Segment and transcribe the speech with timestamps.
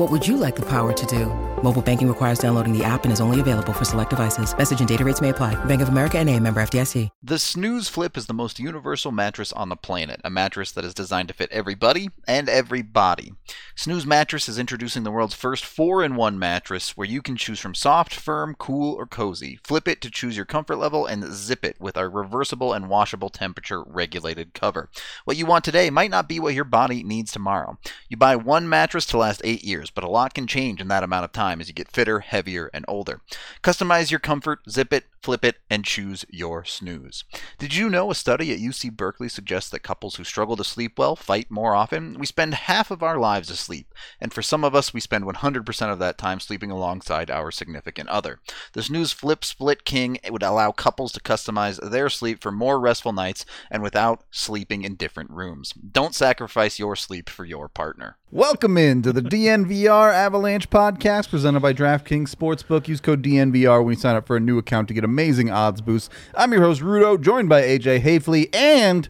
[0.00, 1.26] What would you like the power to do?
[1.62, 4.56] Mobile banking requires downloading the app and is only available for select devices.
[4.56, 5.62] Message and data rates may apply.
[5.66, 7.10] Bank of America and a member FDIC.
[7.22, 10.94] The Snooze Flip is the most universal mattress on the planet, a mattress that is
[10.94, 13.34] designed to fit everybody and every body.
[13.76, 18.14] Snooze Mattress is introducing the world's first 4-in-1 mattress where you can choose from soft,
[18.14, 19.58] firm, cool, or cozy.
[19.64, 23.28] Flip it to choose your comfort level and zip it with our reversible and washable
[23.28, 24.88] temperature regulated cover.
[25.24, 27.78] What you want today might not be what your body needs tomorrow.
[28.08, 31.02] You buy one mattress to last 8 years, but a lot can change in that
[31.02, 33.20] amount of time as you get fitter, heavier, and older.
[33.62, 37.24] Customize your comfort, zip it, flip it, and choose your snooze.
[37.58, 40.98] Did you know a study at UC Berkeley suggests that couples who struggle to sleep
[40.98, 42.18] well fight more often?
[42.18, 45.92] We spend half of our lives asleep, and for some of us, we spend 100%
[45.92, 48.40] of that time sleeping alongside our significant other.
[48.72, 53.12] The Snooze Flip Split King would allow couples to customize their sleep for more restful
[53.12, 55.72] nights and without sleeping in different rooms.
[55.72, 58.16] Don't sacrifice your sleep for your partner.
[58.32, 62.86] Welcome in to the DNVR Avalanche podcast presented by DraftKings Sportsbook.
[62.86, 65.80] Use code DNVR when you sign up for a new account to get amazing odds
[65.80, 66.10] boost.
[66.34, 68.48] I'm your host, Rudo, joined by AJ Hafley.
[68.54, 69.08] And,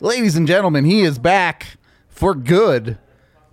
[0.00, 1.76] ladies and gentlemen, he is back
[2.08, 2.98] for good.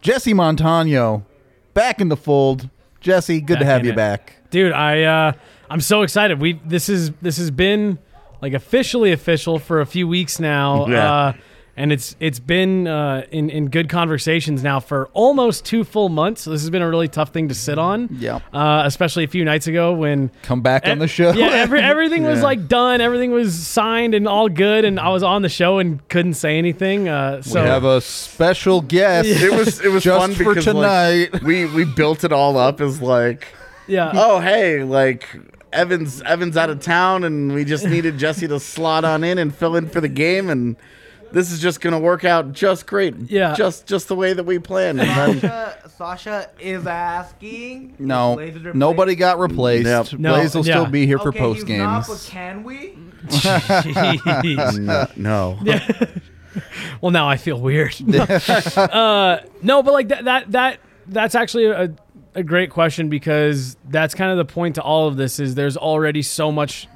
[0.02, 1.26] Jesse Montano,
[1.74, 2.70] back in the fold.
[3.00, 3.96] Jesse, good to have you it.
[3.96, 4.38] back.
[4.50, 4.72] dude.
[4.74, 5.32] I uh,
[5.70, 6.40] I'm so excited.
[6.42, 8.00] We this is this has been
[8.42, 11.12] like officially official for a few weeks now, Yeah.
[11.14, 11.34] uh,
[11.76, 16.42] and it's it's been uh, in in good conversations now for almost two full months.
[16.42, 18.10] So this has been a really tough thing to sit on.
[18.12, 18.40] Yeah.
[18.54, 21.32] uh, especially a few nights ago when Come back on E- the show.
[21.34, 23.02] Yeah, every, everything was like done.
[23.02, 24.86] Everything was signed and all good.
[24.86, 27.10] And I was on the show and couldn't say anything.
[27.10, 29.28] Uh, we have a special guest.
[29.30, 31.34] It was it was Just fun for because tonight.
[31.34, 33.48] like we we built it all up as like
[33.88, 34.12] yeah.
[34.14, 35.28] oh hey like
[35.72, 39.54] Evans Evans out of town and we just needed Jesse to slot on in and
[39.56, 40.76] fill in for the game and
[41.34, 43.54] this is just gonna work out just great Yeah.
[43.56, 47.96] just just the way that we planned and then Sasha, Sasha is asking.
[48.00, 49.88] no, is nobody got replaced.
[49.88, 50.20] Yep.
[50.20, 50.74] No, Blaze will yeah.
[50.74, 52.08] still be here for post he's not, games.
[52.08, 52.98] but can we?
[53.28, 54.80] Jeez.
[54.80, 55.82] no, no.
[57.02, 57.96] well, now I feel weird.
[58.78, 61.94] uh, no, but like that that that that's actually a
[62.36, 65.78] a great question because that's kind of the point to all of this is there's
[65.78, 66.88] already so much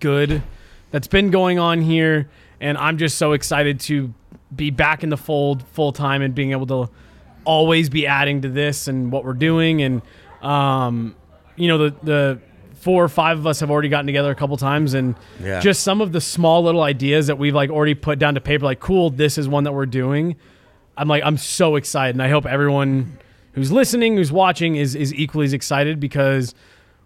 [0.00, 0.42] good
[0.90, 2.28] that's been going on here
[2.60, 4.12] and I'm just so excited to
[4.54, 6.90] be back in the fold full time and being able to
[7.44, 10.02] always be adding to this and what we're doing and
[10.42, 11.14] um
[11.56, 12.38] you know the the
[12.74, 15.58] four or five of us have already gotten together a couple times and Yeah.
[15.60, 18.64] just some of the small little ideas that we've like already put down to paper
[18.64, 20.36] like cool this is one that we're doing
[20.96, 23.18] i'm like i'm so excited and i hope everyone
[23.52, 26.54] who's listening who's watching is is equally as excited because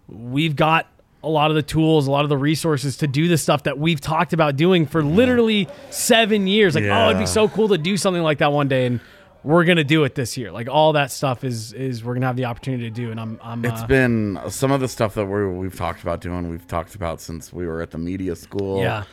[0.08, 0.86] we've got
[1.22, 3.78] a lot of the tools a lot of the resources to do the stuff that
[3.78, 7.76] we've talked about doing for literally seven years like oh it'd be so cool to
[7.78, 9.00] do something like that one day and
[9.42, 12.36] we're gonna do it this year like all that stuff is is we're gonna have
[12.36, 15.26] the opportunity to do and i'm i'm It's uh, been some of the stuff that
[15.26, 16.48] we're, we've talked about doing.
[16.50, 18.80] We've talked about since we were at the media school.
[18.80, 19.04] yeah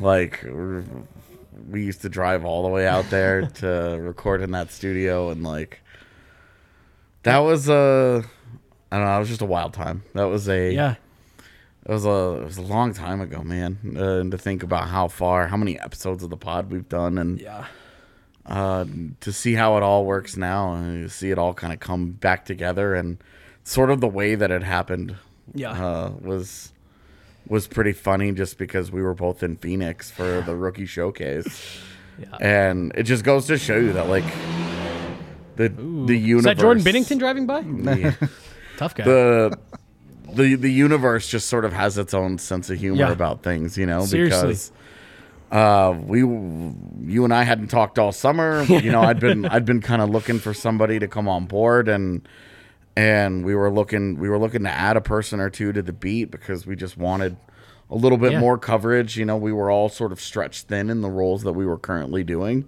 [0.00, 0.44] Like
[1.70, 5.42] we used to drive all the way out there to record in that studio, and
[5.42, 5.80] like
[7.22, 8.24] that was a
[8.90, 9.16] I don't know.
[9.16, 10.02] It was just a wild time.
[10.14, 10.94] That was a yeah
[11.88, 13.78] It was a it was a long time ago, man.
[13.96, 17.16] Uh, and to think about how far, how many episodes of the pod we've done,
[17.18, 17.66] and yeah
[18.48, 18.84] uh,
[19.20, 22.44] to see how it all works now, and see it all kind of come back
[22.44, 23.18] together, and
[23.64, 25.16] sort of the way that it happened
[25.54, 26.72] yeah uh, was
[27.48, 31.78] was pretty funny just because we were both in Phoenix for the rookie showcase.
[32.18, 32.36] Yeah.
[32.40, 34.24] And it just goes to show you that like
[35.56, 38.30] the the universe is that Jordan Binnington driving by the,
[38.76, 39.58] tough guy the
[40.36, 43.12] the the universe just sort of has its own sense of humor Yeah.
[43.12, 44.40] about things, you know, Seriously.
[44.48, 44.72] because
[45.50, 48.62] uh we you and I hadn't talked all summer.
[48.64, 51.88] You know, I'd been I'd been kind of looking for somebody to come on board
[51.88, 52.26] and
[52.96, 55.92] and we were looking we were looking to add a person or two to the
[55.92, 57.36] beat because we just wanted
[57.90, 58.40] a little bit Yeah.
[58.40, 59.16] more coverage.
[59.16, 61.78] You know, we were all sort of stretched thin in the roles that we were
[61.78, 62.64] currently doing,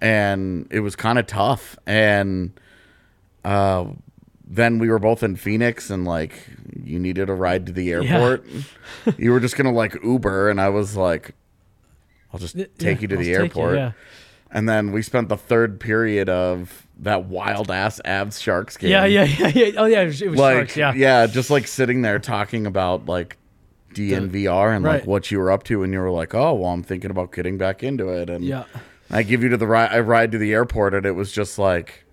[0.00, 1.76] and it was kind of tough.
[1.86, 2.58] And
[3.44, 3.84] uh,
[4.44, 6.32] then we were both in Phoenix, and like
[6.88, 8.44] you needed a ride to the airport.
[9.16, 11.34] you were just gonna like Uber, and I was like,
[12.32, 13.74] I'll just take Yeah, you to I'll the take you, airport.
[13.76, 13.92] yeah.
[14.50, 18.90] And then we spent the third period of that wild ass Avs Sharks game.
[18.90, 19.70] Yeah, yeah, yeah, yeah.
[19.76, 20.96] Oh yeah, it was, Like, sharks.
[20.98, 21.26] Yeah.
[21.26, 23.36] just like sitting there talking about like
[23.94, 26.82] DNVR and like what you were up to, and you were like, "Oh, well, I'm
[26.82, 28.64] thinking about getting back into it." And Yeah.
[29.10, 29.90] I give you to the ride.
[29.90, 32.04] I ride to the airport, and it was just like,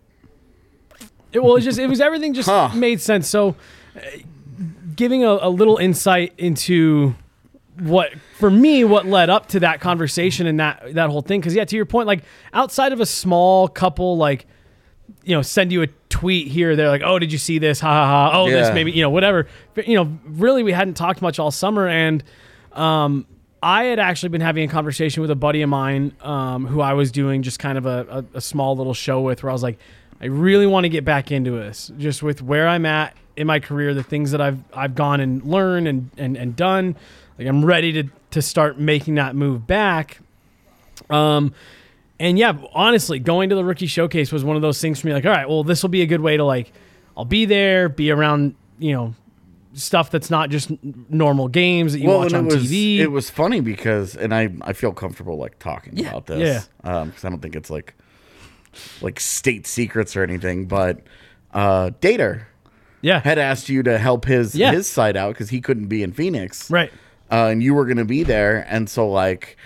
[1.34, 2.70] It, well, it was just it was everything just Huh.
[2.76, 3.28] made sense.
[3.28, 3.56] So,
[4.96, 7.16] giving a, a little insight into
[7.80, 11.40] what for me what led up to that conversation and that that whole thing.
[11.40, 14.46] Because yeah to your point like outside of a small couple like
[15.24, 17.80] you know send you a tweet here they're like oh did you see this?
[17.80, 18.40] Ha ha ha.
[18.40, 19.48] Oh this maybe you know whatever.
[19.74, 22.24] But, you know really we hadn't talked much all summer and
[22.74, 23.28] um
[23.64, 26.94] I had actually been having a conversation with a buddy of mine um, who I
[26.94, 29.64] was doing just kind of a, a, a small little show with where I was
[29.64, 29.80] like,
[30.22, 33.60] I really want to get back into this, just with where I'm at in my
[33.60, 36.96] career, the things that I've I've gone and learned and, and, and done.
[37.38, 40.20] Like I'm ready to to start making that move back.
[41.10, 41.54] Um,
[42.20, 45.14] and yeah, honestly, going to the rookie showcase was one of those things for me.
[45.14, 46.72] Like, all right, well, this will be a good way to like,
[47.18, 49.14] I'll be there, be around, you know,
[49.74, 50.72] stuff that's not just
[51.10, 53.00] normal games that you watch on it was TV.
[53.00, 56.10] it was funny because, and I I feel comfortable like talking Yeah.
[56.12, 57.04] about this, Yeah.
[57.06, 57.94] because I don't think it's like
[59.02, 61.02] like state secrets or anything, but
[61.54, 62.44] uh, Dater
[63.06, 64.72] yeah, had asked you to help his Yeah.
[64.72, 66.92] his side out because he couldn't be in Phoenix, right.
[67.32, 69.58] uh, and you were going to be there, and so like,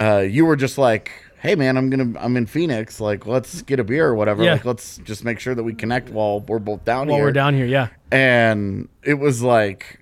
[0.00, 3.00] uh, you were just like, "Hey man, I'm gonna I'm in Phoenix.
[3.00, 4.42] Like, let's get a beer or whatever.
[4.42, 4.54] Yeah.
[4.54, 7.12] Like, let's just make sure that we connect while we're both down here.
[7.12, 10.00] While here." we're down here, yeah, and it was like,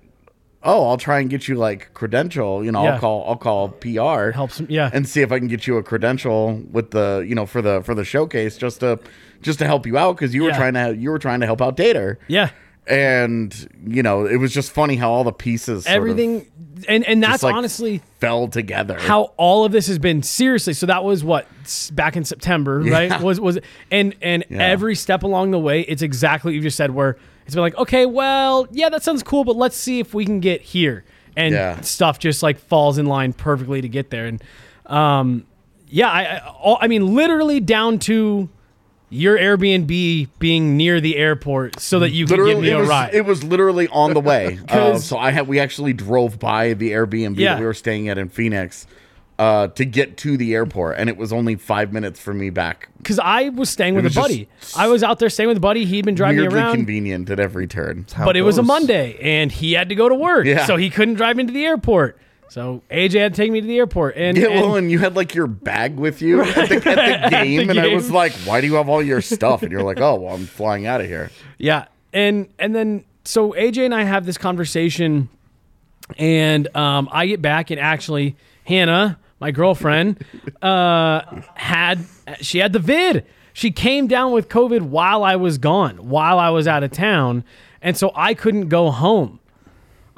[0.63, 2.65] "Oh, I'll try and get you like credential.
[2.65, 2.95] You know, Yeah.
[2.95, 4.61] I'll call I'll call PR helps.
[4.69, 7.61] Yeah, and see if I can get you a credential with the you know for
[7.63, 8.99] the for the showcase just to
[9.43, 11.61] just to help you out because you were trying to you were trying to help
[11.63, 12.51] out Dater." yeah.
[12.91, 16.47] And you know it was just funny how all the pieces sort of Everything,
[16.89, 18.99] and and that's like, honestly fell together.
[18.99, 20.73] how all of this has been seriously.
[20.75, 21.47] So that was what
[21.93, 23.21] back in September, right?
[23.23, 23.59] Was was
[23.91, 24.59] and and Yeah.
[24.67, 26.91] every step along the way, it's exactly what you just said.
[26.91, 27.17] Where
[27.47, 30.41] it's been like, okay, well, yeah, that sounds cool, but let's see if we can
[30.41, 31.05] get here,
[31.37, 31.81] and Yeah.
[31.83, 34.27] stuff just like falls in line perfectly to get there.
[34.27, 34.43] And
[34.87, 35.47] um,
[35.89, 38.49] yeah, I I, all, I mean, literally down to
[39.11, 42.89] your Airbnb being near the airport so that you can give me it a was,
[42.89, 43.13] ride.
[43.15, 44.59] it was literally on the way.
[44.63, 47.55] uh, 'Cause- so I had we actually drove by the Airbnb Yeah.
[47.55, 48.87] that we were staying at in Phoenix
[49.39, 52.91] uh, to get to the airport, and it was only five minutes for me back.
[52.99, 54.49] Because I was staying with a was just buddy.
[54.77, 55.87] I was out there staying with a buddy.
[55.87, 56.77] He'd been driving me Weirdly around.
[56.77, 58.05] convenient at every turn.
[58.19, 58.63] But it was a.
[58.63, 60.45] Monday and he had to go to work.
[60.45, 60.67] Yeah.
[60.67, 62.19] So he couldn't drive into the airport.
[62.51, 64.17] So AJ had to take me to the airport.
[64.17, 67.31] And, Yeah, and- well, and you had like your bag with you at, the, at
[67.31, 69.83] the game, and I was like, "Why do you have all your stuff?" And you're
[69.85, 71.87] like, "Oh, well, I'm flying out of here." yeah.
[72.13, 75.29] And and then so AJ and I have this conversation
[76.19, 80.25] and um, I get back and actually Hannah, my girlfriend,
[80.63, 81.23] uh,
[81.55, 82.05] had
[82.41, 83.25] she had the vid.
[83.53, 87.45] She came down with COVID while I was gone, while I was out of town,
[87.83, 89.40] and so I couldn't go home.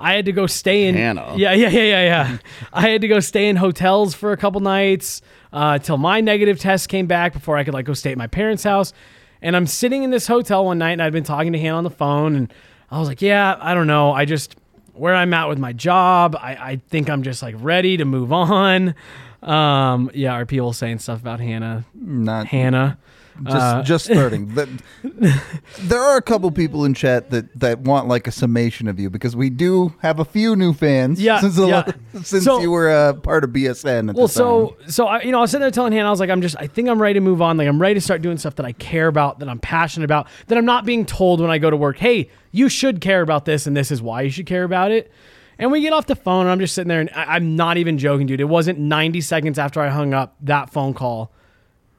[0.03, 0.97] I had to go stay in.
[0.97, 1.35] Hannah.
[1.37, 2.39] Yeah, yeah, yeah, yeah, yeah.
[2.73, 5.23] I had to go stay in hotels for a couple nights
[5.53, 8.27] uh, till my negative test came back before I could like go stay at my
[8.27, 8.93] parents' house.
[9.41, 11.85] And I'm sitting in this hotel one night, and I'd been talking to Hannah on
[11.85, 12.53] the phone, and
[12.91, 14.13] I was like, "Yeah, I don't know.
[14.13, 14.57] I just
[14.93, 16.37] where I'm at with my job.
[16.37, 18.95] I, I think I'm just like ready to move on."
[19.43, 21.85] Um, yeah, are people saying stuff about Hannah?
[21.95, 22.99] Not Hannah.
[23.45, 24.55] Just Uh, just starting.
[24.55, 24.69] The-
[25.81, 29.11] there are a couple people in chat that that want like a summation of you
[29.11, 31.21] because we do have a few new fans.
[31.21, 31.91] Yeah, since yeah.
[32.23, 34.15] since So- you were a part of BSN.
[34.15, 36.31] Well, so so I, you know, I was sitting there telling Hannah, I was like,
[36.31, 37.57] I'm just, I think I'm ready to move on.
[37.57, 40.29] Like, I'm ready to start doing stuff that I care about, that I'm passionate about,
[40.49, 43.45] that I'm not being told when I go to work, hey, you should care about
[43.45, 45.11] this, and this is why you should care about it.
[45.59, 47.77] And we get off the phone, and I'm just sitting there, and I, I'm not
[47.77, 48.41] even joking, dude.
[48.41, 51.31] It wasn't 90 seconds after I hung up that phone call.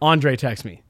[0.01, 0.81] Andre texts me,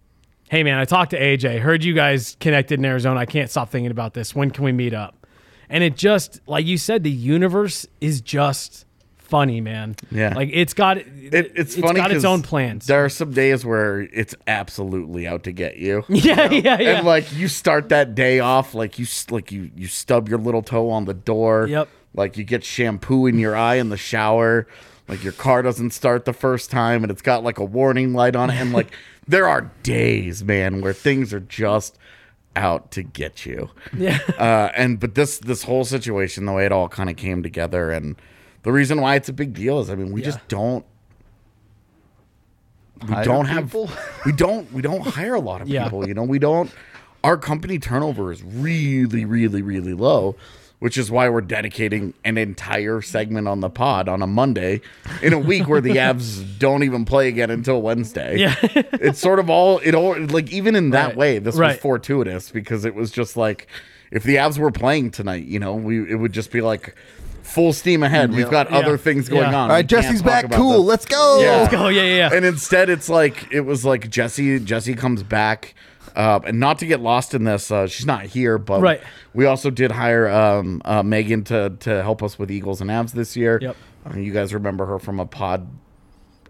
[0.53, 1.59] "Hey man, I talked to AJ.
[1.59, 3.19] Heard you guys connected in Arizona.
[3.19, 4.35] I can't stop thinking about this.
[4.35, 5.25] When can we meet up?"
[5.67, 8.85] And it just, like you said, the universe is just
[9.17, 9.95] funny, man.
[10.11, 10.35] Yeah.
[10.35, 11.07] like it's got It,
[11.55, 11.95] it's funny.
[11.99, 12.85] got its own plans.
[12.85, 16.03] There are some days where it's absolutely out to get you.
[16.09, 16.97] yeah, yeah, yeah.
[16.97, 20.61] And like you start that day off, like you like you you stub your little
[20.61, 21.65] toe on the door.
[21.67, 21.89] Yep.
[22.13, 24.67] Like you get shampoo in your eye in the shower.
[25.13, 28.35] Like your car doesn't start the first time, and it's got like a warning light
[28.35, 28.55] on it.
[28.55, 28.87] And like
[29.27, 31.99] there are days, man, where things are just
[32.55, 33.69] out to get you.
[33.95, 34.19] yeah.
[34.39, 37.91] Uh, and but this this whole situation, the way it all kind of came together,
[37.91, 38.15] and
[38.63, 40.83] the reason why it's a big deal is I mean we just don't
[43.07, 43.89] we Hire don't have people?
[44.25, 45.83] we don't we don't hire a lot of Yeah.
[45.83, 46.07] people.
[46.07, 46.71] You know we don't.
[47.23, 50.35] Our company turnover is really really really low.
[50.83, 54.81] Which is why we're dedicating an entire segment on the pod on a Monday
[55.21, 58.55] in a week where the Avs don't even play again until Wednesday Yeah.
[58.61, 61.15] it's sort of all it all like even in that Right.
[61.15, 63.67] way this was fortuitous because it was just like
[64.11, 66.95] if the Avs were playing tonight you know we it would just be like
[67.43, 68.79] full steam ahead we've got Yeah.
[68.79, 69.47] other things going Yeah.
[69.55, 70.51] on All right, We Jesse's back.
[70.51, 70.79] Cool.
[70.79, 70.87] this.
[70.89, 71.39] Let's go.
[71.41, 71.69] Yeah.
[71.79, 72.33] Oh yeah, yeah, yeah.
[72.33, 75.75] and instead it's like it was like Jesse Jesse comes back
[76.15, 79.01] uh, and not to get lost in this uh, she's not here but Right.
[79.33, 83.11] we also did hire um, uh, Megan to to help us with Eagles and Avs
[83.11, 83.75] this year Yep.
[84.13, 85.67] uh, you guys remember her from a pod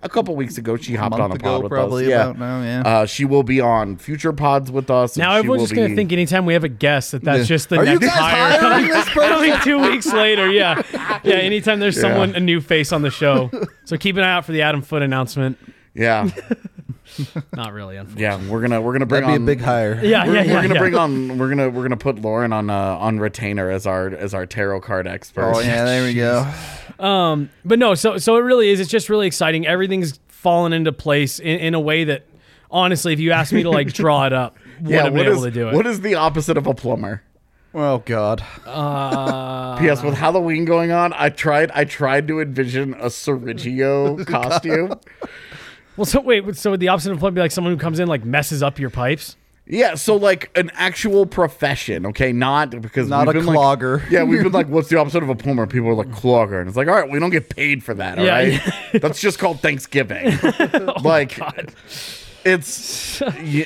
[0.01, 2.37] a couple weeks ago she hopped on a ago, pod with probably us yeah.
[2.37, 2.81] now, yeah.
[2.85, 5.15] Uh, she will be on future pods with us.
[5.15, 7.45] Now she everyone's will just gonna think anytime we have a guest that that's Yeah.
[7.45, 9.29] just the Are you next guys hire hiring coming, this person?
[9.29, 10.51] coming two weeks later.
[10.51, 10.81] Yeah,
[11.23, 11.35] yeah.
[11.35, 13.49] Anytime there's someone a new face on the show,
[13.85, 15.57] so keep an eye out for the Adam Foote announcement.
[15.95, 16.29] Yeah,
[17.55, 18.23] Not really, unfortunately.
[18.23, 18.51] yeah.
[18.51, 19.99] We're gonna we're gonna bring That'd be on a big hire.
[20.03, 20.53] Yeah, We're, yeah, yeah.
[20.55, 20.79] we're gonna yeah.
[20.79, 24.33] bring on we're gonna we're gonna put Lauren on uh, on retainer as our as
[24.33, 25.53] our tarot card expert.
[25.55, 26.51] Oh yeah, there we go.
[26.99, 28.79] Um, but no, so so it really is.
[28.79, 29.65] It's just really exciting.
[29.67, 32.25] Everything's fallen into place in, in a way that,
[32.69, 35.03] honestly, if you asked me to like draw it up, yeah.
[35.03, 35.75] have What able to do it.
[35.75, 37.23] what is the opposite of a plumber?
[37.75, 38.43] Oh God.
[38.67, 40.03] Uh, P.S.
[40.03, 44.93] With Halloween going on, I tried I tried to envision a Sergio costume.
[45.97, 48.07] Well, so wait, so would the opposite of plumber be like someone who comes in
[48.07, 49.35] like messes up your pipes?
[49.65, 54.09] Yeah, so like an actual profession, okay, not because Not we've a been like- clogger.
[54.11, 55.65] yeah, we've been like, what's the opposite of a plumber?
[55.67, 58.19] People are like clogger, and it's like, all right, we don't get paid for that,
[58.19, 58.51] all Yeah, right?
[58.93, 58.99] yeah.
[58.99, 60.37] That's just called Thanksgiving.
[60.43, 61.39] Oh, like,
[62.43, 63.65] it's you,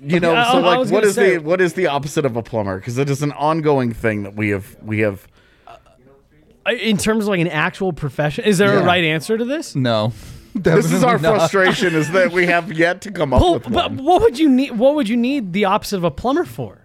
[0.00, 2.36] you know, I- so I like, was what say- the what is the opposite of
[2.36, 2.78] a plumber?
[2.78, 5.26] Because it is an ongoing thing that we have we have.
[5.66, 9.74] Uh, In terms of like an actual profession, is there a right answer to this?
[9.74, 10.12] No.
[10.62, 11.36] This is our not.
[11.36, 14.48] frustration is that we have yet to come up Well, with but what would you
[14.48, 14.72] need?
[14.78, 16.78] What would you need the opposite of a plumber for?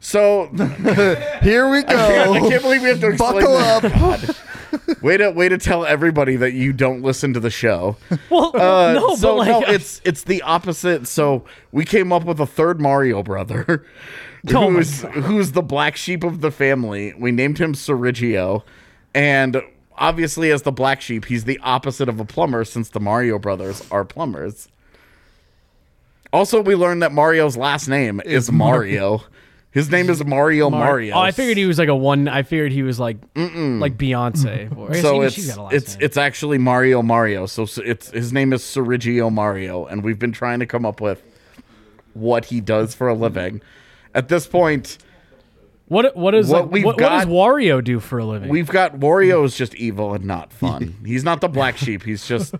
[0.00, 0.46] So
[1.42, 1.96] Here we go.
[2.32, 2.60] I can't go.
[2.60, 3.40] believe we have to Buckle
[3.80, 4.30] this.
[4.30, 5.02] up.
[5.02, 7.96] Way to way to tell everybody that you don't listen to the show.
[8.30, 11.06] Well, Uh, no, so but like, no, it's it's the opposite.
[11.08, 13.84] So we came up with a third Mario brother,
[14.52, 17.14] Oh who's who's the black sheep of the family.
[17.18, 18.62] We named him Sergio,
[19.14, 19.62] and
[19.98, 23.86] obviously, as the black sheep, he's the opposite of a plumber, since the Mario brothers
[23.90, 24.68] are plumbers.
[26.32, 29.22] Also, we learned that Mario's last name is Mario.
[29.70, 31.16] His name is Mario Mar- Mario.
[31.16, 32.28] Oh, I figured he was like a one.
[32.28, 34.72] I figured he was like like Beyonce.
[34.76, 36.04] Or, so even it's she's got a last it's name.
[36.04, 37.46] it's actually Mario Mario.
[37.46, 41.00] So, so it's his name is Sergio Mario, and we've been trying to come up
[41.00, 41.22] with
[42.14, 43.62] what he does for a living.
[44.14, 44.98] At this point,
[45.86, 48.48] what what is what like, we've what, what does Wario do for a living?
[48.48, 50.96] we've got Wario is just evil and not fun.
[51.06, 52.02] He's not the black sheep.
[52.02, 52.54] He's just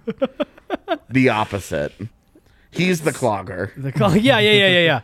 [1.08, 1.92] the opposite.
[2.70, 3.70] He's the clogger.
[3.76, 5.00] The yeah, yeah, yeah, yeah, yeah.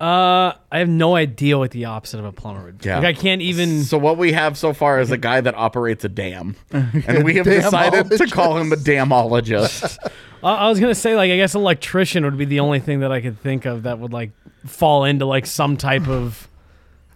[0.00, 2.88] Uh, I have no idea what the opposite of a plumber would be.
[2.88, 3.00] Yeah.
[3.00, 3.82] Like I can't even.
[3.82, 7.34] So what we have so far is a guy that operates a dam, and we
[7.34, 9.98] have decided to call him a damologist.
[10.42, 13.12] I, I was gonna say like I guess electrician would be the only thing that
[13.12, 14.30] I could think of that would like
[14.64, 16.48] fall into like some type of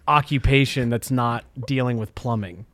[0.07, 2.67] occupation that's not dealing with plumbing.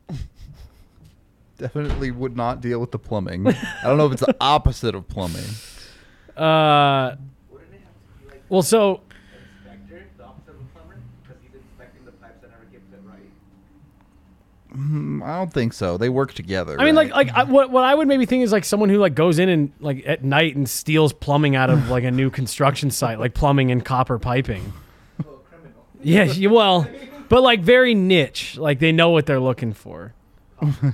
[1.57, 3.47] Definitely would not deal with the plumbing.
[3.47, 5.43] I don't know if it's the opposite of plumbing.
[6.35, 7.15] Uh,
[8.49, 9.01] well, so
[9.63, 12.99] Inspector, the opposite of a plumber, because he's inspecting the pipes that never keeps it
[13.05, 15.29] right.
[15.29, 15.97] I don't think so.
[15.97, 16.75] They work together.
[16.79, 17.11] I mean, right?
[17.11, 19.37] like, like I, what what I would maybe think is like someone who like goes
[19.37, 23.19] in and like at night and steals plumbing out of like a new construction site,
[23.19, 24.73] like plumbing and copper piping.
[26.03, 26.87] Yeah, you- well,
[27.31, 28.57] but like very niche.
[28.57, 30.13] Like they know what they're looking for.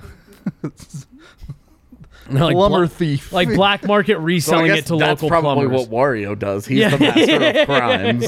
[2.29, 3.31] Like plumber bla- thief.
[3.31, 5.07] like black market reselling guess it to local.
[5.07, 5.87] that's local probably plumbers.
[5.87, 6.65] what Wario does.
[6.65, 6.89] He's Yeah.
[6.89, 8.25] the master of crimes.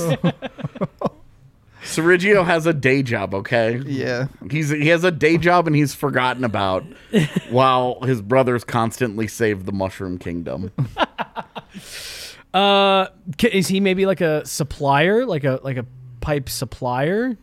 [1.83, 3.77] Sergio has a day job, okay?
[3.85, 4.27] yeah.
[4.49, 6.85] He's he has a day job and he's forgotten about
[7.49, 10.71] while his brothers constantly save the Mushroom Kingdom.
[12.53, 15.85] Uh, ca- is he maybe like a supplier, like a like a
[16.21, 17.37] pipe supplier?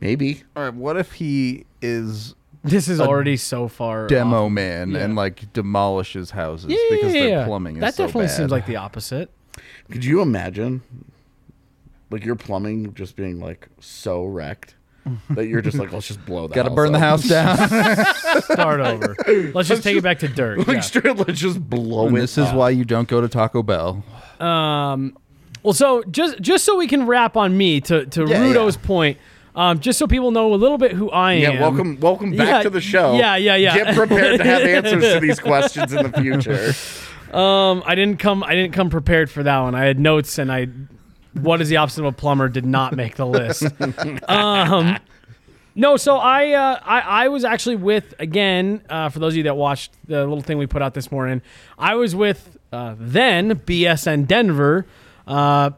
[0.00, 0.42] Maybe.
[0.54, 0.74] All right.
[0.74, 2.34] What if he is
[2.64, 4.52] This is already so far demo off.
[4.52, 5.00] man Yeah.
[5.04, 7.44] and like demolishes houses Yeah, because yeah, their yeah.
[7.46, 8.36] plumbing is That so definitely bad.
[8.36, 9.30] seems like the opposite.
[9.90, 10.82] Could you imagine
[12.10, 14.74] like your plumbing just being like so wrecked
[15.30, 17.56] that you're just like, let's just blow the Got to house burn the house down.
[18.42, 19.16] Start over.
[19.54, 20.58] Let's just take it back to dirt.
[20.58, 20.80] Like yeah.
[20.80, 22.22] straight, let's just blow and it.
[22.22, 22.56] this is up.
[22.56, 24.02] why you don't go to Taco Bell.
[24.40, 25.16] Um,
[25.62, 28.82] well, so just just so we can wrap on me to to Yeah, Rudo's yeah.
[28.86, 29.18] point,
[29.56, 31.54] Um, just so people know a little bit who I am.
[31.54, 33.14] Yeah, welcome, welcome back Yeah, to the show.
[33.14, 33.74] yeah, yeah, yeah.
[33.74, 36.74] Get prepared to have answers to these questions in the future.
[37.36, 38.44] Um, I didn't come.
[38.44, 39.74] I didn't come prepared for that one.
[39.74, 40.68] I had notes, and I,
[41.32, 43.64] what is the opposite of a plumber, did not make the list.
[44.28, 44.98] um,
[45.74, 48.82] no, so I, uh, I, I was actually with again.
[48.90, 51.40] Uh, for those of you that watched the little thing we put out this morning,
[51.78, 54.86] I was with uh, then BSN Denver.
[55.26, 55.70] Uh,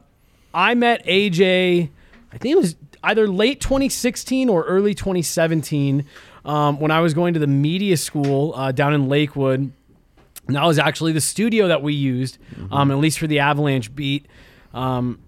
[0.52, 1.90] I met AJ.
[2.32, 6.04] I think it was either late 2016 or early 2017
[6.44, 9.72] um, when I was going to the media school uh, down in Lakewood.
[10.46, 12.38] And that was actually the studio that we used,
[12.70, 14.26] um, at least for the Avalanche beat.
[14.72, 15.18] Um,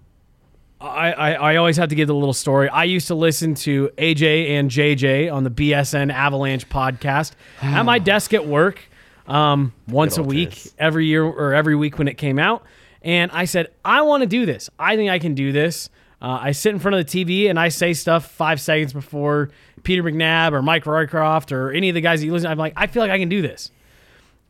[0.79, 2.67] I, I, I always have to give the little story.
[2.69, 7.99] I used to listen to AJ and JJ on the BSN Avalanche podcast at my
[7.99, 8.81] desk at work
[9.27, 10.75] um, once a week, days.
[10.79, 12.63] every year or every week when it came out.
[13.03, 14.69] And I said, I want to do this.
[14.79, 15.89] I think I can do this.
[16.21, 19.49] Uh, I sit in front of the TV and I say stuff five seconds before
[19.83, 22.49] Peter McNab or Mike Rycroft or any of the guys that you listen.
[22.51, 23.71] I'm like, I feel like I can do this.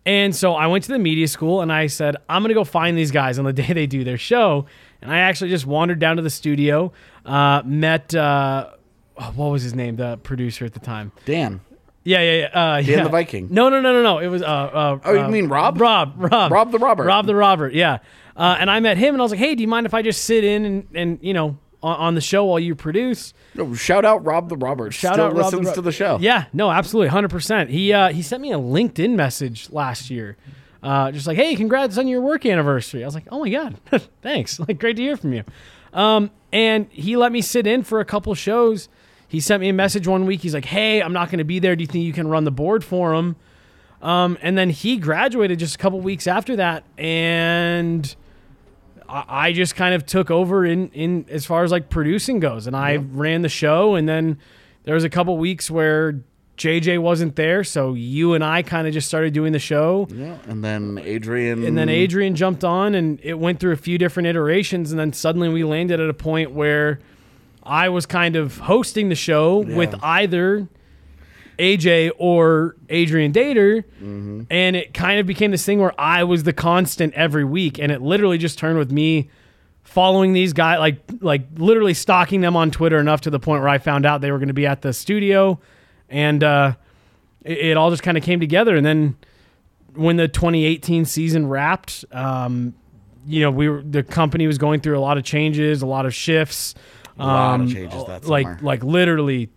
[0.06, 2.64] And so I went to the media school and I said, I'm going to go
[2.64, 4.66] find these guys on the day they do their show.
[5.02, 6.92] And I actually just wandered down to the studio,
[7.26, 8.72] uh, met, uh,
[9.36, 11.12] what was his name, the producer at the time?
[11.26, 11.62] Dan.
[12.04, 12.74] Yeah, yeah, yeah.
[12.74, 13.04] Uh, yeah.
[13.04, 13.48] the Viking.
[13.52, 14.18] No, no, no, no, no.
[14.18, 14.42] It was.
[14.42, 15.80] Uh, uh, Oh, you uh, mean Rob?
[15.80, 17.04] Rob, Rob, Rob the Robert.
[17.04, 17.74] Rob the Robert.
[17.74, 18.00] Yeah.
[18.36, 20.02] Uh, and I met him, and I was like, "Hey, do you mind if I
[20.02, 23.74] just sit in and, and you know on, on the show while you produce?" No,
[23.74, 24.96] shout out Rob the Roberts.
[24.96, 26.18] Shout Still out Rob listens Ro- to the show.
[26.22, 27.70] Yeah, no, absolutely, hundred percent.
[27.70, 30.38] He uh, he sent me a LinkedIn message last year,
[30.82, 33.76] uh, just like, "Hey, congrats on your work anniversary." I was like, "Oh my god,
[34.22, 34.60] thanks!
[34.60, 35.44] Like, great to hear from you."
[35.94, 38.88] Um, and he let me sit in for a couple shows.
[39.28, 40.42] He sent me a message one week.
[40.42, 41.76] He's like, "Hey, I'm not going to be there.
[41.76, 43.36] Do you think you can run the board for him?"
[44.02, 48.16] Um, and then he graduated just a couple weeks after that, and
[49.08, 52.66] I, I just kind of took over in in as far as like producing goes,
[52.66, 53.96] and I ran the show.
[53.96, 54.40] And then
[54.86, 56.20] there was a couple weeks where
[56.58, 60.08] JJ wasn't there, so you and I kind of just started doing the show.
[60.12, 61.64] Yeah, and then Adrian.
[61.64, 65.14] And then Adrian jumped on, and it went through a few different iterations, and then
[65.14, 67.00] suddenly we landed at a point where
[67.64, 70.68] I was kind of hosting the show with either
[71.62, 73.84] AJ or Adrian Dater,
[74.50, 77.92] and it kind of became this thing where I was the constant every week, and
[77.92, 79.30] it literally just turned with me
[79.84, 83.70] following these guys, like like literally stalking them on Twitter enough to the point where
[83.70, 85.60] I found out they were going to be at the studio,
[86.10, 86.74] and uh,
[87.44, 89.16] it, it all just kind of came together, and then
[89.94, 92.74] when the 2018 season wrapped, um,
[93.28, 96.06] you know, we were the company was going through a lot of changes, a lot
[96.06, 96.74] of shifts.
[97.20, 98.60] A lot of um, changes like summer.
[98.62, 99.50] like literally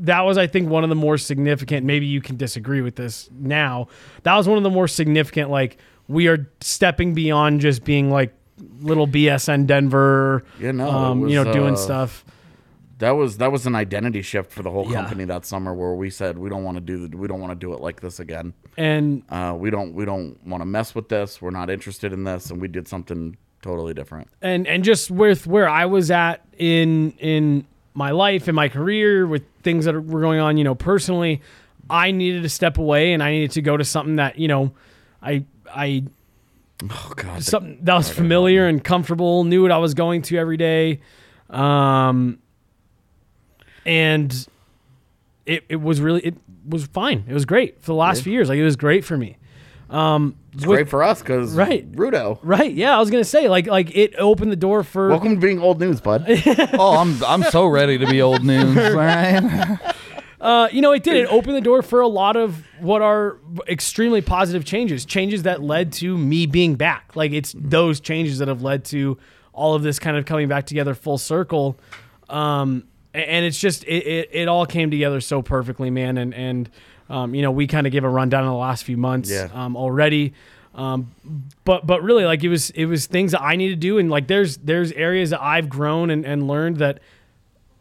[0.00, 3.28] that was I think one of the more significant maybe you can disagree with this
[3.32, 3.88] now.
[4.22, 5.76] That was one of the more significant like
[6.08, 8.34] we are stepping beyond just being like
[8.80, 12.24] little BSN Denver Yeah, no, it um, you know doing uh, stuff.
[12.98, 15.02] that was that was an identity shift for the whole Yeah.
[15.02, 17.52] company that summer, where we said we don't want to do the, we don't want
[17.52, 18.54] to do it like this again.
[18.76, 21.40] And Uh, we don't we don't want to mess with this.
[21.42, 24.28] We're not interested in this, and we did something totally different.
[24.42, 29.26] and and just with where I was at in in my life and my career
[29.26, 31.40] with things that were going on, you know, personally,
[31.90, 34.72] I needed to step away and I needed to go to something that you know,
[35.22, 36.04] I I
[36.90, 40.56] Oh God, something that was familiar and comfortable, knew what I was going to every
[40.56, 41.00] day,
[41.50, 42.38] um,
[43.84, 44.46] and
[45.44, 46.36] it it was really it
[46.68, 47.24] was fine.
[47.26, 48.48] It was great for the last few years.
[48.48, 49.37] Like it was great for me.
[49.90, 51.90] Um, it's with- great for us because Right.
[51.92, 52.38] Rudo.
[52.42, 52.72] Right?
[52.72, 55.60] Yeah, I was gonna say like like it opened the door for Welcome to being
[55.60, 56.24] old news, bud.
[56.74, 58.76] Oh, I'm I'm so ready to be old news.
[58.94, 59.78] Right?
[60.40, 61.16] Uh, you know, it did.
[61.16, 65.62] It opened the door for a lot of what are extremely positive changes, changes that
[65.62, 67.16] led to me being back.
[67.16, 69.18] Like it's those changes that have led to
[69.52, 71.76] all of this kind of coming back together full circle.
[72.28, 76.16] Um, and it's just it, it, it all came together so perfectly, man.
[76.18, 76.70] And and
[77.08, 79.48] um, you know, we kind of gave a rundown in the last few months Yeah.
[79.54, 80.34] um, already.
[80.74, 81.10] Um,
[81.64, 84.08] but but really, like it was it was things that I need to do, and
[84.10, 87.00] like there's there's areas that I've grown and, and learned that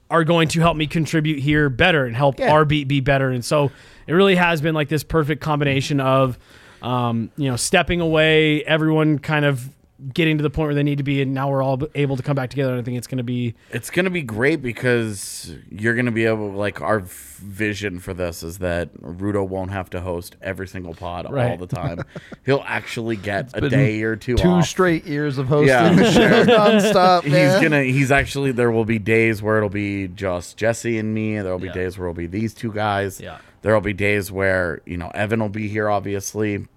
[0.09, 2.51] are going to help me contribute here better and help Yeah.
[2.53, 3.29] our beat be better.
[3.29, 3.71] And so
[4.07, 6.39] it really has been like this perfect combination of,
[6.81, 9.67] um, you know, stepping away, everyone kind of
[10.13, 12.23] getting to the point where they need to be, and now we're all able to
[12.23, 12.71] come back together.
[12.71, 16.25] And I think it's going to be it's gonna be great because you're gonna be
[16.25, 20.67] able like our f- vision for this is that Rudo won't have to host every
[20.67, 21.99] single pod all the time.
[22.45, 24.65] He'll actually get a day or two, Two off.
[24.67, 25.93] straight years of hosting Yeah.
[25.93, 27.23] the show nonstop.
[27.23, 27.61] He's man.
[27.63, 27.83] gonna.
[27.83, 28.51] He's actually.
[28.51, 31.39] There will be days where it'll be just Jesse and me.
[31.39, 31.73] There will be Yeah.
[31.73, 33.19] days where it'll be these two guys.
[33.19, 33.37] Yeah.
[33.63, 35.89] There will be days where you know Evan will be here.
[35.89, 36.67] Obviously,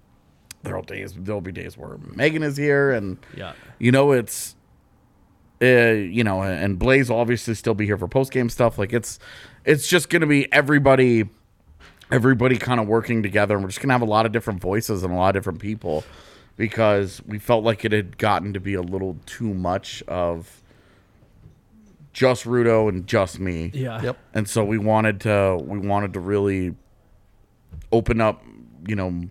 [0.63, 1.13] there'll days.
[1.17, 3.53] There'll be days where Megan is here, and Yeah.
[3.79, 4.55] you know it's
[5.61, 8.77] uh, you know, and Blaze will obviously still be here for post game stuff.
[8.79, 9.19] Like it's
[9.63, 11.29] it's just gonna be everybody
[12.11, 15.03] everybody kind of working together and we're just gonna have a lot of different voices
[15.03, 16.03] and a lot of different people
[16.57, 20.61] because we felt like it had gotten to be a little too much of
[22.11, 23.71] just Rudo and just me.
[23.73, 24.01] Yeah.
[24.01, 24.17] Yep.
[24.33, 26.75] And so we wanted to we wanted to really
[27.91, 28.43] open up,
[28.87, 29.29] you know,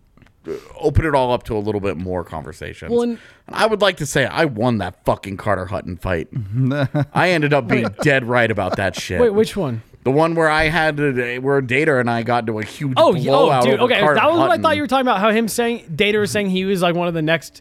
[0.78, 2.90] open it all up to a little bit more conversation.
[2.90, 3.12] Well, and,
[3.46, 6.28] and- I would like to say I won that fucking Carter Hutton fight.
[7.12, 9.20] I ended up being dead right about that shit.
[9.20, 9.82] Wait, which one?
[10.02, 13.12] the one where I had to, where Dater and I got into a huge Oh,
[13.12, 13.74] y- oh, blowout dude.
[13.74, 14.62] over Okay, Carter that was what I Hutton.
[14.62, 15.20] thought you were talking about.
[15.20, 17.60] How him saying Dater was saying he was like one of the next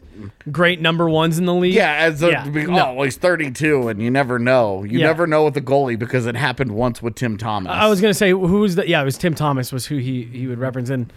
[0.50, 1.74] great number ones in the league.
[1.74, 2.92] Yeah, as a, Yeah, be- no.
[2.92, 4.84] oh, well, he's 32, and you never know.
[4.84, 5.08] You Yeah.
[5.08, 7.72] never know with the goalie because it happened once with Tim Thomas.
[7.72, 10.46] I was gonna say who's the yeah it was Tim Thomas was who he he
[10.46, 11.12] would reference and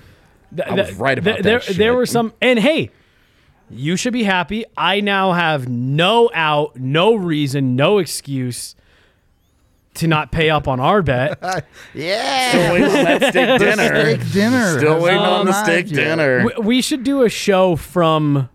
[0.55, 1.95] th- I was right about th- there that there shit.
[1.95, 2.89] were some and hey
[3.69, 8.75] you should be happy I now have no out no reason no excuse
[9.95, 11.37] to not pay up on our bet
[11.93, 12.49] yeah.
[12.49, 14.15] Still waiting on that steak dinner.
[14.15, 14.79] Steak dinner.
[14.79, 15.95] Still waiting Hasn't on the steak yet.
[15.95, 16.45] dinner.
[16.57, 18.47] we, we should do a show from s-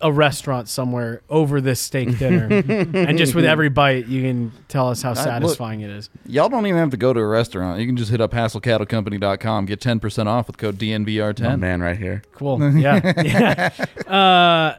[0.00, 4.88] a restaurant somewhere over this steak dinner and just with every bite you can tell
[4.88, 7.80] us how look- satisfying it is Y'all don't even have to go to a restaurant.
[7.80, 11.54] You can just hit up hasslecattlecompany.com, get 10% off with code DNVR10.
[11.54, 12.22] Oh, man, right here.
[12.32, 12.62] Cool.
[12.78, 13.70] Yeah.
[14.06, 14.10] yeah.
[14.10, 14.78] Uh,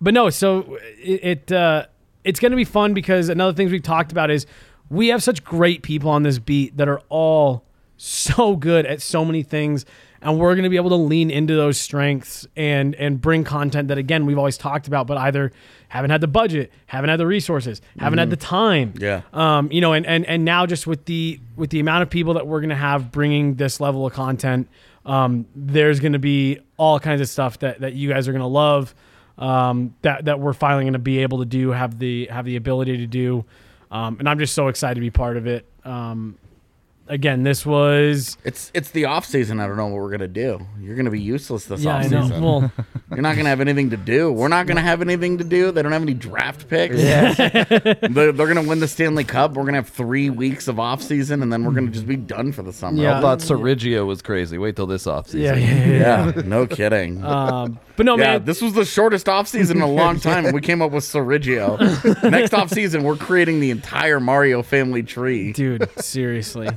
[0.00, 1.86] but no, so it, it uh,
[2.24, 4.46] it's going to be fun because another things we've talked about is
[4.88, 7.64] we have such great people on this beat that are all
[7.96, 9.84] so good at so many things
[10.22, 13.88] and we're going to be able to lean into those strengths and and bring content
[13.88, 15.50] that again we've always talked about but either
[15.88, 19.22] haven't had the budget haven't had the resources haven't had the time Yeah.
[19.32, 22.34] um, you know, and, and and now just with the with the amount of people
[22.34, 24.68] that we're gonna have bringing this level of content,
[25.06, 28.94] um, there's gonna be all kinds of stuff that that you guys are gonna love.
[29.38, 32.98] Um, that that we're finally gonna be able to do, have the have the ability
[32.98, 33.46] to do,
[33.90, 35.64] um, and I'm just so excited to be part of it.
[35.82, 36.36] Um,
[37.10, 39.60] again, this was It's it's the off season.
[39.60, 40.66] I don't know what we're gonna do.
[40.80, 42.40] You're gonna be useless this yeah, off I know.
[42.40, 42.72] Well,
[43.10, 44.32] You're not gonna have anything to do.
[44.32, 45.72] We're not gonna have anything to do.
[45.72, 46.96] They don't have any draft picks.
[46.96, 49.52] they're, they're gonna win the Stanley Cup.
[49.52, 52.52] We're gonna have three weeks of off season, and then we're gonna just be done
[52.52, 53.02] for the summer.
[53.02, 53.18] Yeah.
[53.18, 54.56] I thought Sergio was crazy.
[54.56, 55.40] Wait till this offseason.
[55.40, 56.32] yeah, yeah, yeah.
[56.34, 57.22] Yeah, no kidding.
[57.24, 60.46] Um, but no, yeah, man, this was the shortest off season in a long time,
[60.46, 61.78] and we came up with Sergio.
[62.30, 65.52] Next off season, we're creating the entire Mario family tree.
[65.52, 66.68] dude seriously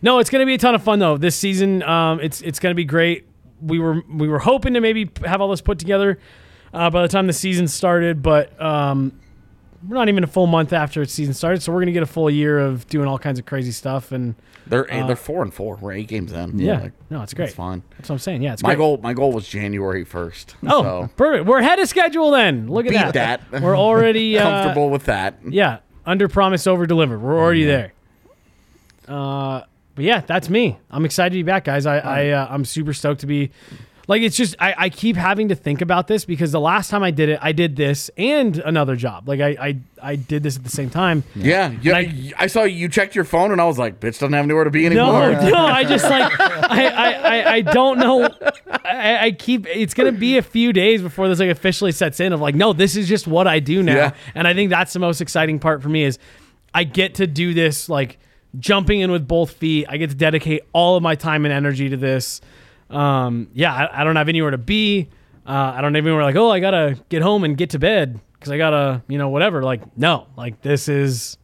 [0.00, 2.74] no it's gonna be a ton of fun though this season um it's it's gonna
[2.74, 3.26] be great
[3.60, 6.18] we were we were hoping to maybe have all this put together
[6.72, 9.12] uh, by the time the season started but um
[9.86, 12.06] we're not even a full month after its season started so we're gonna get a
[12.06, 14.34] full year of doing all kinds of crazy stuff and
[14.66, 15.76] They're they're four and four.
[15.76, 16.58] We're eight games in.
[16.58, 16.80] yeah.
[16.80, 17.46] Like, no it's great.
[17.46, 17.82] it's fine.
[17.96, 18.42] that's what i'm saying.
[18.42, 18.78] Yeah it's My great.
[18.78, 20.54] goal my goal was January first.
[20.66, 21.46] oh so perfect.
[21.46, 22.68] We're ahead of schedule then.
[22.68, 23.62] Look at beat that, that.
[23.62, 25.36] we're already uh, comfortable with that.
[25.48, 27.18] yeah under promise over deliver.
[27.18, 27.92] We're already there.
[29.08, 29.62] Uh
[29.94, 30.78] but yeah that's me.
[30.90, 31.86] I'm excited to be back guys.
[31.86, 33.50] I, I uh, i'm super stoked to be
[34.12, 37.02] like it's just I, I keep having to think about this because the last time
[37.02, 40.56] i did it i did this and another job like i i, I did this
[40.56, 41.92] at the same time Yeah, yeah.
[41.92, 44.64] Like- I saw you checked your phone, and I was like, "Bitch doesn't have anywhere
[44.64, 48.28] to be no, anymore." no, I just like I, I, I, I don't know.
[48.84, 52.32] I, I keep it's gonna be a few days before this like officially sets in
[52.32, 53.94] of like, no, this is just what I do now.
[53.94, 54.14] Yeah.
[54.34, 56.18] And I think that's the most exciting part for me is
[56.74, 58.18] I get to do this like
[58.58, 59.86] jumping in with both feet.
[59.88, 62.40] I get to dedicate all of my time and energy to this.
[62.92, 65.08] Um, yeah, I, I don't have anywhere to be.
[65.46, 68.20] Uh, I don't have anywhere like, oh, I gotta get home and get to bed
[68.34, 69.62] because I gotta, you know, whatever.
[69.62, 71.36] Like, no, like this is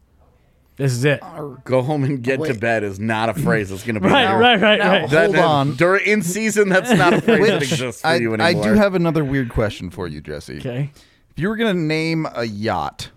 [0.76, 1.20] this is it.
[1.64, 4.26] Go home and get to bed is not a phrase that's going to be Right,
[4.26, 4.38] there.
[4.38, 5.10] right, right, now- right.
[5.10, 5.74] That- Hold that- on.
[5.74, 8.46] During in season, that's not a phrase that exists for I, you anymore.
[8.46, 10.58] I do have another weird question for you, Jesse.
[10.58, 10.92] Okay.
[11.30, 13.10] If you were going to name a yacht,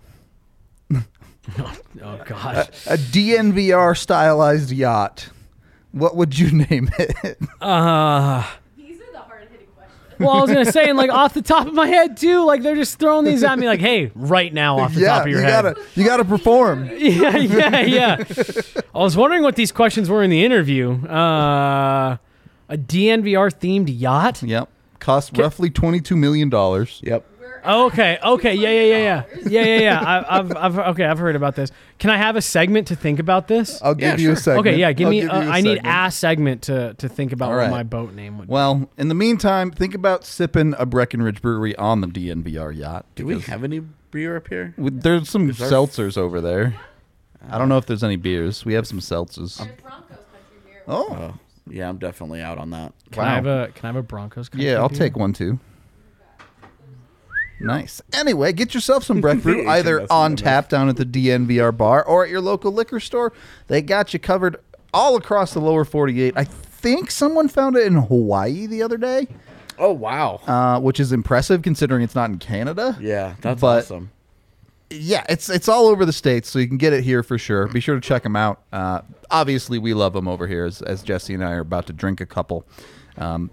[1.58, 2.66] Oh gosh.
[2.86, 5.28] a DNVR stylized yacht,
[5.92, 7.38] what would you name it?
[7.60, 8.44] Uh,
[8.76, 10.18] These are the hard hitting questions.
[10.18, 12.62] well, I was gonna say, and like off the top of my head too, like
[12.62, 15.28] they're just throwing these at me, like, hey, right now off the yeah, top of
[15.28, 15.62] your you head.
[15.64, 16.88] gotta you gotta perform.
[16.98, 18.24] Yeah, yeah, yeah.
[18.94, 20.92] I was wondering what these questions were in the interview.
[21.06, 22.16] Uh,
[22.68, 24.42] a DNVR themed yacht.
[24.42, 24.68] Yep.
[24.98, 27.00] Cost roughly twenty two million dollars.
[27.04, 27.26] Yep.
[27.64, 30.00] Okay, okay, yeah, yeah, yeah, yeah, yeah, yeah, yeah.
[30.00, 31.70] I, I've, I've, okay, I've heard about this.
[31.98, 33.80] Can I have a segment to think about this?
[33.82, 34.66] I'll give Yeah, you a segment.
[34.66, 35.20] Okay, yeah, give I'll me.
[35.22, 35.86] you uh, a I need segment.
[36.06, 37.70] a segment to to think about All what right.
[37.70, 38.48] my boat name would.
[38.48, 38.52] be.
[38.52, 43.06] Well, in the meantime, think about sipping a Breckenridge brewery on the DNVR yacht.
[43.14, 44.74] Do we because have any beer up here?
[44.76, 46.74] with- There's some there- seltzers over there.
[47.48, 48.64] I don't know if there's any beers.
[48.64, 49.56] We have some seltzers.
[49.58, 50.82] Broncos country beer.
[50.88, 51.34] Oh, Oh,
[51.68, 52.92] yeah, I'm definitely out on that.
[53.12, 54.50] Can I have a Can I have a Broncos?
[54.54, 54.98] yeah, I'll beer?
[54.98, 55.58] take one too.
[57.62, 58.02] Nice.
[58.12, 62.24] Anyway, get yourself some Breck Brew either on tap down at the DNVR bar or
[62.24, 63.32] at your local liquor store.
[63.68, 64.56] They got you covered
[64.92, 66.34] all across the lower 48.
[66.36, 69.28] I think someone found it in Hawaii the other day,
[69.78, 70.40] Oh wow.
[70.46, 72.96] uh, which is impressive considering it's not in Canada.
[73.00, 74.10] yeah, that's but- awesome.
[74.90, 77.66] yeah, it's it's all over the states, so you can get it here for sure.
[77.68, 78.60] Be sure to check them out.
[78.72, 81.92] Uh, obviously, we love them over here, as, as Jesse and I are about to
[81.94, 82.66] drink a couple.
[83.16, 83.50] Um,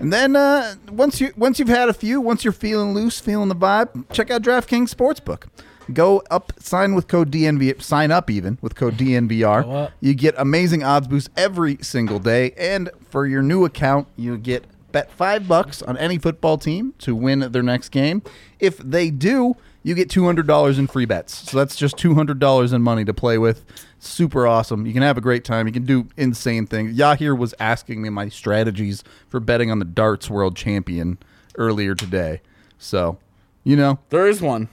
[0.00, 3.48] and then uh, once you once you've had a few, once you're feeling loose, feeling
[3.48, 5.44] the vibe, check out DraftKings Sportsbook.
[5.92, 9.64] Go up, sign with code DNV, sign up even with code DNVR.
[10.00, 14.64] You get amazing odds boosts every single day, and for your new account, you get
[14.92, 18.22] bet five bucks on any football team to win their next game.
[18.60, 21.50] If they do, you get two hundred dollars in free bets.
[21.50, 23.64] So that's just two hundred dollars in money to play with.
[23.98, 24.86] Super awesome.
[24.86, 25.66] You can have a great time.
[25.66, 26.96] You can do insane things.
[26.96, 31.18] Yahir was asking me my strategies for betting on the darts world champion
[31.56, 32.40] earlier today.
[32.78, 33.18] So,
[33.64, 34.68] you know, There is one.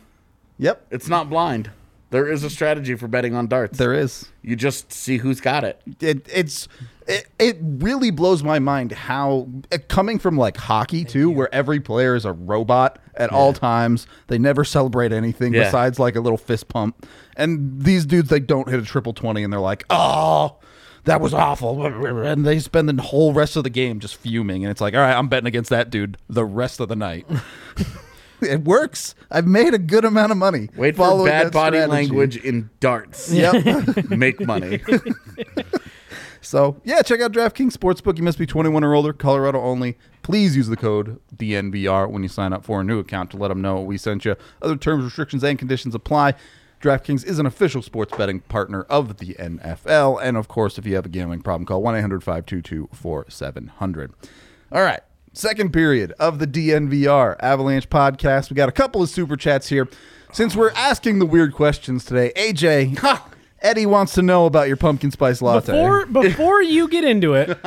[0.58, 1.70] yep, It's not blind.
[2.12, 3.78] There is a strategy for betting on darts.
[3.78, 4.28] there is.
[4.42, 5.80] You just see who's got it.
[6.02, 6.68] it, it's
[7.08, 11.80] it, it really blows my mind how it, coming from like hockey too where every
[11.80, 15.64] player is a robot at all times they never celebrate anything Yeah.
[15.66, 19.44] besides like a little fist pump and these dudes they don't hit a triple 20
[19.44, 20.58] and they're like oh
[21.06, 24.70] that was awful and they spend the whole rest of the game just fuming and
[24.72, 27.26] it's like all right i'm betting against that dude the rest of the night
[28.42, 31.92] it works i've made a good amount of money Wait for bad body strategy.
[31.92, 33.32] language in darts.
[33.40, 33.56] yep
[34.10, 34.82] Make money.
[36.42, 38.18] So yeah, check out DraftKings Sportsbook.
[38.18, 39.98] You must be 21 or older, Colorado only.
[40.24, 43.50] Please use the code DNVR when you sign up for a new account to let
[43.50, 44.36] them know we sent you.
[44.62, 46.36] Other terms, restrictions, and conditions apply.
[46.82, 50.96] DraftKings is an official sports betting partner of the NFL, and of course, if you
[50.96, 54.12] have a gambling problem, call 1-800-522-4700.
[54.72, 55.02] All right,
[55.40, 58.50] second period of the DNVR Avalanche podcast.
[58.50, 59.88] We got a couple of super chats here.
[60.34, 63.20] Since we're asking the weird questions today, AJ,
[63.62, 65.72] Eddie wants to know about your pumpkin spice latte.
[65.72, 67.58] Before before you get into it,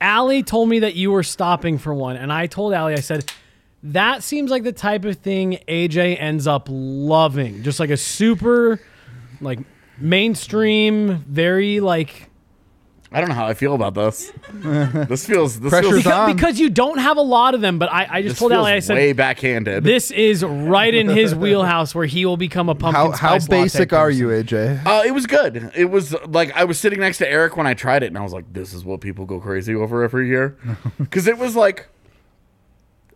[0.00, 3.32] Allie told me that you were stopping for one, and I told Allie, I said,
[3.84, 7.62] that seems like the type of thing AJ ends up loving.
[7.62, 8.80] Just like a super
[9.40, 9.60] like
[9.98, 12.27] mainstream, very like
[13.10, 14.30] I don't know how I feel about this.
[14.52, 16.26] this feels this Pressure's feels, on.
[16.26, 18.52] because, because you don't have a lot of them, but I, I just this told
[18.52, 19.82] feels Allie, I said way backhanded.
[19.82, 23.48] this is right in his wheelhouse where he will become a pumpkin how how spice
[23.48, 24.20] latte basic are person.
[24.20, 24.84] you, AJ?
[24.86, 25.72] Uh, it was good.
[25.74, 28.22] It was like I was sitting next to Eric when I tried it, and I
[28.22, 30.58] was like, "This is what people go crazy over every year,"
[30.98, 31.88] because it was like,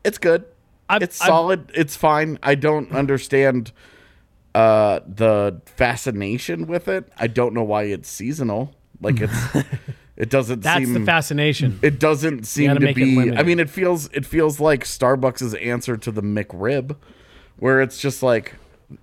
[0.04, 0.44] it's good.
[0.88, 1.70] I've- it's I've- solid.
[1.74, 2.38] it's fine.
[2.42, 3.72] I don't understand
[4.54, 7.10] uh, the fascination with it.
[7.18, 8.74] I don't know why it's seasonal.
[9.02, 9.66] Like it's,
[10.16, 10.94] it doesn't That's seem.
[10.94, 11.78] the fascination.
[11.82, 13.32] it doesn't seem to be.
[13.32, 16.96] I mean, it feels it feels like Starbucks' answer to the McRib,
[17.58, 18.54] where it's just like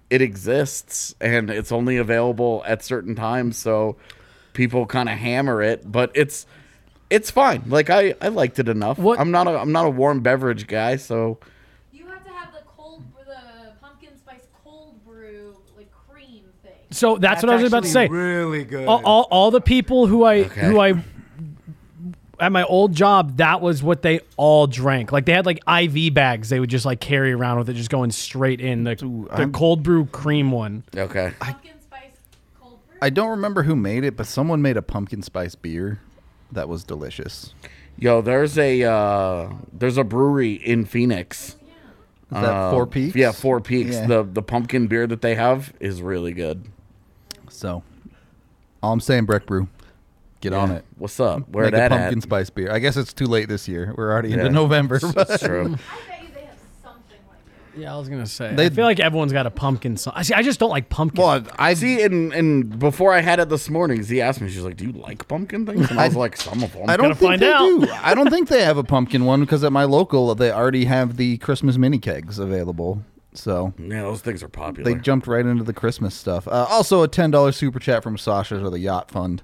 [0.10, 3.98] it exists and it's only available at certain times, so
[4.54, 5.92] people kind of hammer it.
[5.92, 6.46] But it's
[7.10, 7.64] it's fine.
[7.68, 8.98] Like I I liked it enough.
[9.00, 11.40] What- I'm not a I'm not a warm beverage guy, so
[11.92, 16.72] You have to have the cold, the pumpkin spice cold brew, like cream thing.
[16.92, 18.08] So that's, what I was about to say.
[18.08, 18.88] Really good.
[18.88, 20.62] all, all, all the people who I Okay.
[20.62, 21.04] who I
[22.40, 25.12] at my old job, that was what they all drank.
[25.12, 27.90] Like they had like IV bags they would just like carry around with it, just
[27.90, 28.96] going straight in the
[29.36, 30.84] the cold brew cream one.
[30.96, 31.34] okay.
[31.40, 32.12] Pumpkin spice.
[33.02, 36.00] I don't remember who made it, but someone made a pumpkin spice beer
[36.52, 37.54] that was delicious.
[37.98, 41.50] Yo, there's a uh, there's a brewery in Phoenix.
[41.50, 41.56] Is
[42.32, 43.16] that Uh, Four Peaks?
[43.16, 43.96] Yeah, Four Peaks.
[43.96, 44.08] Yeah.
[44.08, 46.64] The the pumpkin beer that they have is really good.
[47.60, 47.84] So,
[48.82, 49.68] all I'm saying, Breck Brew,
[50.40, 50.86] get on it.
[50.98, 51.50] What's up?
[51.50, 52.24] Where Make that a pumpkin at?
[52.24, 52.72] spice beer.
[52.72, 53.94] I guess it's too late this year.
[53.98, 54.52] We're already into Yeah.
[54.52, 54.98] November.
[55.00, 55.66] That's true.
[55.66, 57.40] I bet you they have something like
[57.76, 57.82] it.
[57.82, 58.56] Yeah, I was gonna say.
[58.56, 59.98] They- I feel like everyone's got a pumpkin.
[59.98, 60.34] So- I see.
[60.34, 61.22] I just don't like pumpkin.
[61.22, 64.64] well, I See, and and before I had it this morning, Z asked me, she's
[64.64, 67.10] like, "Do you like pumpkin things?" And I was like, "Some of them." I don't
[67.18, 67.60] think find they out.
[67.68, 67.88] do.
[67.92, 71.18] I don't think they have a pumpkin one because at my local they already have
[71.18, 73.04] the Christmas mini kegs available.
[73.34, 74.92] So Yeah, those things are popular.
[74.94, 76.48] they jumped right into the Christmas stuff.
[76.48, 79.44] Uh, also, a ten dollars super chat from Sasha to the Yacht Fund.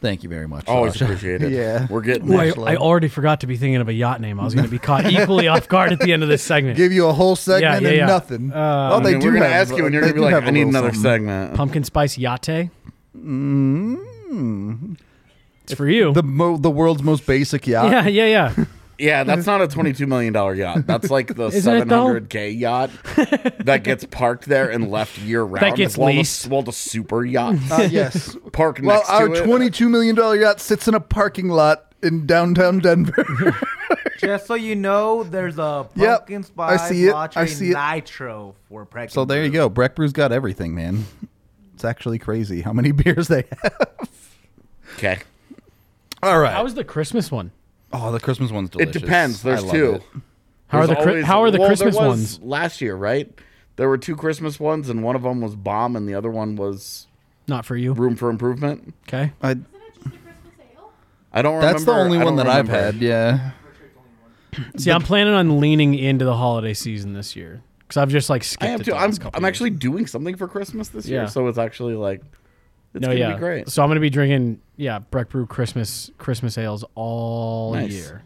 [0.00, 0.66] Thank you very much.
[0.68, 1.04] Always Sasha.
[1.06, 1.52] appreciate it.
[1.52, 2.48] yeah, we're getting Ooh, I.
[2.72, 4.38] I already forgot to be thinking of a yacht name.
[4.40, 6.76] I was gonna be caught equally off guard at the end of this segment.
[6.76, 8.06] give you a whole segment yeah, and yeah.
[8.06, 8.52] nothing.
[8.52, 10.34] Uh, oh, I they mean, do we're gonna ask you, and you're gonna be like,
[10.44, 11.02] "I need another something.
[11.02, 12.70] segment." Pumpkin spice yachte.
[15.64, 16.12] It's for you.
[16.12, 17.90] The mo- the world's most basic yacht.
[17.90, 18.64] yeah, yeah, yeah.
[18.98, 20.86] Yeah, that's not a twenty-two million dollar yacht.
[20.86, 22.04] That's like the Isn't it, seven though?
[22.06, 22.90] hundred k yacht
[23.60, 25.64] that gets parked there and left year round.
[25.66, 26.44] That gets while leased.
[26.44, 28.36] The, while the super yacht Uh, yes.
[28.52, 29.44] park Well, next our to it.
[29.44, 33.24] twenty-two million dollar yacht sits in a parking lot in downtown Denver.
[34.18, 37.74] Just so you know, there's a Yep, pumpkin I see it, I see it.
[37.74, 39.10] nitro for Breck.
[39.10, 39.68] So there you go.
[39.68, 41.04] Breck Brew's got everything, man.
[41.74, 44.08] It's actually crazy how many beers they have.
[44.94, 45.18] Okay.
[46.22, 46.54] All right.
[46.54, 47.50] How was the Christmas one?
[48.02, 49.42] Oh, the Christmas one's It depends.
[49.42, 49.94] There's I love two.
[49.94, 50.02] it.
[50.68, 52.40] How are the always- how are the well, there Christmas was ones?
[52.42, 53.32] Last year, right?
[53.76, 56.56] There were two Christmas ones, and one of them was bomb, and the other one
[56.56, 57.06] was
[57.46, 57.92] Not for you.
[57.92, 58.94] room for improvement.
[59.06, 59.32] Okay.
[59.42, 60.34] I, Isn't it just a Christmas
[60.76, 60.92] ale?
[61.32, 61.92] I don't that's remember.
[61.92, 62.94] the only one don't that I've had.
[62.96, 63.50] Yeah.
[64.78, 68.42] See, I'm planning on leaning into the holiday season this year because I've just like
[68.42, 68.64] skipped.
[68.64, 68.92] I am it too.
[68.92, 71.20] the I'm, last I'm actually doing something for Christmas this Yeah.
[71.20, 72.22] year, so it's actually like
[72.96, 73.68] it's no, gonna yeah, be great.
[73.68, 77.92] So I'm gonna be drinking, yeah, Breck Brew Christmas Christmas ales all Nice.
[77.92, 78.22] year,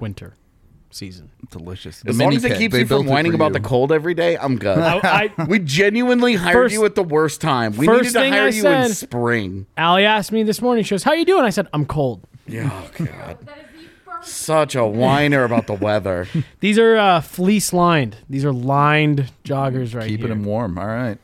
[0.00, 0.34] winter
[0.90, 1.30] season.
[1.50, 2.00] Delicious.
[2.00, 3.52] The As long as it keeps they you from whining about you.
[3.54, 4.78] the cold every day, I'm good.
[4.78, 7.76] I, I we genuinely hired First- you at the worst time.
[7.76, 9.66] We first needed to thing hire I you in said- spring.
[9.76, 10.84] Allie asked me this morning.
[10.84, 13.38] She goes, "How you doing?" I said, "I'm cold." Yeah, oh, God.
[13.46, 14.28] That is the first.
[14.28, 16.26] Such a whiner about the weather.
[16.60, 18.16] These are uh, fleece lined.
[18.30, 20.32] These are lined joggers right Keeping here.
[20.36, 20.78] him warm.
[20.78, 21.18] All right.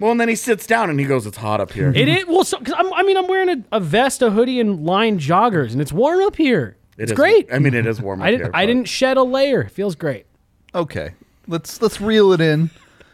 [0.00, 2.26] Well, and then he sits down and he goes, "It's hot up here." It is
[2.26, 5.20] well, so, cause I'm, I mean, I'm wearing a, a vest, a hoodie, and lined
[5.20, 6.76] joggers, and it's warm up here.
[6.98, 7.48] It it's is- great.
[7.52, 8.20] I mean, it is warm.
[8.22, 8.42] Up I didn't.
[8.46, 9.62] Here, I but- didn't shed a layer.
[9.62, 10.26] It feels great.
[10.74, 11.14] Okay.
[11.48, 12.70] Let's let's reel it in.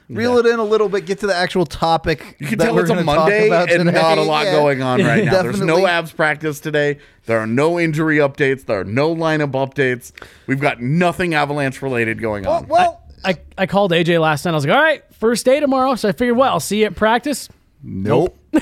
[0.08, 1.06] Reel it in a little bit.
[1.06, 2.36] Get to the actual topic.
[2.38, 3.98] You can that tell we're it's a gonna talk Monday about and today.
[3.98, 4.52] not a lot Yeah.
[4.52, 5.42] going on right now.
[5.42, 6.10] There's no Definitely.
[6.10, 6.98] Avs practice today.
[7.24, 8.66] There are no injury updates.
[8.66, 10.12] There are no lineup updates.
[10.46, 12.66] We've got nothing Avalanche related going on.
[12.68, 14.52] Well, I, I called AJ last night.
[14.52, 15.94] I was like, all right, first day tomorrow.
[15.94, 17.48] So I figured, well, I'll see you at practice.
[17.82, 18.36] nope.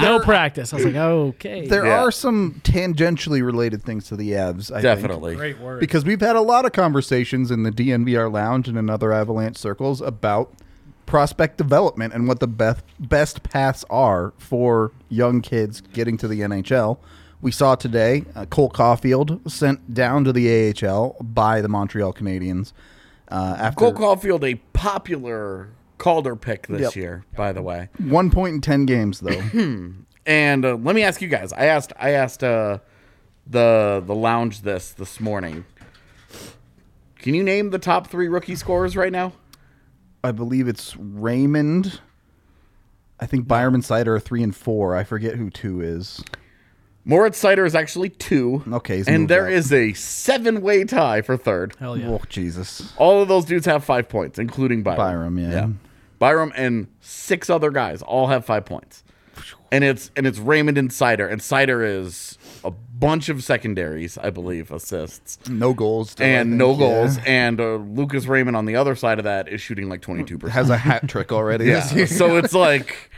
[0.00, 0.72] No practice.
[0.72, 1.66] I was like, okay.
[1.66, 2.02] There Yeah.
[2.02, 4.70] are some tangentially related things to the Avs.
[4.70, 4.82] I think.
[4.82, 5.36] Definitely.
[5.36, 5.80] Great word.
[5.80, 9.56] because we've had a lot of conversations in the DNVR lounge and in other Avalanche
[9.56, 10.52] circles about
[11.06, 16.40] prospect development and what the best best paths are for young kids getting to the
[16.40, 16.98] NHL.
[17.40, 22.72] We saw today uh, Cole Caufield sent down to the AHL by the Montreal Canadiens
[23.30, 26.96] uh, after Cole Caufield, a popular Calder pick this Yep.
[26.96, 27.88] year, by the way.
[27.98, 29.42] one point in ten games though.
[30.28, 31.52] And uh, let me ask you guys.
[31.52, 31.92] I asked.
[32.00, 32.78] I asked uh,
[33.46, 35.64] the the lounge this this morning.
[37.20, 39.32] Can you name the top three rookie scorers right now?
[40.24, 42.00] I believe it's Raymond.
[43.20, 44.96] I think Byram and Seider are three and four.
[44.96, 46.20] I forget who two is.
[47.08, 48.64] Moritz Seider is actually two.
[48.70, 49.52] Okay, he's and moved there up.
[49.52, 51.76] is a seven way tie for third.
[51.78, 52.08] Hell yeah.
[52.08, 54.98] Oh Jesus, All of those dudes have five points, including Byram.
[54.98, 55.68] Byram, yeah.
[56.18, 59.04] Byram and six other guys all have five points.
[59.70, 61.30] And it's and it's Raymond and Seider.
[61.30, 65.48] And Seider is a bunch of secondaries, I believe, assists.
[65.48, 66.78] no goals still, and think, no yeah.
[66.78, 67.18] goals.
[67.24, 70.48] And uh, Lucas Raymond on the other side of that is shooting like 22%.
[70.48, 71.64] Has a hat trick already.
[71.66, 71.82] yeah.
[72.06, 73.10] so it's like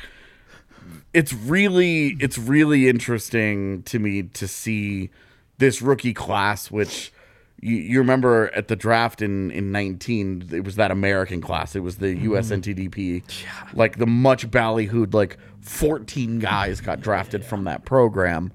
[1.12, 5.10] it's really it's really interesting to me to see
[5.58, 7.12] this rookie class which
[7.60, 11.74] you, you remember at the draft in, in 19 it was that american class.
[11.74, 13.22] It was the us ntdp
[13.74, 18.52] like the much ballyhooed like 14 guys got drafted from that program.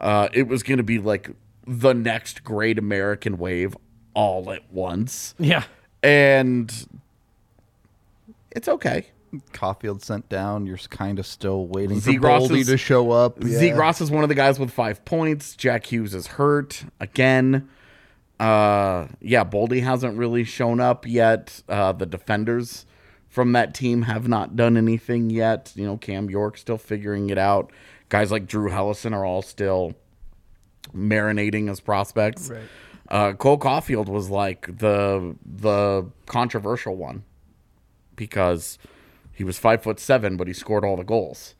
[0.00, 1.30] Uh, it was going to be like
[1.66, 3.76] the next great american wave
[4.14, 5.34] all at once.
[5.38, 5.64] Yeah.
[6.02, 6.86] and
[8.52, 9.06] it's okay
[9.52, 10.66] Caufield sent down.
[10.66, 13.42] You're kind of still waiting for Zegras Boldy to show up.
[13.42, 13.58] Yeah.
[13.58, 15.56] Zegras is one of the guys with five points.
[15.56, 17.68] Jack Hughes is hurt again.
[18.40, 21.62] Uh, yeah, Boldy hasn't really shown up yet.
[21.68, 22.86] Uh, the defenders
[23.28, 25.72] from that team have not done anything yet.
[25.74, 27.72] You know, Cam York still figuring it out.
[28.08, 29.94] Guys like Drew Helleson are all still
[30.94, 32.50] marinating as prospects.
[32.50, 32.62] Right.
[33.08, 37.24] Uh, Cole Caufield was like the the controversial one
[38.16, 38.78] because
[39.34, 41.54] he was five foot seven, but he scored all the goals.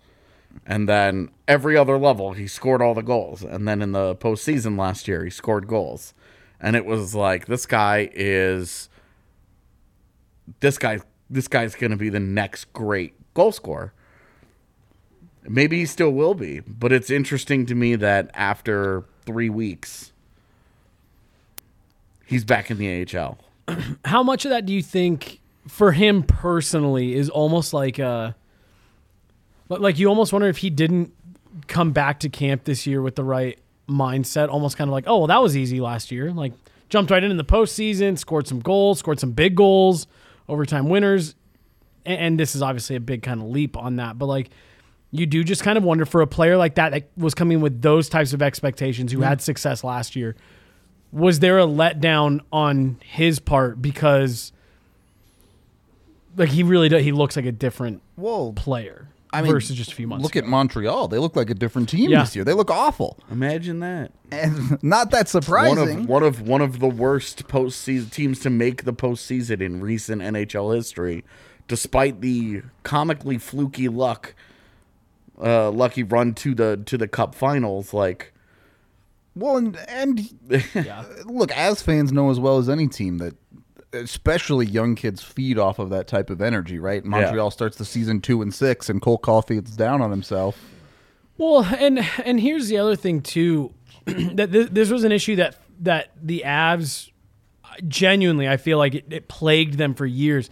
[0.64, 3.42] And then every other level, he scored all the goals.
[3.42, 6.14] And then in the postseason last year, he scored goals.
[6.60, 8.88] And it was like this guy is
[10.60, 13.92] this guy this guy's gonna be the next great goal scorer.
[15.46, 20.12] Maybe he still will be, but it's interesting to me that after three weeks,
[22.24, 23.38] he's back in the AHL.
[24.06, 28.34] How much of that do you think for him personally is almost like uh, a
[29.68, 31.12] but, like you almost wonder if he didn't
[31.66, 33.58] come back to camp this year with the right
[33.88, 36.30] mindset, almost kind of like, oh well, that was easy last year.
[36.30, 36.52] Like
[36.88, 40.06] jumped right in in the postseason, scored some goals, scored some big goals,
[40.48, 41.34] overtime winners,
[42.04, 44.18] and, and this is obviously a big kind of leap on that.
[44.18, 44.50] But like
[45.10, 47.80] you do just kind of wonder for a player like that that was coming with
[47.80, 50.34] those types of expectations who had success last year
[51.12, 54.52] was there a letdown on his part because
[56.36, 58.52] like he really does he looks like a different Whoa.
[58.52, 60.22] player I mean, versus just a few months.
[60.22, 60.44] Look ago.
[60.46, 62.20] at Montreal; they look like a different team Yeah.
[62.20, 62.44] this year.
[62.44, 64.12] They look awful, Imagine that.
[64.30, 65.76] and not that surprising.
[65.76, 66.02] One surprising.
[66.04, 70.22] of one of one of the worst postseason teams to make the postseason in recent
[70.22, 71.24] NHL history,
[71.66, 74.34] despite the comically fluky luck,
[75.42, 77.92] uh, lucky run to the to the Cup Finals.
[77.92, 78.32] Like,
[79.34, 80.20] Well, and, and
[81.24, 83.34] look, as fans know as well as any team that,
[83.94, 87.04] especially young kids, feed off of that type of energy, right?
[87.04, 90.58] Montreal starts the season two and six, and Cole Caufield's down on himself.
[91.38, 93.72] Well, and and here's the other thing too,
[94.04, 97.10] that this, this was an issue that that the Avs
[97.88, 100.50] genuinely, I feel like it, it plagued them for years.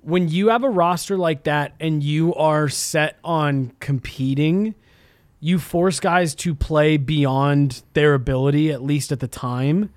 [0.00, 4.74] When you have a roster like that and you are set on competing,
[5.40, 9.90] you force guys to play beyond their ability, at least at the time.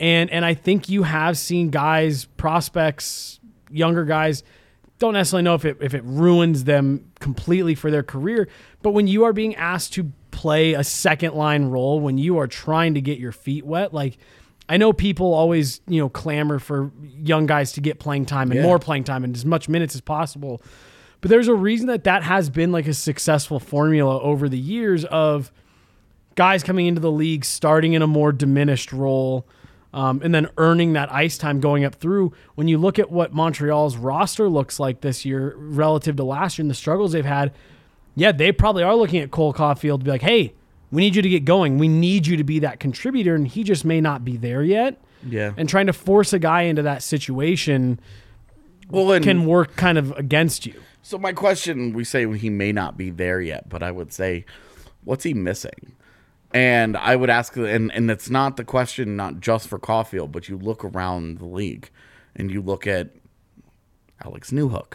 [0.00, 3.40] And and I think you have seen guys, prospects,
[3.70, 4.42] younger guys,
[4.98, 8.48] don't necessarily know if it if it ruins them completely for their career,
[8.82, 12.46] but when you are being asked to play a second line role, when you are
[12.46, 14.18] trying to get your feet wet, like
[14.68, 18.60] I know people always, you know, clamor for young guys to get playing time and
[18.60, 18.66] Yeah.
[18.66, 20.62] more playing time and as much minutes as possible.
[21.20, 25.04] But there's a reason that that has been like a successful formula over the years
[25.06, 25.50] of
[26.36, 29.44] guys coming into the league starting in a more diminished role
[29.92, 32.32] um, and then earning that ice time going up through.
[32.54, 36.64] When you look at what Montreal's roster looks like this year relative to last year
[36.64, 37.52] and the struggles they've had,
[38.14, 40.52] yeah, they probably are looking at Cole Caufield to be like, hey,
[40.90, 41.78] we need you to get going.
[41.78, 43.34] We need you to be that contributor.
[43.34, 45.00] And he just may not be there yet.
[45.26, 45.52] yeah.
[45.56, 48.00] And trying to force a guy into that situation
[48.90, 50.80] well, can work kind of against you.
[51.02, 54.44] so my question: We say he may not be there yet, but I would say,
[55.04, 55.92] what's he missing?
[56.52, 60.48] And I would ask, and and it's not the question, not just for Caufield, but
[60.48, 61.90] you look around the league,
[62.34, 63.10] and you look at
[64.24, 64.94] Alex Newhook.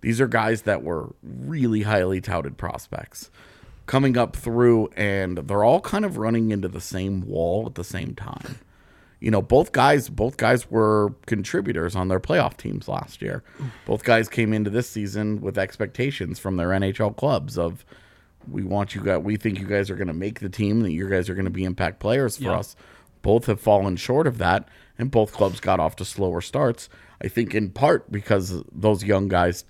[0.00, 3.30] These are guys that were really highly touted prospects
[3.86, 7.84] coming up through, and they're all kind of running into the same wall at the
[7.84, 8.58] same time.
[9.18, 13.42] You know, both guys, both guys were contributors on their playoff teams last year.
[13.86, 17.84] Both guys came into this season with expectations from their NHL clubs of,
[18.48, 20.92] we want you guys, we think you guys are going to make the team, that
[20.92, 22.58] you guys are going to be impact players for Yeah.
[22.58, 22.76] us.
[23.22, 24.66] Both have fallen short of that,
[24.98, 26.88] and both clubs got off to slower starts.
[27.22, 29.64] I think in part because those young guys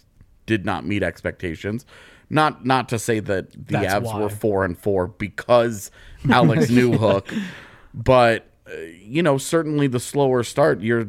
[0.47, 1.85] did not meet expectations.
[2.33, 4.21] Not not to say that the That's Avs why.
[4.21, 5.91] were four and four because
[6.31, 7.27] Alex Newhook,
[7.93, 10.81] but uh, you know certainly the slower start.
[10.81, 11.09] You're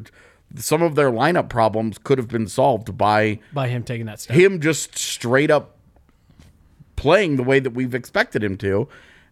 [0.56, 4.36] some of their lineup problems could have been solved by By him taking that step.
[4.36, 5.78] him just straight up
[7.02, 8.88] playing the way that we've expected him to.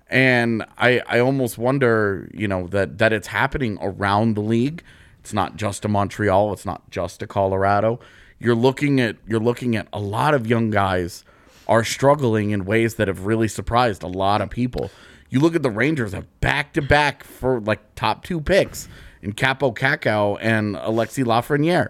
[0.10, 4.84] And I, I almost wonder, you know, that that it's happening around the league.
[5.20, 6.52] It's not just to Montreal.
[6.52, 8.00] It's not just to Colorado.
[8.40, 11.24] You're looking at you're looking at a lot of young guys
[11.68, 14.90] are struggling in ways that have really surprised a lot of people.
[15.30, 18.90] You look at the Rangers have back to back for like top two picks
[19.22, 21.90] in Kaapo Kakko and Alexi Lafreniere.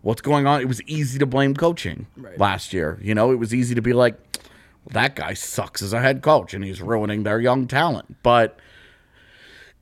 [0.00, 0.62] What's going on?
[0.62, 2.06] It was easy to blame coaching
[2.38, 2.98] last year.
[3.02, 4.16] You know, it was easy to be like,
[4.90, 8.16] that guy sucks as a head coach and he's ruining their young talent.
[8.22, 8.58] But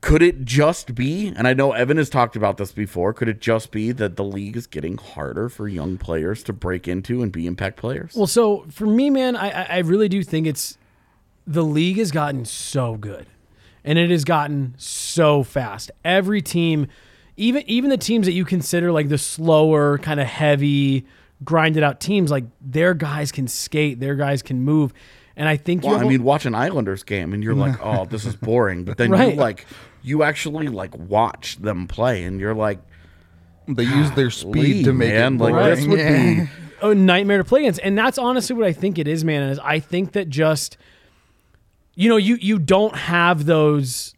[0.01, 3.39] could it just be, and I know Evan has talked about this before, could it
[3.41, 7.31] just be that the league is getting harder for young players to break into and
[7.31, 8.13] be impact players?
[8.15, 10.77] Well, so for me, man, I, I- really do think it's
[11.47, 13.25] the league has gotten so good,
[13.83, 15.89] and it has gotten so fast.
[16.05, 16.87] Every team,
[17.37, 21.05] even even the teams that you consider like the slower, kind of heavy,
[21.43, 24.93] grinded out teams, like their guys can skate, their guys can move,
[25.35, 27.53] and I think you Well, have I a- mean, watch an Islanders game and you're
[27.55, 28.83] like, oh, this is boring.
[28.85, 29.33] But then Right.
[29.35, 29.65] you like,
[30.01, 32.79] you actually like watch them play and you're like,
[33.67, 35.75] They use their speed to make man, it like boring.
[35.75, 36.33] this would Yeah.
[36.45, 36.49] be
[36.81, 37.79] a nightmare to play against.
[37.83, 39.43] And that's honestly what I think it is, man.
[39.49, 40.77] Is I think that just
[41.95, 44.13] you know, you you don't have those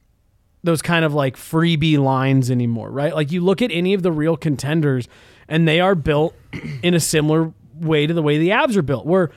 [0.63, 3.15] those kind of like freebie lines anymore, right?
[3.15, 5.07] Like you look at any of the real contenders
[5.49, 6.33] and they are built
[6.83, 9.05] in a similar way to the way the Avs are built.
[9.05, 9.31] Where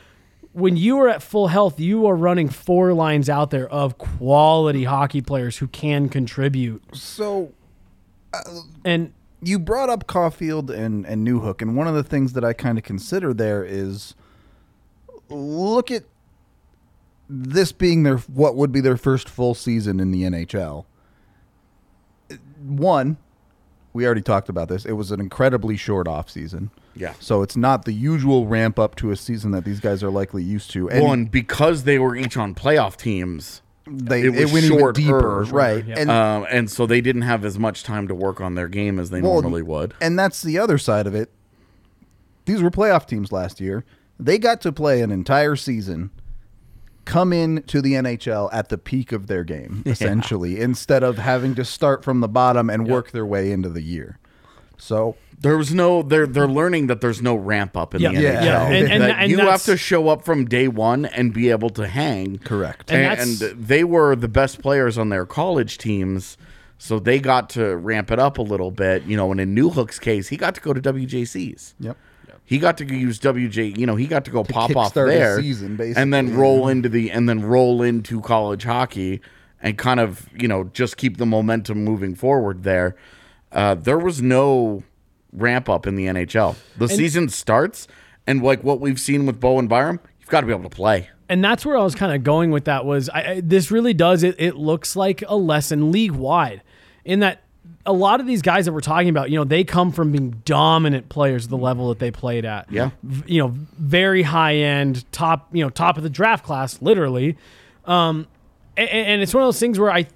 [0.52, 4.84] when you are at full health, you are running four lines out there of quality
[4.84, 6.82] hockey players who can contribute.
[6.94, 7.52] So
[8.34, 8.40] uh,
[8.84, 12.52] And you brought up Caufield and, and Newhook, and one of the things that I
[12.52, 14.14] kind of consider there is
[15.28, 16.04] look at
[17.28, 20.84] this being their what would be their first full season in the NHL.
[22.62, 23.16] One,
[23.92, 24.84] we already talked about this.
[24.84, 26.70] It was an incredibly short off season.
[26.94, 27.14] Yeah.
[27.20, 30.42] So it's not the usual ramp up to a season that these guys are likely
[30.42, 30.88] used to.
[30.90, 33.62] And one because they were each on playoff teams.
[33.86, 35.84] they it it, was went even shorter, deeper, right?
[35.86, 35.98] yeah.
[35.98, 38.98] And Um, and so they didn't have as much time to work on their game
[38.98, 39.94] as they Well, normally would.
[40.00, 41.30] And that's the other side of it.
[42.44, 43.84] These were playoff teams last year.
[44.18, 46.10] They got to play an entire season,
[47.04, 51.54] come in to the NHL at the peak of their game, essentially, instead of having
[51.56, 54.18] to start from the bottom and work their way into the year.
[54.78, 58.10] So There was no they're they're learning that there's no ramp up in Yeah.
[58.10, 58.22] the NHL.
[58.22, 58.44] Yeah.
[58.44, 58.66] Yeah.
[58.68, 61.86] And- and- and you have to show up from day one and be able to
[61.88, 62.38] hang.
[62.38, 62.90] Correct.
[62.92, 66.36] And And, and they were the best players on their college teams,
[66.78, 69.04] so they got to ramp it up a little bit.
[69.04, 71.74] You know, and in Newhook's case, he got to go to WJCs.
[71.80, 71.96] Yep.
[72.52, 73.78] He got to use WJ.
[73.78, 76.90] You know, he got to go pop off kickstart there, season, and then roll into
[76.90, 79.22] the and then roll into college hockey,
[79.62, 82.94] and kind of you know just keep the momentum moving forward there.
[83.52, 84.82] Uh, there was no
[85.32, 86.56] ramp up in the NHL.
[86.76, 87.88] The season starts,
[88.26, 91.08] and like what we've seen with Bowen Byram, you've got to be able to play.
[91.30, 93.94] and that's where I was kind of going with that was I, I, this really
[93.94, 96.62] does it it looks like a lesson league wide
[97.02, 97.44] in that
[97.84, 100.30] a lot of these guys that we're talking about you know they come from being
[100.44, 102.90] dominant players at the level that they played at Yeah.
[103.02, 107.36] V- you know very high end top you know top of the draft class literally
[107.86, 108.26] um
[108.76, 110.06] and, and it's one of those things where I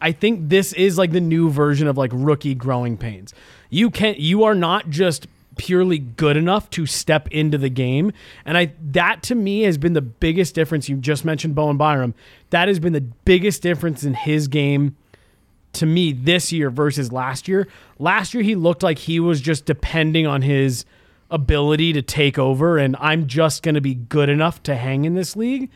[0.00, 3.34] I think this is like the new version of like rookie growing pains.
[3.70, 8.12] You can not you are not just purely good enough to step into the game.
[8.44, 10.88] And I that to me has been the biggest difference.
[10.88, 12.14] You just mentioned Bowen Byram.
[12.50, 14.96] That has been the biggest difference in his game
[15.76, 17.68] to me this year versus last year.
[17.98, 20.84] Last year he looked like he was just depending on his
[21.30, 25.14] ability to take over and I'm just going to be good enough to hang in
[25.14, 25.70] this league.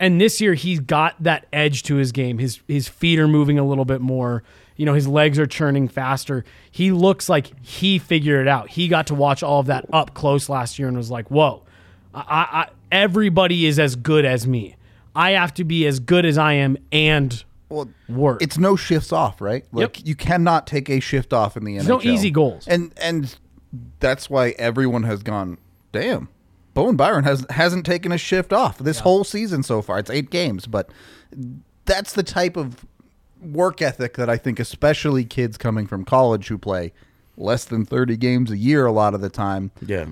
[0.00, 2.38] And this year he's got that edge to his game.
[2.38, 4.44] His his feet are moving a little bit more.
[4.76, 6.44] You know, his legs are churning faster.
[6.70, 8.70] He looks like he figured it out.
[8.70, 11.64] He got to watch all of that up close last year and was like, "Whoa,
[12.14, 14.76] I, I, everybody is as good as me.
[15.16, 19.12] I have to be as good as I am and well, work." it's no shifts
[19.12, 19.64] off, right?
[19.72, 22.04] Like you cannot take a shift off in the There's NHL.
[22.04, 22.66] no easy goals.
[22.68, 23.36] and and
[24.00, 25.58] that's why everyone has gone.
[25.92, 26.28] Damn,
[26.74, 29.98] Bowen Byram has hasn't taken a shift off this whole season so far.
[29.98, 30.90] It's eight games, but
[31.84, 32.84] that's the type of
[33.40, 36.92] work ethic that I think, especially kids coming from college who play
[37.36, 40.06] less than thirty games a year, a lot of the time, Yeah.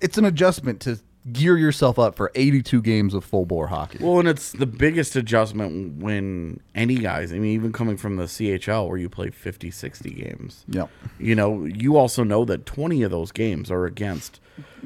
[0.00, 0.98] it's an adjustment to
[1.30, 3.98] gear yourself up for eighty-two games of full bore hockey.
[4.00, 8.24] Well, and it's the biggest adjustment when any guys, I mean, even coming from the
[8.24, 10.64] CHL where you play 50, 60 games.
[10.68, 10.90] Yep.
[11.20, 14.40] You know, you also know that 20 of those games are against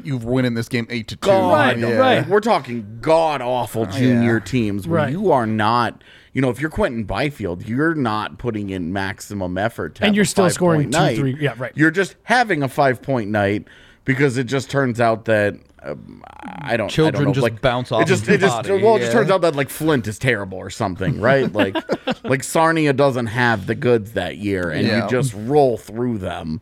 [0.04, 1.26] You've winning this game eight to two.
[1.28, 1.96] God, Right, yeah.
[1.96, 2.28] right.
[2.28, 4.44] We're talking god awful junior yeah.
[4.44, 5.10] teams where Right.
[5.12, 9.94] you are not, you know, if you're Quinton Byfield, you're not putting in maximum effort.
[9.96, 11.16] To And you're still scoring two, night.
[11.16, 11.72] three- yeah, right.
[11.74, 13.66] You're just having a five point night
[14.04, 15.54] because it just turns out that.
[15.86, 16.66] Um, I don't.
[16.68, 18.96] I don't Children know, just like, bounce It off just, of it just, body, well,
[18.96, 21.52] it just turns out that like Flint is terrible or something, right?
[21.52, 21.76] Like,
[22.24, 25.04] like Sarnia doesn't have the goods that year, and Yeah.
[25.04, 26.60] you just roll through them.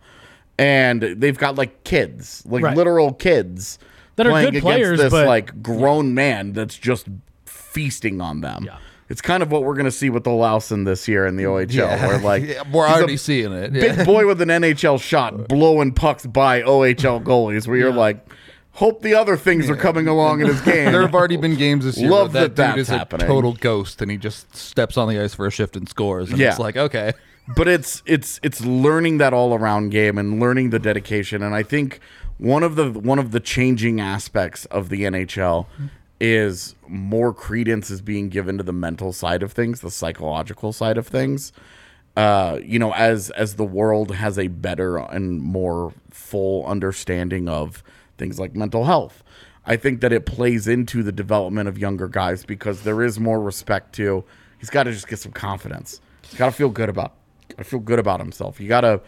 [0.59, 2.77] And they've got like kids, like Right.
[2.77, 3.79] literal kids
[4.17, 7.07] That are good against players, this but- like grown man that's just
[7.47, 8.65] feasting on them.
[8.67, 8.77] Yeah.
[9.11, 11.45] It's kind of what we're going to see with the Olausson this year in the
[11.45, 13.73] OHL, where like Yeah, we're already seeing it.
[13.73, 18.25] big boy with an NHL shot blowing pucks by OHL goalies, where you're like,
[18.75, 20.93] hope the other things are coming along in his game.
[20.93, 23.25] There have already been games this year Love that that, that's dude is happening.
[23.27, 26.31] a total ghost and he just steps on the ice for a shift and scores.
[26.31, 26.51] And Yeah.
[26.51, 27.13] it's like, okay.
[27.57, 31.63] but it's it's it's learning that all around game and learning the dedication and i
[31.63, 32.01] think
[32.39, 35.67] one of the one of the changing aspects of the nhl
[36.19, 40.97] is more credence is being given to the mental side of things the psychological side
[40.97, 41.53] of things
[42.17, 47.83] uh you know as as the world has a better and more full understanding of
[48.19, 49.23] things like mental health
[49.67, 53.41] i think that it plays into the development of younger guys because there is more
[53.41, 54.25] respect to
[54.59, 57.15] he's got to just get some confidence he's got to feel good about
[57.59, 58.59] I feel good about himself.
[58.59, 59.01] You gotta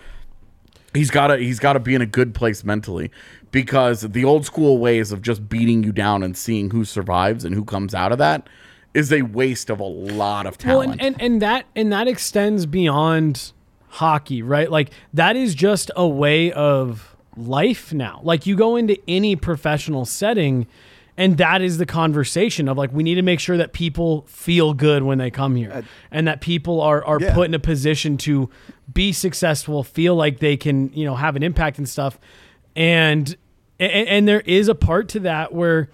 [0.94, 3.10] he's gotta he's gotta be in a good place mentally.
[3.50, 7.54] Because the old school ways of just beating you down and seeing who survives and
[7.54, 8.46] who comes out of that
[8.94, 11.00] is a waste of a lot of Well, talent.
[11.00, 13.52] and, and and that and that extends beyond
[13.88, 14.70] hockey, right?
[14.70, 18.20] Like that is just a way of life now.
[18.22, 20.66] Like you go into any professional setting
[21.18, 24.74] and that is the conversation of like we need to make sure that people feel
[24.74, 27.34] good when they come here and that people are are Yeah.
[27.34, 28.50] put in a position to
[28.92, 32.18] be successful, feel like they can, you know, have an impact and stuff.
[32.74, 33.36] And
[33.78, 35.88] and, and there is a part to that where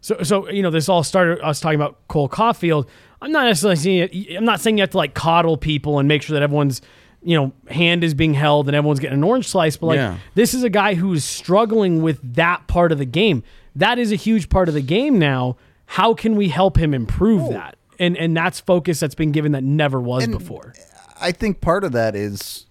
[0.00, 2.86] so, so you know, this all started us talking about Cole Caufield.
[3.20, 6.22] I'm not necessarily it, I'm not saying you have to like coddle people and make
[6.22, 6.82] sure that everyone's
[7.28, 9.76] you know hand is being held and everyone's getting an orange slice.
[9.76, 10.16] But like, Yeah.
[10.34, 13.42] this is a guy who's struggling with that part of the game.
[13.76, 15.56] That is a huge part of the game now.
[15.86, 17.76] How can we help him improve that?
[17.98, 20.72] And and that's focus that's been given that never was And- before.
[21.20, 22.66] I think part of that is,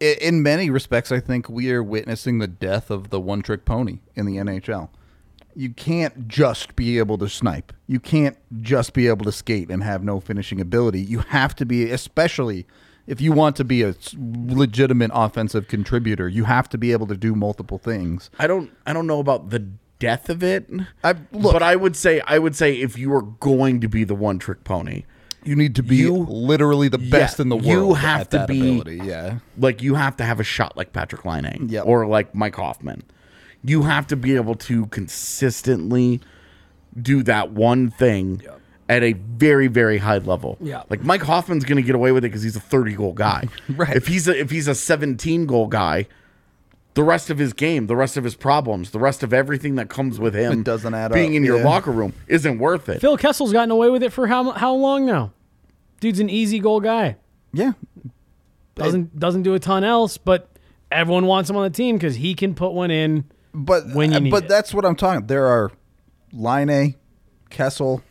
[0.00, 3.98] in many respects, I think we are witnessing the death of the one trick pony
[4.14, 4.88] in the NHL.
[5.58, 7.72] you can't just be able to snipe.
[7.86, 11.00] You can't just be able to skate and have no finishing ability.
[11.00, 12.66] You have to be, especially
[13.06, 17.16] if you want to be a legitimate offensive contributor, you have to be able to
[17.16, 18.30] do multiple things.
[18.38, 19.60] I don't I don't know about the
[19.98, 20.68] death of it.
[21.04, 24.04] I- look- but I would say I would say if you are going to be
[24.04, 25.04] the one trick pony,
[25.44, 27.66] You need to be You- literally the best Yeah, in the world.
[27.66, 29.00] you have at to that be- ability.
[29.04, 29.38] Yeah.
[29.56, 31.84] like you have to have a shot like Patrik Laine Yep.
[31.86, 33.04] or like Mike Hoffman.
[33.62, 36.20] You have to be able to consistently
[37.00, 38.42] do that one thing
[38.88, 40.56] at a very very high level.
[40.60, 40.82] Yeah.
[40.88, 43.48] Like Mike Hoffman's going to get away with it because he's a 30 goal guy.
[43.68, 43.96] Right.
[43.96, 46.06] If he's a if he's a 17 goal guy,
[46.94, 49.88] the rest of his game, the rest of his problems, the rest of everything that
[49.90, 51.64] comes with him It doesn't add being up, in your yeah.
[51.64, 53.00] locker room isn't worth it.
[53.00, 55.32] Phil Kessel's gotten away with it for how how long now?
[56.00, 57.16] Dude's an easy goal guy.
[57.52, 57.72] Yeah.
[58.74, 60.48] Doesn't doesn't do a ton else, but
[60.92, 63.24] everyone wants him on the team because he can put one in.
[63.54, 64.48] But When you need but it.
[64.48, 65.26] that's what I'm talking.
[65.26, 65.72] There are
[66.32, 66.94] Laine,
[67.48, 68.05] Kessel, uh,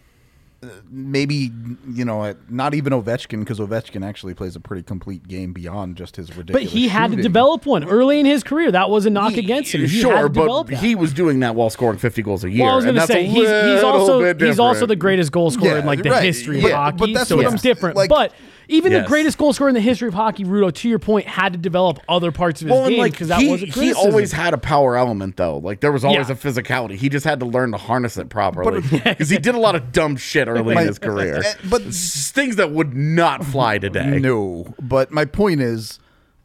[0.90, 1.52] maybe
[1.92, 5.96] you know, uh, not even Ovechkin because Ovechkin actually plays a pretty complete game beyond
[5.98, 6.64] just his ridiculous.
[6.66, 8.72] But he had to develop one early in his career.
[8.72, 9.82] That was a knock against him.
[9.82, 12.64] He sure, but he was doing that while scoring 50 goals a year.
[12.66, 15.74] well, I was going to say he's, he's also he's also the greatest goal scorer
[15.74, 16.24] Yeah, in like the right.
[16.24, 16.98] history But- of hockey.
[16.98, 17.96] but that's so what it's I'm- different.
[17.98, 18.34] like- but
[18.68, 19.04] even Yes.
[19.04, 21.60] the greatest goal scorer in the history of hockey, Rudo, to your point, had to
[21.60, 23.94] develop other parts of his Well, and game like because that he, was a he
[23.94, 25.58] always had a power element though.
[25.58, 26.34] Like there was always Yeah.
[26.36, 26.96] a physicality.
[26.96, 29.92] He just had to learn to harness it properly because he did a lot of
[29.92, 31.42] dumb shit early My- in his career.
[31.70, 34.20] but- things that would not fly today.
[34.20, 36.00] No, but my point is,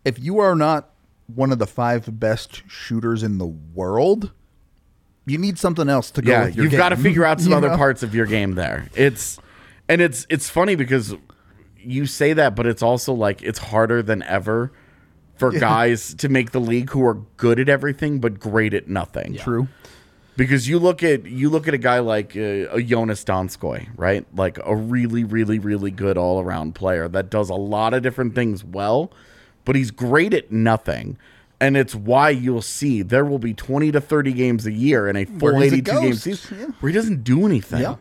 [0.05, 0.91] if you are not
[1.35, 4.33] one of the five best shooters in the world,
[5.27, 6.33] you need something else to go.
[6.33, 7.77] Yeah, with your you've got to figure out some you other know?
[7.77, 8.89] parts of your game there.
[8.95, 9.39] It's
[9.89, 11.15] and it's it's funny because
[11.83, 14.73] you say that, but it's also like it's harder than ever
[15.37, 19.37] for guys to make the league who are good at everything but great at nothing.
[19.37, 19.69] True.
[20.37, 24.25] because you look at you look at a guy like uh, a Joonas Donskoi, right?
[24.35, 28.35] Like a really, really, really good all around player that does a lot of different
[28.35, 29.13] things well,
[29.65, 31.19] but he's great at nothing.
[31.61, 35.17] And it's why you'll see there will be twenty to thirty games a year in
[35.17, 36.67] a Where full eighty two game season yeah.
[36.81, 37.83] where he doesn't do anything.
[37.83, 37.97] Yeah.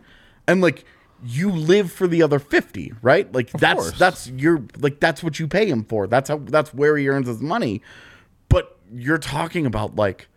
[0.47, 0.85] And like
[1.25, 3.31] you live for the other fifty, right?
[3.33, 3.97] Like that's course.
[3.99, 6.07] that's your like that's what you pay him for.
[6.07, 7.81] That's how that's where he earns his money.
[8.47, 10.27] But you're talking about like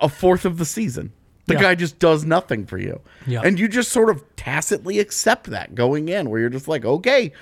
[0.00, 1.12] a fourth of the season.
[1.46, 1.60] The Yeah.
[1.60, 3.00] guy just does nothing for you.
[3.26, 3.42] Yeah.
[3.44, 7.32] And you just sort of tacitly accept that going in, where you're just like, okay,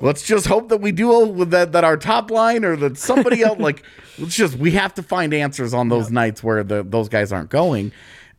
[0.00, 3.42] let's just hope that we do with that, that our top line or that somebody
[3.42, 3.82] else, like,
[4.18, 7.50] let's just, we have to find answers on those nights where the, those guys aren't
[7.50, 7.92] going.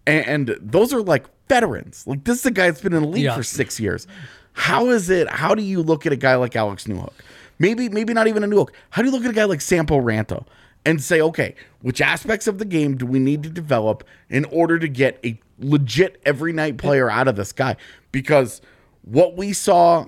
[0.07, 2.03] And, and those are like veterans.
[2.07, 3.35] Like, this is a guy that's been in the league Yeah.
[3.35, 4.07] for six years.
[4.53, 7.13] How is it, how do you look at a guy like Alex Newhook?
[7.59, 8.69] Maybe, maybe not even a Newhook.
[8.91, 10.45] How do you look at a guy like Sampo Ranta?
[10.85, 14.79] and say, okay, which aspects of the game do we need to develop in order
[14.79, 17.75] to get a legit every night player out of this guy?
[18.13, 18.61] Because
[19.01, 20.05] what we saw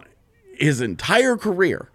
[0.58, 1.90] his entire career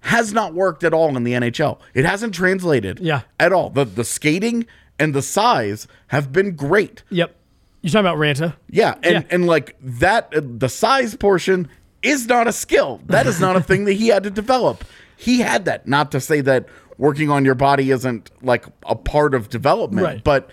[0.00, 1.80] has not worked at all in the NHL.
[1.94, 3.22] It hasn't translated Yeah.
[3.40, 3.70] at all.
[3.70, 4.66] The the skating
[5.00, 7.02] and the size have been great.
[7.10, 7.34] Yep.
[7.82, 8.54] You're talking about Ranta.
[8.70, 9.22] Yeah, and Yeah.
[9.30, 11.68] and like that, uh, the size portion
[12.02, 13.00] is not a skill.
[13.06, 14.84] That is not a thing that he had to develop.
[15.16, 15.86] He had that.
[15.88, 16.66] Not to say that
[16.96, 20.24] working on your body isn't like a part of development, Right.
[20.24, 20.50] but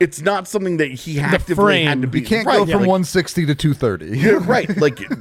[0.00, 1.86] it's not something that he actively frame.
[1.86, 2.20] had to be.
[2.20, 4.18] You can't right, go from like- 160 to 230.
[4.18, 4.74] yeah, right.
[4.78, 5.12] Like it-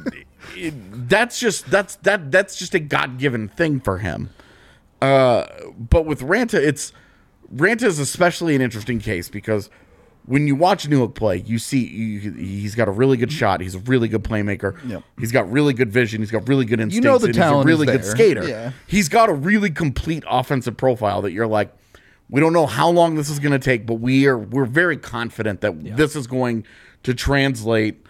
[0.56, 4.30] it- that's just that's that that's just a God given thing for him.
[5.02, 5.46] Uh,
[5.78, 6.94] but with Ranta, it's
[7.54, 9.70] Ranta is especially an interesting case because
[10.26, 13.38] when you watch Newhook play, you see you, he's got a really good mm-hmm.
[13.38, 13.62] shot.
[13.62, 14.78] He's a really good playmaker.
[14.88, 15.04] Yep.
[15.20, 16.22] He's got really good vision.
[16.22, 16.96] He's got really good instincts.
[16.96, 18.12] You know the talent he's a really good there.
[18.12, 18.48] skater.
[18.48, 18.72] Yeah.
[18.88, 21.74] He's got a really complete offensive profile that you're like,
[22.30, 24.98] we don't know how long this is going to take, but we are we're very
[24.98, 26.66] confident that this is going
[27.04, 28.06] to translate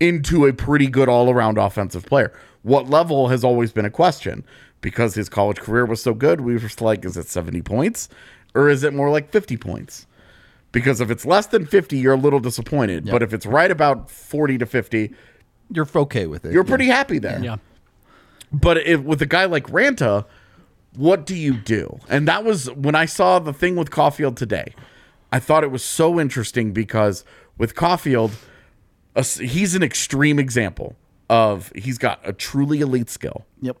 [0.00, 2.32] into a pretty good all around offensive player.
[2.62, 4.44] What level has always been a question
[4.80, 6.40] because his college career was so good.
[6.40, 8.08] We were just like, is it 70 points
[8.54, 10.06] or is it more like 50 points?
[10.74, 13.06] Because if it's less than 50, you're a little disappointed.
[13.10, 15.14] But if it's right about 40 to 50,
[15.72, 16.52] You're okay with it.
[16.52, 17.42] you're pretty happy there.
[17.42, 17.56] Yeah.
[18.52, 20.26] But if, with a guy like Ranta,
[20.96, 21.98] what do you do?
[22.08, 24.74] And that was when I saw the thing with Caufield today.
[25.32, 27.24] I thought it was so interesting because
[27.58, 28.32] with Caufield,
[29.16, 30.94] a s- he's an extreme example
[31.30, 33.76] of he's got a truly elite skill Yep.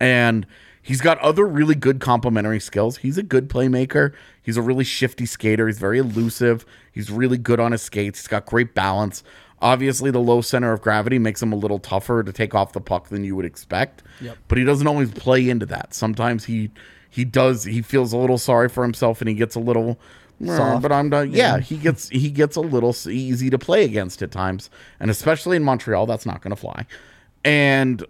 [0.00, 0.46] and
[0.86, 2.98] he's got other really good complementary skills.
[2.98, 4.12] He's a good playmaker.
[4.40, 5.66] He's a really shifty skater.
[5.66, 6.64] He's very elusive.
[6.92, 8.20] He's really good on his skates.
[8.20, 9.24] He's got great balance.
[9.60, 12.80] Obviously, the low center of gravity makes him a little tougher to take off the
[12.80, 14.02] puck than you would expect.
[14.20, 14.38] Yep.
[14.48, 15.92] But he doesn't always play into that.
[15.92, 16.70] Sometimes he
[17.10, 19.98] he does he feels a little sorry for himself and he gets a little
[20.44, 20.82] "Eh, soft.
[20.82, 21.32] but I'm done.
[21.32, 24.68] Yeah, he gets he gets a little easy to play against at times,
[25.00, 26.86] and especially in Montreal, that's not going to fly.
[27.44, 28.04] And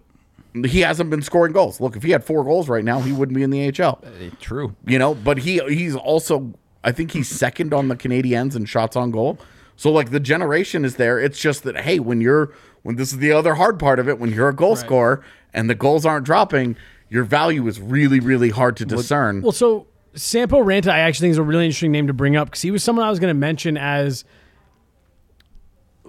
[0.64, 1.80] he hasn't been scoring goals.
[1.80, 4.02] Look, if he had four goals right now, he wouldn't be in the AHL.
[4.04, 4.74] Uh, true.
[4.86, 8.96] You know, but he he's also I think he's second on the Canadiens in shots
[8.96, 9.38] on goal.
[9.76, 11.18] So like the generation is there.
[11.18, 12.52] It's just that hey, when you're
[12.82, 15.68] when this is the other hard part of it, when you're a goal scorer and
[15.68, 16.76] the goals aren't dropping,
[17.08, 19.42] your value is really really hard to discern.
[19.42, 22.48] Well, so Sampo Ranta, I actually think is a really interesting name to bring up
[22.48, 24.24] because he was someone I was going to mention as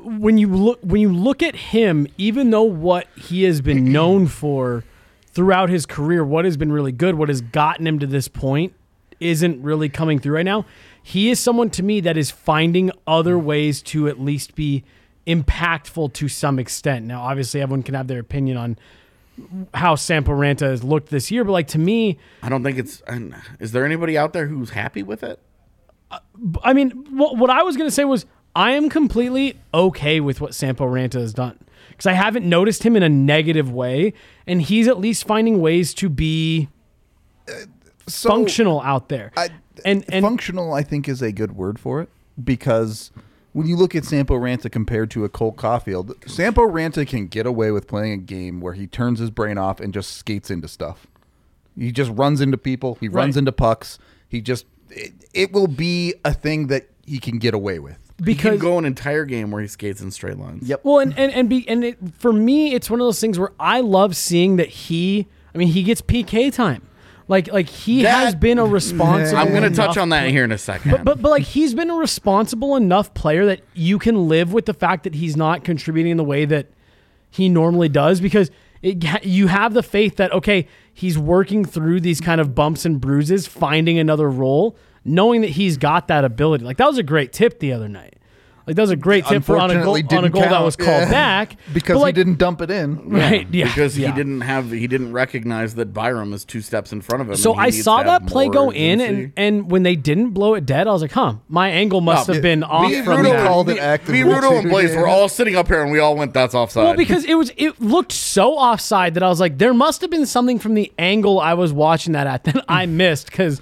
[0.03, 4.27] when you look when you look at him, even though what he has been known
[4.27, 4.83] for
[5.27, 8.73] throughout his career, what has been really good, what has gotten him to this point,
[9.19, 10.65] isn't really coming through right now.
[11.01, 14.83] He is someone to me that is finding other ways to at least be
[15.25, 17.05] impactful to some extent.
[17.05, 18.77] Now, obviously, everyone can have their opinion on
[19.73, 23.03] how Sampo Ranta has looked this year, but like to me, I don't think it's.
[23.59, 25.39] Is there anybody out there who's happy with it?
[26.63, 28.25] I mean, what, what I was going to say was
[28.57, 32.95] I am completely okay with what Sampo Ranta has done because I haven't noticed him
[32.95, 34.13] in a negative way,
[34.47, 36.67] and he's at least finding ways to be
[38.07, 39.31] So, functional out there.
[39.37, 39.49] I,
[39.85, 42.09] and and functional, I think, is a good word for it
[42.43, 43.11] because
[43.53, 47.45] when you look at Sampo Ranta compared to a Cole Caufield, Sampo Ranta can get
[47.45, 50.67] away with playing a game where he turns his brain off and just skates into
[50.67, 51.05] stuff.
[51.77, 52.97] He just runs into people.
[52.99, 53.39] He runs Right.
[53.41, 53.99] into pucks.
[54.27, 58.06] He just it, it will be a thing that he can get away with.
[58.26, 60.68] He can go an entire game where he skates in straight lines.
[60.68, 60.82] Yep.
[60.84, 63.51] Well, and and and, be, and it, for me, it's one of those things where
[63.59, 65.28] I love seeing that he.
[65.53, 66.82] I mean, he gets PK time.
[67.28, 69.38] Like like he That- has been a responsible.
[69.39, 70.32] I'm going to touch enough on that player.
[70.32, 70.91] here in a second.
[70.91, 74.65] But, but but like he's been a responsible enough player that you can live with
[74.65, 76.68] the fact that he's not contributing in the way that
[77.30, 78.49] he normally does because
[78.82, 83.01] it, you have the faith that okay he's working through these kind of bumps and
[83.01, 87.31] bruises finding another role knowing that he's got that ability like that was a great
[87.33, 88.17] tip the other night
[88.67, 90.61] like that was a great tip for on a goal, on a didn't goal that
[90.61, 91.09] was called Yeah.
[91.09, 93.09] back because like, he didn't dump it in.
[93.09, 94.09] right yeah because yeah.
[94.09, 97.37] he didn't have he didn't recognize that Byram is two steps in front of him.
[97.37, 100.65] So I saw that play more go in, and, and when they didn't blow it
[100.65, 103.19] dead, I was like, "Huh, my angle must No, have it- been off me, from
[103.21, 104.99] Rudo, that." called it me, actively me, Rudo, and too, Blaze yeah.
[104.99, 107.53] were all sitting up here, and we all went, "That's offside." Well, because it was
[107.55, 110.91] it looked so offside that I was like, there must have been something from the
[110.99, 113.61] angle I was watching that at that I missed because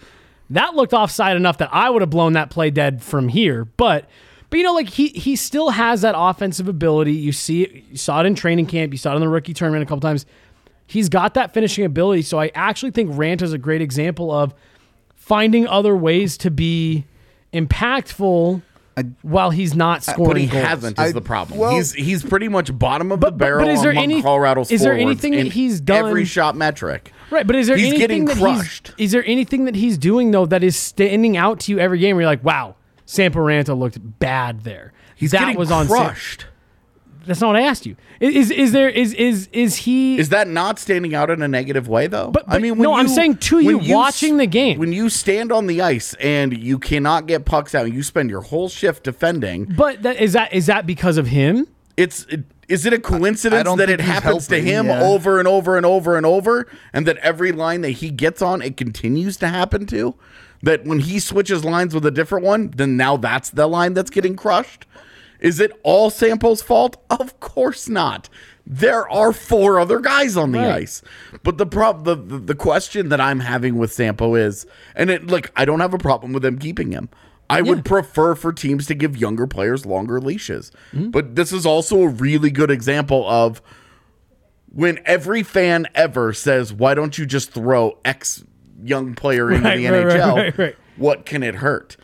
[0.51, 3.65] that looked offside enough that I would have blown that play dead from here.
[3.65, 4.07] But
[4.49, 7.13] but you know, like he he still has that offensive ability.
[7.13, 9.53] You see it, you saw it in training camp, you saw it in the rookie
[9.53, 10.25] tournament a couple times.
[10.87, 12.21] He's got that finishing ability.
[12.21, 14.53] So I actually think Rant is a great example of
[15.15, 17.05] finding other ways to be
[17.53, 18.61] impactful
[19.23, 20.63] while he's not uh, scoring but he goals.
[20.65, 21.59] hasn't is I- the problem.
[21.59, 24.21] well- he's he's pretty much bottom of But- the barrel but is there among any-
[24.21, 27.11] Colorado's is there anything that in he's done- every shot metric.
[27.32, 28.93] Right, but is there He's anything that crushed.
[28.97, 31.99] he's is there anything that he's doing though that is standing out to you every
[31.99, 34.93] game where you're like, wow, Sampo Ranta looked bad there.
[35.15, 36.45] He's that getting was on Sam- crushed.
[37.26, 37.95] That's not what I asked you.
[38.19, 41.47] Is is, is there is is is he Is that not standing out in a
[41.47, 42.30] negative way, though?
[42.30, 44.78] But- I mean, when no, I'm saying to you, when watching the game.
[44.78, 48.30] when you stand on the ice and you cannot get pucks out, and you spend
[48.30, 49.65] your whole shift defending.
[49.76, 51.67] but that is that is that because of him?
[51.97, 55.03] It's it, is it a coincidence that it happens to him yeah.
[55.03, 58.61] over and over and over and over, and that every line that he gets on,
[58.61, 60.16] it continues to happen to?
[60.63, 64.09] That when he switches lines with a different one, then now that's the line that's
[64.09, 64.86] getting crushed.
[65.39, 66.97] Is it all Sampo's fault?
[67.09, 68.30] Of course not.
[68.66, 70.84] There are four other guys on the Right.
[70.84, 71.03] ice.
[71.43, 75.28] But the prob the, the the question that I'm having with Sampo is, and it
[75.28, 77.09] like I don't have a problem with them keeping him.
[77.49, 80.71] I would prefer for teams to give younger players longer leashes.
[80.91, 81.11] Mm-hmm.
[81.11, 83.61] But this is also a really good example of
[84.71, 88.43] when every fan ever says, "Why don't you just throw X
[88.83, 90.75] young player into Right, the right, NHL?" right.
[90.97, 91.97] What can it hurt?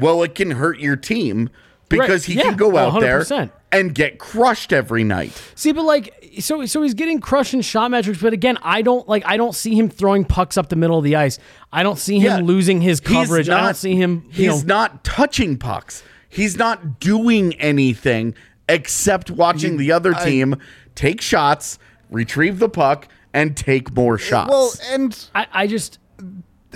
[0.00, 1.48] Well, it can hurt your team
[1.88, 3.50] because Right, he yeah, can go out there 100%.
[3.72, 5.32] and get crushed every night.
[5.54, 8.20] See, but like, so so he's getting crushed in shot metrics.
[8.20, 9.22] But again, I don't like.
[9.26, 11.38] I don't see him throwing pucks up the middle of the ice.
[11.72, 12.44] I don't see him Yeah.
[12.46, 13.48] losing his He's coverage.
[13.48, 14.24] I don't see him.
[14.30, 16.02] He's know, not touching pucks.
[16.28, 18.34] He's not doing anything
[18.68, 20.56] except watching the other team
[20.94, 21.78] take shots,
[22.10, 24.50] retrieve the puck, and take more shots.
[24.50, 25.98] Well, and I, I just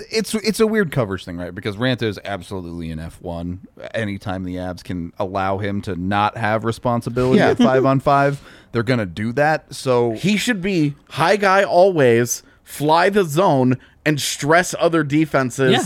[0.09, 1.53] it's it's a weird coverage thing, right?
[1.53, 3.67] Because Ranta is absolutely an F one.
[3.93, 7.49] Anytime the Avs can allow him to not have responsibility Yeah.
[7.51, 8.41] at five on five,
[8.71, 9.73] they're gonna do that.
[9.73, 15.71] So he should be high guy always, fly the zone, and stress other defenses.
[15.71, 15.83] Yeah.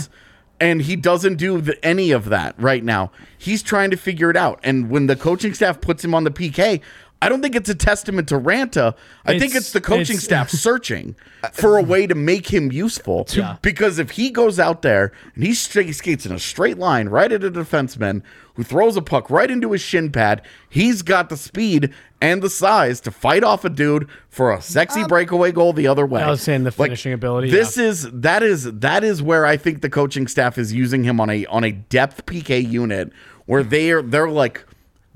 [0.58, 3.10] And he doesn't do the, any of that right now.
[3.36, 4.58] He's trying to figure it out.
[4.62, 6.80] And when the coaching staff puts him on the PK,
[7.22, 8.94] I don't think it's a testament to Ranta.
[9.24, 11.16] I think It's- it's the coaching it's- staff searching
[11.52, 13.26] for a way to make him useful.
[13.30, 13.56] Yeah.
[13.62, 17.42] Because if he goes out there and he skates in a straight line right at
[17.42, 18.22] a defenseman
[18.54, 22.50] who throws a puck right into his shin pad, he's got the speed and the
[22.50, 26.22] size to fight off a dude for a sexy um, breakaway goal the other way.
[26.22, 29.56] I was saying the Like, finishing ability, This is that is that is where I
[29.56, 33.10] think the coaching staff is using him on a on a depth PK unit
[33.46, 34.64] where they're they're like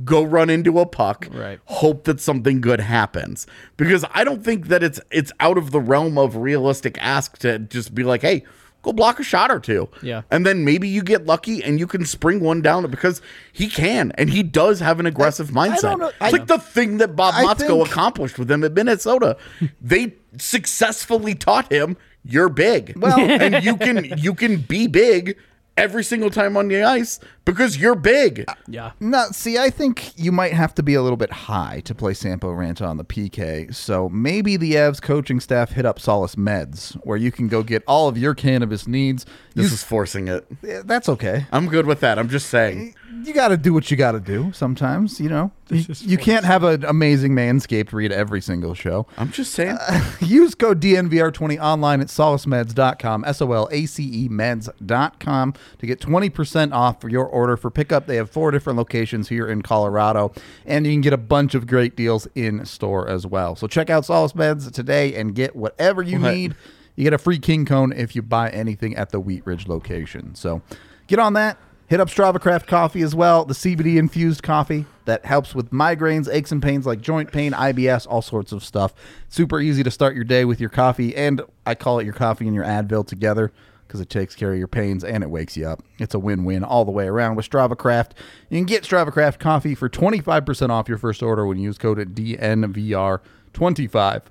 [0.04, 1.58] go run into a puck Right.
[1.64, 3.46] hope that something good happens.
[3.76, 7.58] Because i don't think that it's it's out of the realm of realistic ask to
[7.58, 8.44] just be like hey
[8.82, 9.88] go block a shot or two.
[10.02, 10.22] Yeah.
[10.30, 13.20] and then maybe you get lucky and you can spring one down because
[13.52, 15.82] he can and he does have an aggressive mindset.
[15.82, 18.64] don't know- it's I- like the thing that bob I motzko think- accomplished with him
[18.64, 19.36] at minnesota.
[19.82, 22.94] They successfully taught him you're big.
[22.96, 25.36] Well- and you can you can be big
[25.80, 28.92] every single time on the ice because you're big Yeah.
[29.00, 32.12] No, see, I think you might have to be a little bit high to play
[32.14, 33.74] Sampo Ranta on the PK.
[33.74, 37.82] So maybe the Avs coaching staff hit up Solace Meds, where you can go get
[37.86, 39.24] all of your cannabis needs.
[39.54, 40.46] this You- is forcing it
[40.86, 41.46] that's okay.
[41.50, 44.20] i'm good with that i'm just saying You got to do what you got to
[44.20, 45.50] do sometimes, you know.
[45.68, 49.06] You, you can't have an amazing manscaped read every single show.
[49.18, 54.02] i'm just saying uh, Use code DNVR20 online at solacemeds.com, S O L A C
[54.24, 58.06] E meds.com to get 20% off for your order for pickup.
[58.06, 60.32] They have four different locations here in Colorado,
[60.66, 63.54] and you can get a bunch of great deals in store as well.
[63.56, 66.34] So check out Solace Meds today and get whatever you What?
[66.34, 66.54] need.
[66.96, 70.34] You get a free King Cone if you buy anything at the Wheat Ridge location.
[70.34, 70.62] So
[71.06, 71.56] get on that.
[71.90, 76.32] Hit up Strava Craft Coffee as well, the CBD infused coffee that helps with migraines,
[76.32, 78.94] aches and pains like joint pain, IBS, all sorts of stuff.
[79.28, 82.46] Super easy to start your day with your coffee, and I call it your coffee
[82.46, 83.50] and your Advil together
[83.88, 85.82] because it takes care of your pains and it wakes you up.
[85.98, 88.14] It's a win-win all the way around with Strava Craft.
[88.50, 91.76] You can get Strava Craft coffee for 25% off your first order when you use
[91.76, 94.22] code at DNVR25.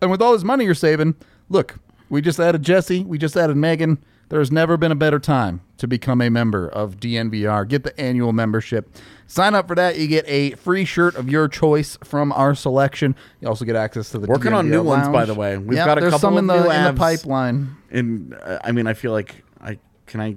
[0.00, 1.16] And with all this money you're saving,
[1.50, 1.74] look,
[2.08, 4.02] we just added Jesse, we just added Megan.
[4.30, 7.68] There's never been a better time to become a member of DNVR.
[7.68, 8.94] Get the annual membership.
[9.26, 9.98] Sign up for that.
[9.98, 13.14] You get a free shirt of your choice from our selection.
[13.40, 15.58] You also get access to the Working on DNVR new ones, by the way.
[15.58, 17.76] We've Yep, got a couple some of in the in the pipeline.
[17.90, 20.36] and uh, I mean, I feel like I can I.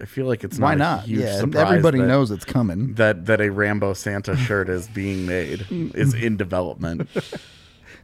[0.00, 0.66] I feel like it's not.
[0.66, 1.04] Why not, not?
[1.04, 2.94] A huge Yeah, everybody that- knows it's coming.
[2.94, 7.08] that that a Rambo Santa shirt is being made is in development.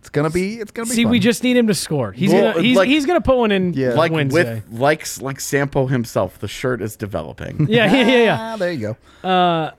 [0.04, 0.56] It's gonna be.
[0.60, 0.94] It's gonna be.
[0.96, 2.12] See, we just need him to score.
[2.12, 3.94] He's Well, gonna he's, like- he's gonna put one in Yeah.
[3.94, 4.62] like Wednesday.
[4.68, 7.66] with like like Sampo himself, the shirt is developing.
[7.70, 8.36] yeah, yeah, yeah, yeah.
[8.38, 9.26] Ah, there you go.
[9.26, 9.70] Uh,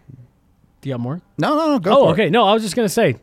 [0.81, 1.21] Do you got more?
[1.37, 1.79] No, no, no.
[1.79, 1.91] Go.
[1.91, 2.13] Oh, for it.
[2.13, 2.29] okay.
[2.31, 3.17] No, I was just gonna say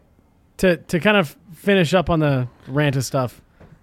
[0.58, 3.42] to to kind of finish up on the rant of stuff.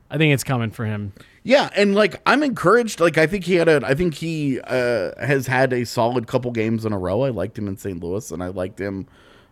[0.10, 1.12] I think it's coming for him.
[1.44, 3.02] Yeah, and like I'm encouraged.
[3.02, 3.82] Like I think he had a.
[3.84, 7.24] I think he uh, has had a solid couple games in a row.
[7.24, 8.02] I liked him in St.
[8.02, 9.08] Louis, and I liked him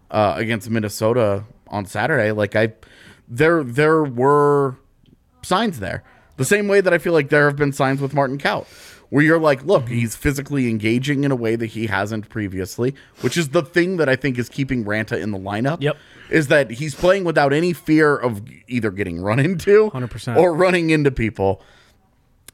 [0.10, 2.32] uh, against Minnesota on Saturday.
[2.32, 2.74] Like I,
[3.28, 4.78] there there were
[5.44, 6.04] signs there.
[6.38, 8.68] The same way that I feel like there have been signs with Martin Kaut,
[9.10, 13.38] where you're like, look, he's physically engaging in a way that he hasn't previously, which
[13.38, 15.82] is the thing that I think is keeping Ranta in the lineup.
[15.82, 15.98] Yep.
[16.30, 20.38] Is that he's playing without any fear of either getting run into 100%.
[20.38, 21.62] or running into people.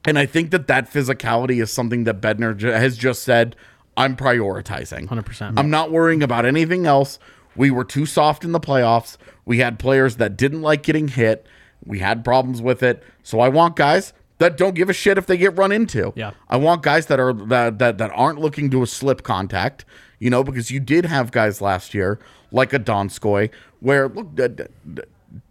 [0.05, 3.55] And I think that that physicality is something that Bednar has just said,
[3.97, 5.07] I'm prioritizing.
[5.07, 5.57] 100%.
[5.57, 7.19] I'm not worrying about anything else.
[7.55, 9.17] We were too soft in the playoffs.
[9.45, 11.45] We had players that didn't like getting hit.
[11.85, 13.03] We had problems with it.
[13.23, 16.13] So I want guys that don't give a shit if they get run into.
[16.15, 16.31] Yeah.
[16.49, 19.85] I want guys that are that that, that aren't looking to a slip contact,
[20.19, 22.19] you know, because you did have guys last year
[22.51, 24.53] like a Donskoi where look D-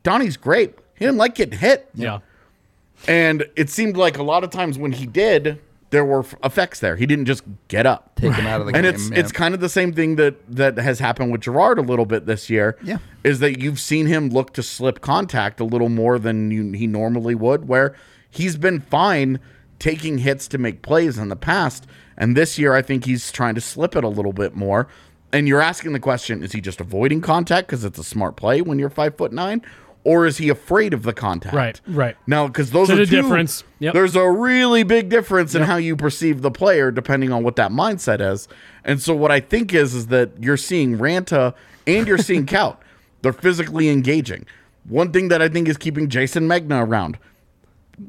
[0.03, 0.75] Donnie's great.
[0.95, 1.89] He didn't like getting hit.
[1.95, 2.21] Yeah.
[3.09, 5.61] And it seemed like a lot of times when he did,
[5.93, 6.97] there were effects there.
[6.97, 8.17] He didn't just get up.
[8.17, 8.87] Take him out of the and game.
[8.87, 9.19] And it's yeah.
[9.19, 12.27] it's kind of the same thing that that has happened with Gerard a little bit
[12.27, 12.77] this year.
[12.83, 12.99] Yeah.
[13.23, 16.87] is that you've seen him look to slip contact a little more than you, he
[16.87, 17.95] normally would, where
[18.29, 19.39] he's been fine
[19.79, 21.87] taking hits to make plays in the past,
[22.17, 24.89] and this year I think he's trying to slip it a little bit more.
[25.31, 28.63] And you're asking the question: Is he just avoiding contact because it's a smart play
[28.63, 29.63] when you're five foot nine,
[30.05, 31.55] or is he afraid of the contact?
[31.55, 32.17] Right, right.
[32.27, 33.65] Now, because those There's are a two, difference.
[33.79, 33.95] Yep.
[33.95, 37.71] There's a really big difference in how you perceive the player depending on what that
[37.71, 38.49] mindset is.
[38.85, 41.55] And so, what I think is is that you're seeing Ranta
[41.87, 42.77] and you're seeing Kaut.
[43.23, 44.47] They're physically engaging.
[44.89, 47.19] One thing that I think is keeping Jason Megna around.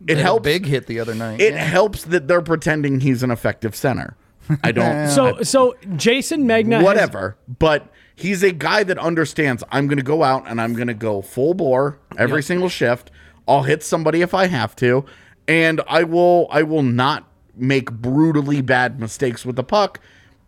[0.07, 0.43] It Had a helps.
[0.43, 1.39] big hit the other night.
[1.39, 1.63] It Yeah.
[1.65, 4.15] helps that they're pretending he's an effective center.
[4.63, 5.09] I don't.
[5.09, 7.37] So so Jason Megna has- whatever.
[7.59, 10.93] But he's a guy that understands I'm going to go out and I'm going to
[10.93, 13.11] go full bore every single shift.
[13.47, 15.05] I'll hit somebody if I have to,
[15.47, 19.99] and I will I will not make brutally bad mistakes with the puck.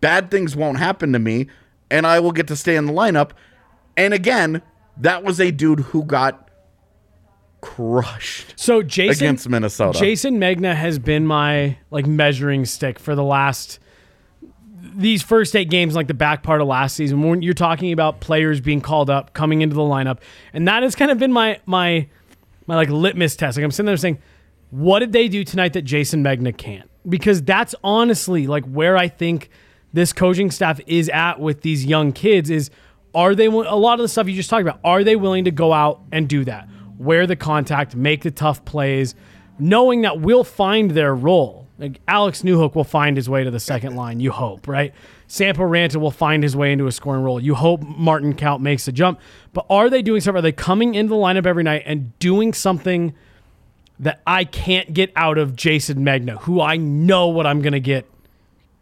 [0.01, 1.47] Bad things won't happen to me,
[1.89, 3.31] and I will get to stay in the lineup.
[3.97, 4.61] And again,
[4.97, 6.49] that was a dude who got
[7.61, 9.97] crushed So Jason against Minnesota.
[9.97, 13.79] Jason Megna has been my like measuring stick for the last
[14.77, 18.19] these first eight games, like the back part of last season, when you're talking about
[18.19, 20.19] players being called up, coming into the lineup,
[20.53, 22.07] and that has kind of been my my
[22.67, 23.57] my like litmus test.
[23.57, 24.19] Like I'm sitting there saying,
[24.69, 26.89] what did they do tonight that Jason Megna can't?
[27.07, 29.49] Because that's honestly like where I think
[29.95, 32.69] this coaching staff is at with these young kids is
[33.13, 35.51] are they a lot of the stuff you just talked about are they willing to
[35.51, 36.67] go out and do that
[36.97, 39.15] wear the contact make the tough plays
[39.57, 43.59] knowing that we'll find their role like alex newhook will find his way to the
[43.59, 44.93] second line you hope right?
[45.27, 48.87] Sampo ranta will find his way into a scoring role you hope Martin Kaut makes
[48.87, 49.19] a jump.
[49.53, 50.37] But are they doing something?
[50.39, 53.15] Are they coming into the lineup every night and doing something
[53.97, 57.79] that i can't get out of Jason Megna who i know what i'm going to
[57.79, 58.05] get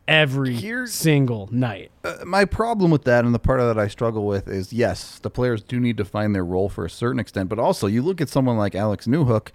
[0.08, 1.92] every Here- single night?
[2.04, 5.20] Uh, my problem with that and the part of that I struggle with is yes,
[5.20, 8.02] the players do need to find their role for a certain extent, but also you
[8.02, 9.50] look at someone like Alex Newhook,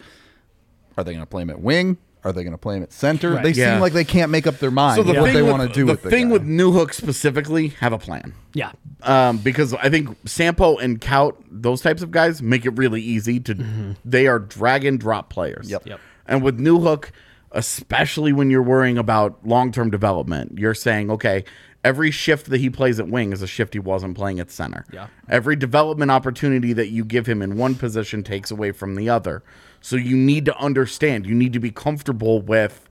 [0.97, 1.99] are they going to play him at wing?
[2.29, 3.33] Are they going to play him at center?
[3.33, 3.43] Right.
[3.43, 3.75] They Yeah.
[3.75, 5.69] seem like they can't make up their mind so the what thing they with, want
[5.69, 6.33] to do the with the thing guy.
[6.35, 8.35] with Newhook specifically, have a plan.
[8.55, 8.73] yeah
[9.03, 13.41] um, because I think Sampo and Kaut, those types of guys, make it really easy
[13.41, 13.97] to.
[14.05, 15.71] They are drag and drop players.
[15.71, 15.87] Yep.
[15.87, 16.01] Yep.
[16.27, 17.11] And with Newhook,
[17.53, 21.45] especially when you're worrying about long term development, you're saying, okay,
[21.85, 24.85] every shift that he plays at wing is a shift he wasn't playing at center.
[24.93, 25.07] Yeah.
[25.29, 29.43] Every development opportunity that you give him in one position takes away from the other.
[29.81, 31.27] So you need to understand.
[31.27, 32.89] You need to be comfortable with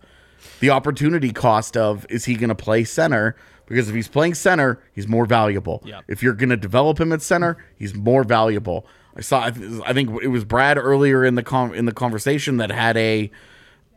[0.59, 3.35] the opportunity cost of is he going to play center?
[3.67, 5.81] Because if he's playing center, he's more valuable.
[5.85, 6.05] Yep.
[6.07, 8.88] If you're going to develop him at center, he's more valuable.
[9.15, 9.45] I saw.
[9.45, 12.69] I th- I think it was Brad earlier in the con in the conversation that
[12.71, 13.31] had a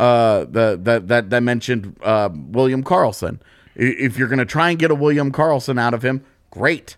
[0.00, 3.38] uh the that that that mentioned uh William Karlsson.
[3.76, 6.96] If you're going to try and get a William Karlsson out of him, great.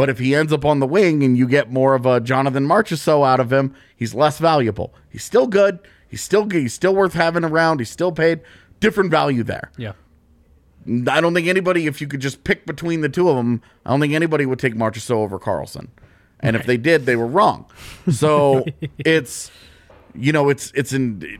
[0.00, 2.66] But if he ends up on the wing and you get more of a Jonathan
[2.66, 4.94] Marchessault out of him, he's less valuable.
[5.10, 5.78] He's still good.
[6.08, 6.48] He's still.
[6.48, 7.80] He's still worth having around.
[7.80, 8.40] He's still paid.
[8.80, 9.70] Different value there.
[9.76, 9.92] yeah
[11.06, 13.90] I don't think anybody, if you could just pick between the two of them, I
[13.90, 15.88] don't think anybody would take Marchessault over Karlsson.
[16.40, 17.66] And if they did, they were wrong.
[18.10, 18.64] So
[18.98, 19.50] it's,
[20.14, 21.38] you know, it's it's in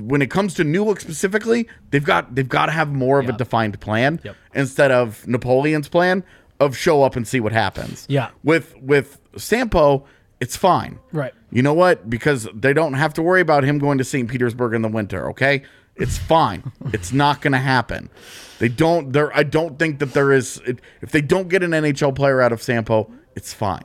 [0.00, 3.32] when it comes to Newhook specifically, they've got they've got to have more of a
[3.32, 4.36] defined plan Yep.
[4.54, 6.24] instead of Napoleon's plan
[6.60, 8.06] of show up and see what happens.
[8.08, 8.30] Yeah.
[8.44, 10.04] With with Sampo,
[10.38, 10.98] it's fine.
[11.12, 11.32] Right.
[11.50, 12.08] You know what?
[12.08, 14.28] Because they don't have to worry about him going to St.
[14.28, 15.62] Petersburg in the winter, okay?
[15.96, 16.70] It's fine.
[16.92, 18.08] it's not going to happen.
[18.58, 20.60] They don't there I don't think that there is
[21.00, 23.84] if they don't get an NHL player out of Sampo, it's fine.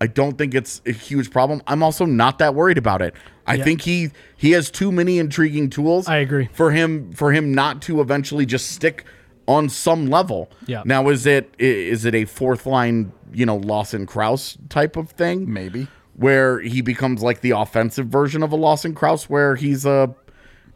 [0.00, 1.62] I don't think it's a huge problem.
[1.66, 3.14] I'm also not that worried about it.
[3.46, 3.64] I Yeah.
[3.64, 6.06] think he he has too many intriguing tools.
[6.08, 6.48] I agree.
[6.52, 9.04] For him for him not to eventually just stick
[9.46, 10.50] on some level.
[10.66, 10.82] Yeah.
[10.84, 15.52] Now is it is it a fourth line, you know, Lawson Crouse type of thing?
[15.52, 15.88] Maybe.
[16.14, 20.14] where he becomes like the offensive version of a Lawson Crouse, where he's a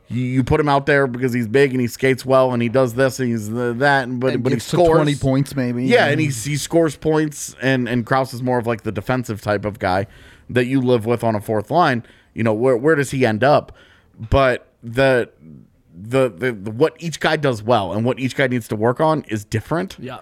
[0.08, 2.68] you, you put him out there because he's big and he skates well and he
[2.68, 5.54] does this and he's the, that, but, but but he it's to scores 20 points
[5.54, 5.84] maybe.
[5.84, 9.40] Yeah, and he's, he scores points, and and Crouse is more of like the defensive
[9.42, 10.06] type of guy
[10.50, 12.04] that you live with on a fourth line.
[12.34, 13.72] You know where where does he end up?
[14.30, 15.30] But the
[16.00, 19.00] the, the, the what each guy does well and what each guy needs to work
[19.00, 19.96] on is different.
[19.98, 20.18] yeah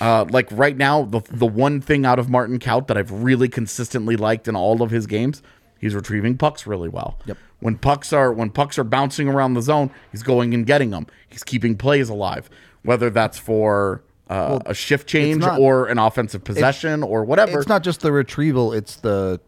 [0.00, 3.48] Uh, like right now, the the one thing out of Martin Kaut that I've really
[3.48, 5.42] consistently liked in all of his games,
[5.80, 7.18] he's retrieving pucks really well.
[7.26, 7.36] Yep.
[7.58, 11.06] When pucks are when pucks are bouncing around the zone, he's going and getting them.
[11.28, 12.48] He's keeping plays alive,
[12.84, 17.58] whether that's for uh, a shift change not- or an offensive possession or whatever.
[17.58, 19.40] It's not just the retrieval; it's the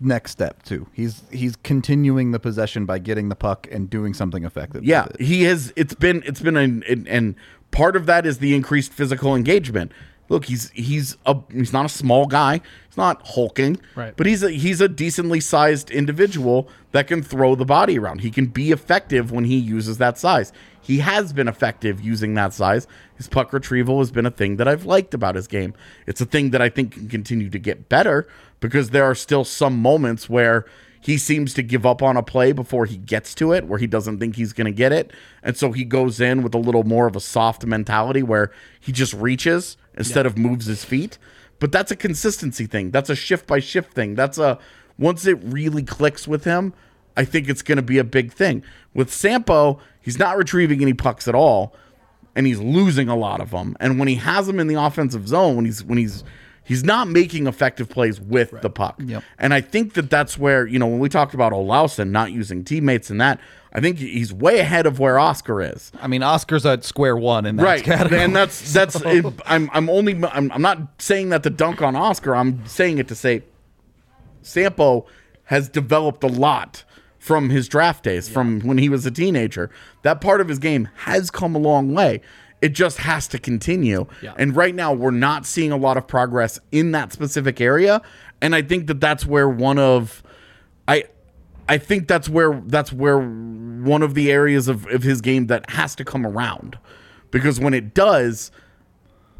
[0.00, 0.86] next step too.
[0.92, 4.84] He's he's continuing the possession by getting the puck and doing something effective.
[4.84, 5.24] Yeah, with it.
[5.24, 5.72] he has.
[5.76, 6.22] It's been.
[6.26, 7.34] It's been an, an, and
[7.70, 9.92] part of that is the increased physical engagement.
[10.28, 12.60] Look, he's he's a he's not a small guy.
[12.88, 14.16] He's not hulking, Right.
[14.16, 18.20] But he's a he's a decently sized individual that can throw the body around.
[18.20, 20.52] He can be effective when he uses that size.
[20.82, 22.86] He has been effective using that size.
[23.14, 25.74] His puck retrieval has been a thing that I've liked about his game.
[26.06, 28.28] It's a thing that I think can continue to get better
[28.60, 30.66] because there are still some moments where
[31.00, 33.88] he seems to give up on a play before he gets to it, where he
[33.88, 35.10] doesn't think he's going to get it.
[35.42, 38.92] And so he goes in with a little more of a soft mentality where he
[38.92, 41.18] just reaches instead of moves his feet.
[41.58, 42.92] But that's a consistency thing.
[42.92, 44.14] That's a shift by shift thing.
[44.14, 44.58] That's a
[44.98, 46.72] once it really clicks with him,
[47.16, 48.62] I think it's going to be a big thing.
[48.94, 51.74] With Sampo, he's not retrieving any pucks at all
[52.34, 53.76] and he's losing a lot of them.
[53.80, 56.24] And when he has them in the offensive zone, when he's when he's
[56.64, 58.94] he's not making effective plays with the puck.
[59.04, 59.22] Yep.
[59.38, 62.64] And I think that that's where you know when we talked about Olausson not using
[62.64, 63.38] teammates and that,
[63.74, 65.92] I think he's way ahead of where Oskar is.
[66.00, 68.22] I mean, Oskar's at square one in that Right, category.
[68.22, 68.96] and that's that's.
[69.04, 72.34] it, I'm I'm only I'm I'm not saying that to dunk on Oskar.
[72.34, 73.42] I'm saying it to say
[74.42, 75.06] Sampo
[75.44, 76.84] has developed a lot
[77.22, 79.70] from his draft days, from when he was a teenager.
[80.02, 82.20] That part of his game has come a long way.
[82.60, 84.06] It just has to continue.
[84.20, 84.34] Yeah.
[84.36, 88.02] And right now, we're not seeing a lot of progress in that specific area.
[88.40, 90.24] And I think that that's where one of,
[90.88, 91.04] I,
[91.68, 95.70] I think that's where that's where one of the areas of, of his game that
[95.70, 96.76] has to come around,
[97.30, 98.50] because when it does,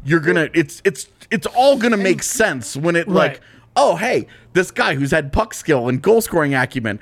[0.05, 3.41] you're gonna it's it's it's all gonna make sense when it like
[3.75, 6.99] oh hey this guy who's had puck skill and goal scoring acumen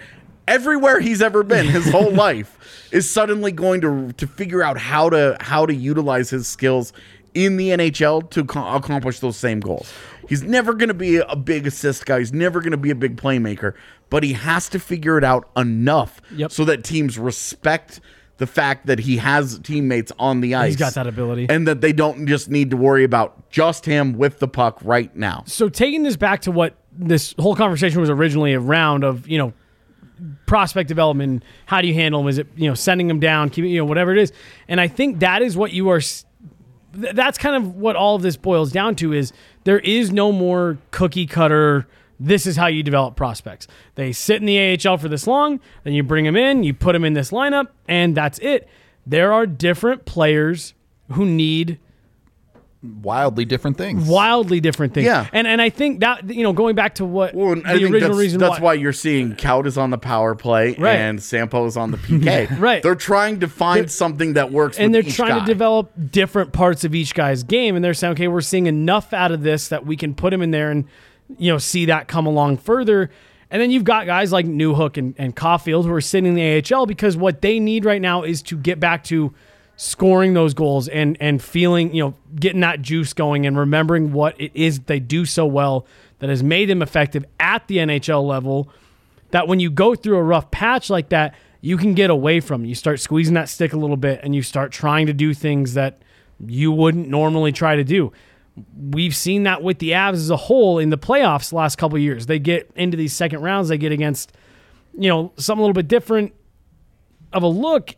[0.48, 5.10] everywhere he's ever been his whole life is suddenly going to to figure out how
[5.10, 6.94] to how to utilize his skills
[7.34, 9.92] in the NHL to co- accomplish those same goals.
[10.28, 12.20] He's never going to be a big assist guy.
[12.20, 13.74] He's never going to be a big playmaker,
[14.10, 16.52] but he has to figure it out enough Yep.
[16.52, 18.02] so that teams respect
[18.38, 20.70] the fact that he has teammates on the ice.
[20.72, 21.46] He's got that ability.
[21.50, 25.16] And that they don't just need to worry about just him with the puck right
[25.16, 25.44] now.
[25.46, 29.54] so taking this back to what this whole conversation was originally around of you know
[30.46, 33.72] prospect development how do you handle them is it you know sending them down keeping
[33.72, 34.32] you know whatever it is.
[34.68, 36.02] And i think that is what you are
[36.94, 39.32] that's kind of what all of this boils down to is
[39.64, 41.88] there is no more cookie cutter
[42.24, 43.68] this is how you develop prospects.
[43.96, 46.94] They sit in the ahl for this long then you bring them in you put
[46.94, 48.68] them in this lineup and that's it.
[49.06, 50.76] There are different players
[51.14, 51.80] who need
[52.84, 54.08] Wildly different things.
[54.10, 55.06] wildly different things.
[55.06, 55.28] Yeah.
[55.34, 58.16] And and I think that you know going back to what Well, the original that's,
[58.18, 60.96] reason that's why, why you're seeing Kaut is on the power play Right.
[60.96, 61.32] and is
[61.78, 62.60] on the PK.
[62.60, 62.82] Right.
[62.82, 65.40] They're trying to find something that works and they're trying guy.
[65.42, 69.14] to develop different parts of each guy's game and they're saying okay we're seeing enough
[69.14, 70.86] out of this that we can put him in there and
[71.38, 73.12] you know see that come along further
[73.52, 76.74] and then you've got guys like Newhook and, and Caufield who are sitting in the
[76.76, 79.34] AHL because what they need right now is to get back to
[79.84, 84.40] scoring those goals and and feeling you know getting that juice going and remembering what
[84.40, 85.88] it is they do so well
[86.20, 88.72] that has made them effective at the NHL level
[89.32, 92.64] that when you go through a rough patch like that, you can get away from.
[92.64, 95.74] You start squeezing that stick a little bit and you start trying to do things
[95.74, 96.04] that
[96.46, 98.12] you wouldn't normally try to do.
[98.78, 101.98] We've seen that with the Avs as a whole in the playoffs the last couple
[101.98, 102.28] years.
[102.28, 104.32] They get into these second rounds, they get against,
[104.96, 106.36] you know, something a little bit different
[107.34, 107.96] of a look,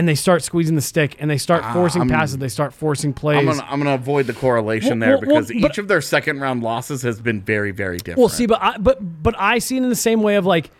[0.00, 3.12] and they start squeezing the stick and they start ah, forcing passes, they start forcing
[3.12, 3.36] plays.
[3.36, 5.88] I'm gonna, I'm gonna avoid the correlation Well, there well, well, because but- each of
[5.88, 8.18] their second round losses has been very, very different.
[8.18, 10.70] Well, see, but I, but but I see it in the same way of like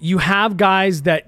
[0.00, 1.26] you have guys that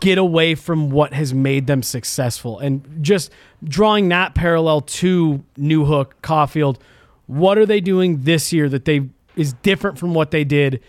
[0.00, 3.30] get away from what has made them successful, and just
[3.62, 6.78] drawing that parallel to New Hook, Caufield.
[7.26, 10.80] What are they doing this year that they is different from what they did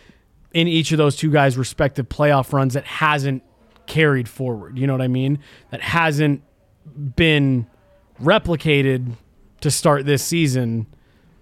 [0.54, 3.44] in each of those two guys' respective playoff runs that hasn't
[3.86, 4.78] carried forward?
[4.78, 5.40] You know what I mean?
[5.72, 6.42] That hasn't
[7.16, 7.68] been
[8.22, 9.14] replicated
[9.62, 10.88] to start this season.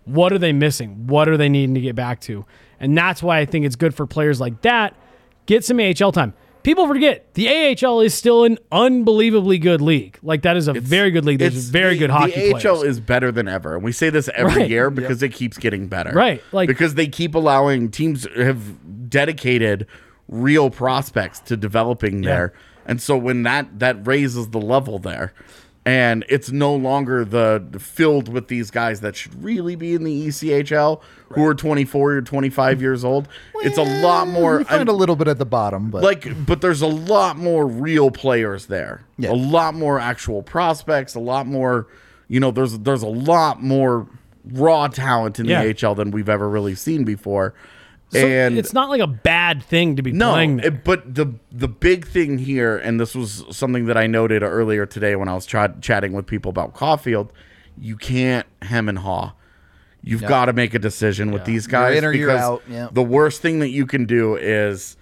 [0.06, 1.08] What are they missing?
[1.08, 2.46] What are they needing to get back to?
[2.80, 4.96] And that's why I think it's good for players like that.
[5.46, 6.34] Get some AHL time.
[6.64, 10.20] People forget the AHL is still an unbelievably good league.
[10.22, 11.40] Like that is a very good league.
[11.40, 12.84] There's very the- good hockey The AHL players.
[12.84, 14.70] is better than ever, and we say this every Right.
[14.70, 16.12] year because it keeps getting better.
[16.12, 19.88] Right, like- because they keep allowing teams have dedicated
[20.32, 22.54] real prospects to developing there,
[22.86, 25.34] and so when that that raises the level there,
[25.86, 30.28] and it's no longer the filled with these guys that should really be in the
[30.28, 33.28] ECHL who are 24 or 25 years old.
[33.64, 34.60] it's a lot more.
[34.60, 37.38] You find I'm- a little bit at the bottom, but like but there's a lot
[37.38, 39.32] more real players there Yeah.
[39.32, 41.88] a lot more actual prospects a lot more
[42.28, 44.08] you know there's there's a lot more
[44.54, 45.64] raw talent in Yeah.
[45.64, 47.54] the AHL than we've ever really seen before
[48.12, 50.58] So and it's not like a bad thing to be no playing.
[50.58, 50.72] there.
[50.72, 55.16] but the the big thing here and this was something that I noted earlier today
[55.16, 57.30] when I was ch- chatting with people about Caufield
[57.80, 59.34] you can't hem and haw
[60.04, 62.90] You've got to make a decision with these guys in or you're because out, yeah.
[62.92, 64.98] the worst thing that you can do is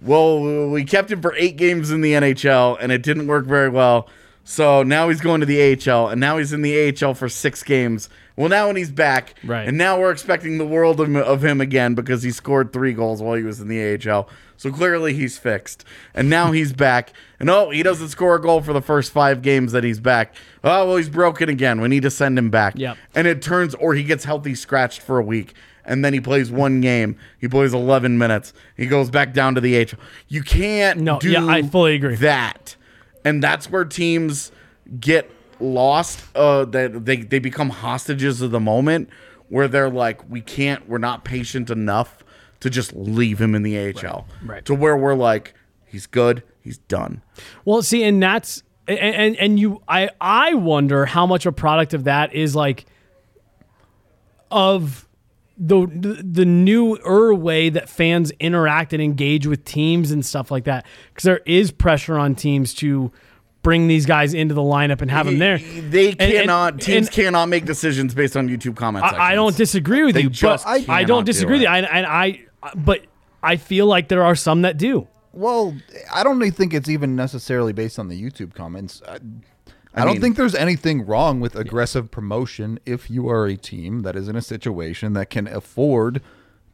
[0.00, 3.68] well, we kept him for eight games in the NHL and it didn't work very
[3.68, 4.08] well.
[4.44, 7.62] So now he's going to the AHL and now he's in the AHL for six
[7.62, 8.08] games.
[8.38, 9.66] Well, now when he's back, Right.
[9.66, 13.20] and now we're expecting the world of, of him again because he scored three goals
[13.20, 14.28] while he was in the AHL.
[14.56, 15.84] So clearly he's fixed.
[16.14, 17.12] And now he's back.
[17.40, 20.34] And oh, he doesn't score a goal for the first five games that he's back.
[20.62, 21.80] Oh, well, he's broken again.
[21.80, 22.74] We need to send him back.
[22.76, 22.96] Yep.
[23.16, 25.54] And it turns, or he gets healthy scratched for a week.
[25.84, 27.16] And then he plays one game.
[27.40, 28.52] He plays 11 minutes.
[28.76, 29.98] He goes back down to the AHL.
[30.28, 32.14] You can't No, do yeah, I fully agree.
[32.16, 32.76] that.
[33.24, 34.52] And that's where teams
[35.00, 35.28] get
[35.60, 36.24] lost.
[36.34, 39.10] Uh, that they, they become hostages of the moment
[39.48, 42.22] where they're like, we can't, we're not patient enough
[42.60, 44.26] to just leave him in the AHL.
[44.44, 44.64] right.
[44.64, 45.54] To where we're like,
[45.86, 47.22] he's good, he's done.
[47.64, 51.94] Well, see, and that's and, and and you, I I wonder how much a product
[51.94, 52.86] of that is like
[54.50, 55.06] of
[55.56, 60.64] the the, the newer way that fans interact and engage with teams and stuff like
[60.64, 63.12] that because there is pressure on teams to
[63.68, 65.58] bring these guys into the lineup and have them there.
[65.58, 66.80] They And- and- cannot.
[66.80, 69.12] teams and- cannot make decisions based on YouTube comments.
[69.12, 71.62] I, I don't disagree with They you, just but I, I don't do disagree with
[71.64, 71.68] you.
[71.68, 73.04] And, and I, but
[73.42, 75.06] I feel like there are some that do.
[75.34, 75.76] Well,
[76.10, 79.02] I don't really think it's even necessarily based on the YouTube comments.
[79.06, 79.18] I,
[79.94, 84.16] I, don't think there's anything wrong with aggressive promotion if you are a team that
[84.16, 86.22] is in a situation that can afford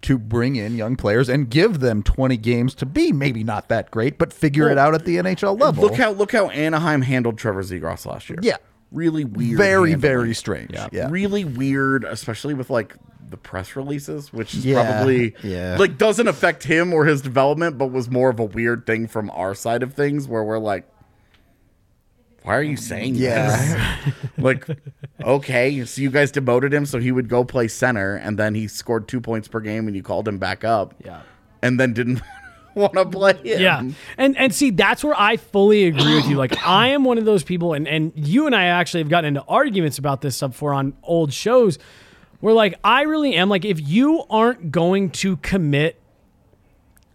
[0.04, 3.90] to bring in young players and give them 20 games to be maybe not that
[3.90, 5.82] great, but figure it out at the NHL level.
[5.84, 8.38] Look how look how Anaheim handled Trevor Zegras last year.
[8.42, 8.56] Yeah.
[8.92, 9.56] really weird.
[9.58, 10.00] very, handling.
[10.00, 10.70] very strange.
[10.92, 11.08] Yeah.
[11.10, 12.94] really weird, especially with like
[13.30, 15.76] the press releases, which is Yeah, probably yeah.
[15.78, 19.30] like doesn't affect him or his development, but was more of a weird thing from
[19.30, 20.88] our side of things where we're like,
[22.44, 23.96] why are you saying Yeah.
[24.04, 24.14] this?
[24.38, 24.66] like,
[25.22, 28.68] okay, so you guys demoted him so he would go play center, and then he
[28.68, 31.20] scored two points per game, and you called him back up, Yeah.
[31.62, 32.20] and then didn't
[32.74, 33.60] want to play him.
[33.60, 33.82] Yeah.
[34.18, 36.36] And and see, that's where I fully agree with you.
[36.36, 39.28] Like I am one of those people and and you and I actually have gotten
[39.28, 41.78] into arguments about this stuff before on old shows
[42.40, 45.98] where like I really am like if you aren't going to commit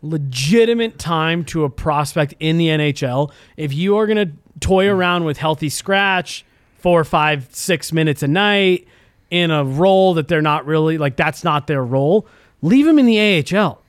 [0.01, 5.25] legitimate time to a prospect in the NHL, if you are going to toy around
[5.25, 6.45] with healthy scratch
[6.79, 8.87] four, five, six minutes a night
[9.29, 12.27] in a role that they're not really like that's not their role,
[12.61, 13.81] leave them in the AHL.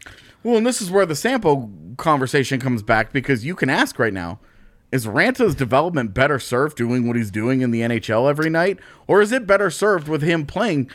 [0.43, 4.13] Well, and this is where the Sampo conversation comes back because you can ask right
[4.13, 4.41] now
[4.91, 8.81] is Ranta's development better served doing what he's doing in the NHL every night?
[9.07, 10.91] Or is it better served with him playing?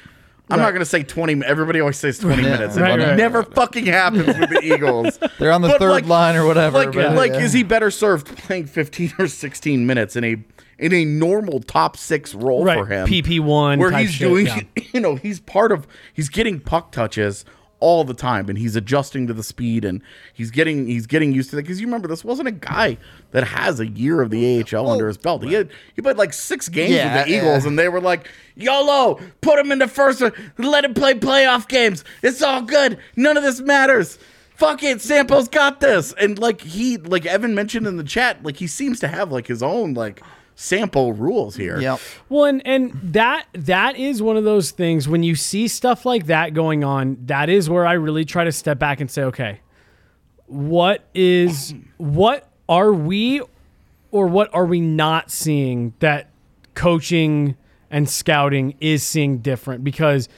[0.49, 1.43] I'm not going to say 20.
[1.43, 2.77] Everybody always says 20 minutes.
[2.77, 3.17] Right, it right.
[3.17, 5.17] never fucking happens with the Eagles.
[5.39, 6.77] They're on the But, third like- line or whatever.
[6.77, 7.39] Like, but, like yeah.
[7.39, 10.37] is he better served playing 15 or 16 minutes in a
[10.77, 13.07] in a normal top six role Right, for him?
[13.07, 14.61] PP1 where type he's shit, doing, yeah.
[14.93, 17.45] you know, he's part of, he's getting puck touches
[17.85, 20.01] all the time, and he's adjusting to the speed, and
[20.33, 21.61] he's getting he's getting used to that.
[21.61, 22.97] Because you remember, this wasn't a guy
[23.29, 25.43] that has a year of the AHL under his belt.
[25.43, 27.69] He had he played like six games Yeah, with the Eagles, yeah.
[27.69, 30.23] and they were like, "YOLO, put him in the first,
[30.57, 32.03] let him play playoff games.
[32.23, 32.97] It's all good.
[33.15, 34.17] None of this matters."
[34.55, 36.13] Fuck it, Sampo's got this.
[36.13, 39.47] And like he like Evan mentioned in the chat, like he seems to have like
[39.47, 40.23] his own like
[40.55, 41.79] Sampo rules here.
[41.79, 41.99] Yep.
[42.29, 46.27] Well, and and that that is one of those things when you see stuff like
[46.27, 47.17] that going on.
[47.25, 49.59] That is where I really try to step back and say, okay,
[50.47, 53.41] what is what are we
[54.11, 56.29] or what are we not seeing that
[56.73, 57.57] coaching
[57.91, 60.29] and scouting is seeing different because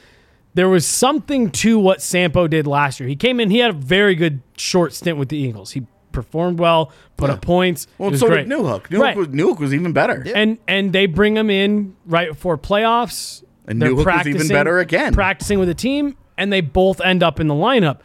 [0.55, 3.07] there was something to what Sampo did last year.
[3.07, 5.71] He came in, he had a very good short stint with the Eagles.
[5.73, 5.85] He
[6.21, 7.85] performed well, put up points.
[7.99, 8.49] Well, so great.
[8.49, 8.87] did Newhook.
[8.87, 9.15] Newhook, Right.
[9.17, 10.25] was, Newhook was even better.
[10.33, 13.43] and and they bring him in right before playoffs.
[13.67, 15.13] And They're Newhook was even practicing- better again.
[15.13, 17.99] Practicing with the team, and they both end up in the lineup.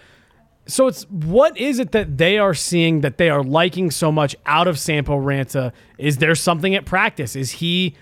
[0.66, 4.36] So it's what is it that they are seeing that they are liking so much
[4.47, 5.72] out of Sampo Ranta?
[5.98, 7.34] Is there something at practice?
[7.34, 7.94] Is he,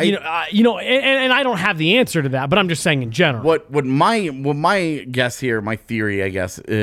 [0.00, 2.58] you know, uh, you know, and, and I don't have the answer to that, but
[2.58, 3.42] I'm just saying in general.
[3.44, 6.74] What what my what my guess here, my theory, I guess, i- i-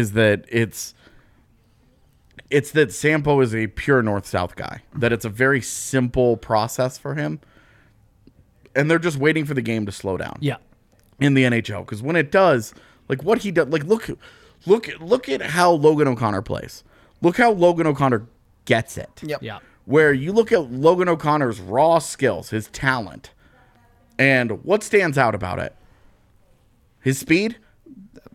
[0.00, 0.94] is that it's
[2.50, 4.82] it's that Sampo is a pure north south guy.
[4.94, 7.40] That it's a very simple process for him,
[8.74, 10.38] and they're just waiting for the game to slow down.
[10.40, 10.56] Yeah,
[11.20, 12.74] in the NHL because when it does,
[13.08, 14.08] like what he does, like look,
[14.66, 16.84] look, look at how Logan O'Connor plays.
[17.22, 18.26] Look how Logan O'Connor
[18.66, 19.22] gets it.
[19.22, 19.42] Yep.
[19.42, 23.30] yeah, Where you look at Logan O'Connor's raw skills, his talent,
[24.18, 25.74] and what stands out about it,
[27.00, 27.56] his speed.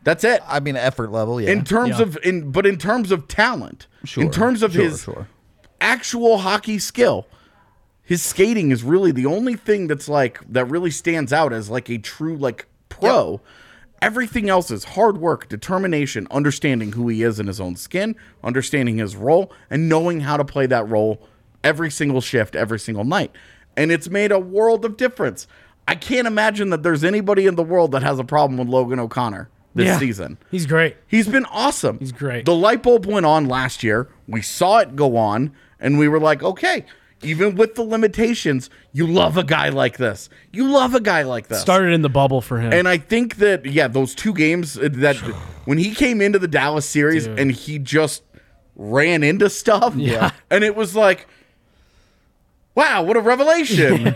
[0.03, 0.41] That's it.
[0.47, 1.51] I mean, effort level, yeah.
[1.51, 2.03] In terms Yeah.
[2.03, 5.27] of in, but in terms of talent, Sure, in terms of sure, his sure.
[5.79, 7.27] actual hockey skill,
[8.03, 11.89] his skating is really the only thing that's like that really stands out as like
[11.89, 13.41] a true like pro.
[14.01, 18.97] Everything else is hard work, determination, understanding who he is in his own skin, understanding
[18.97, 21.21] his role, and knowing how to play that role
[21.63, 23.31] every single shift, every single night.
[23.77, 25.45] And it's made a world of difference.
[25.87, 28.99] I can't imagine that there's anybody in the world that has a problem with Logan
[28.99, 29.99] O'Connor this Yeah.
[29.99, 30.38] season.
[30.52, 30.98] he's great.
[31.07, 31.99] He's been awesome.
[31.99, 32.45] He's great.
[32.45, 34.10] The light bulb went on last year.
[34.27, 36.85] We saw it go on, and we were like, okay,
[37.23, 40.27] even with the limitations, you love a guy like this.
[40.52, 41.61] You love a guy like this.
[41.61, 42.73] Started in the bubble for him.
[42.73, 45.15] And I think that yeah, those two games uh, that
[45.65, 48.23] when he came into the Dallas series and he just
[48.76, 50.31] ran into stuff, Yeah.
[50.49, 51.27] and it was like,
[52.76, 54.14] wow, what a revelation,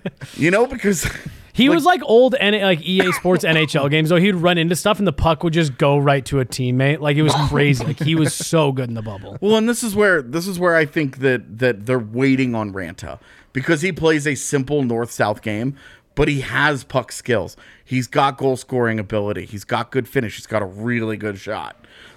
[0.36, 1.08] you know, because
[1.54, 4.16] He was like old N- like EA Sports NHL games, though.
[4.16, 7.00] He'd run into stuff and the puck would just go right to a teammate.
[7.00, 7.84] Like it was crazy.
[7.84, 9.36] like he was so good in the bubble.
[9.40, 12.72] Well, and this is where this is where I think that that they're waiting on
[12.72, 13.18] Ranta
[13.52, 15.76] because he plays a simple north south game.
[16.14, 17.56] but he has puck skills.
[17.84, 19.46] He's got goal scoring ability.
[19.46, 20.36] He's got good finish.
[20.36, 21.76] He's got a really good shot.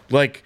[0.10, 0.44] Like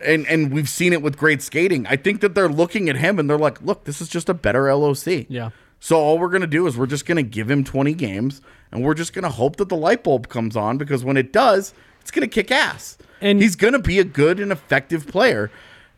[0.00, 1.86] and and we've seen it with great skating.
[1.86, 4.34] I think that they're looking at him and they're like, "Look, this is just a
[4.34, 5.50] better LOC." Yeah.
[5.80, 8.40] So all we're going to do is we're just going to give him 20 games
[8.72, 11.32] and we're just going to hope that the light bulb comes on because when it
[11.32, 12.98] does, it's going to kick ass.
[13.20, 15.50] And- he's going to be a good and effective player.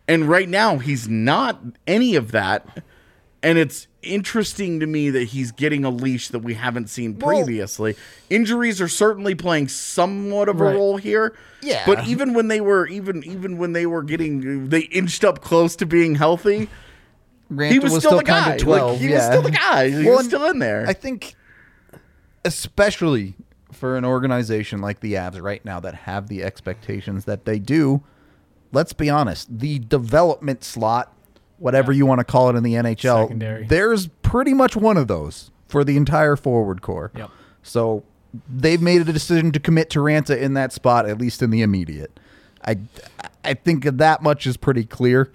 [0.06, 2.82] And right now he's not any of that.
[3.42, 7.94] And it's interesting to me that he's getting a leash that we haven't seen previously.
[8.30, 10.74] Injuries are certainly playing somewhat of a Right.
[10.74, 11.34] role here.
[11.62, 11.82] Yeah.
[11.86, 15.76] But even when they were even even when they were getting they inched up close
[15.76, 16.68] to being healthy,
[17.50, 18.58] Ranta he was, still, the guy.
[18.58, 19.16] 12, like, he yeah.
[19.16, 19.90] was still the guy.
[19.90, 20.84] He Well, was still in there.
[20.86, 21.34] I think,
[22.44, 23.34] especially
[23.72, 28.02] for an organization like the Avs right now that have the expectations that they do,
[28.72, 31.12] let's be honest, the development slot,
[31.58, 33.66] whatever you want to call it in the NHL, Secondary.
[33.66, 37.10] there's pretty much one of those for the entire forward core.
[37.16, 37.30] Yep.
[37.62, 38.04] So
[38.48, 41.62] they've made a decision to commit to Ranta in that spot, at least in the
[41.62, 42.18] immediate.
[42.64, 42.78] I,
[43.44, 45.30] I think that much is pretty clear.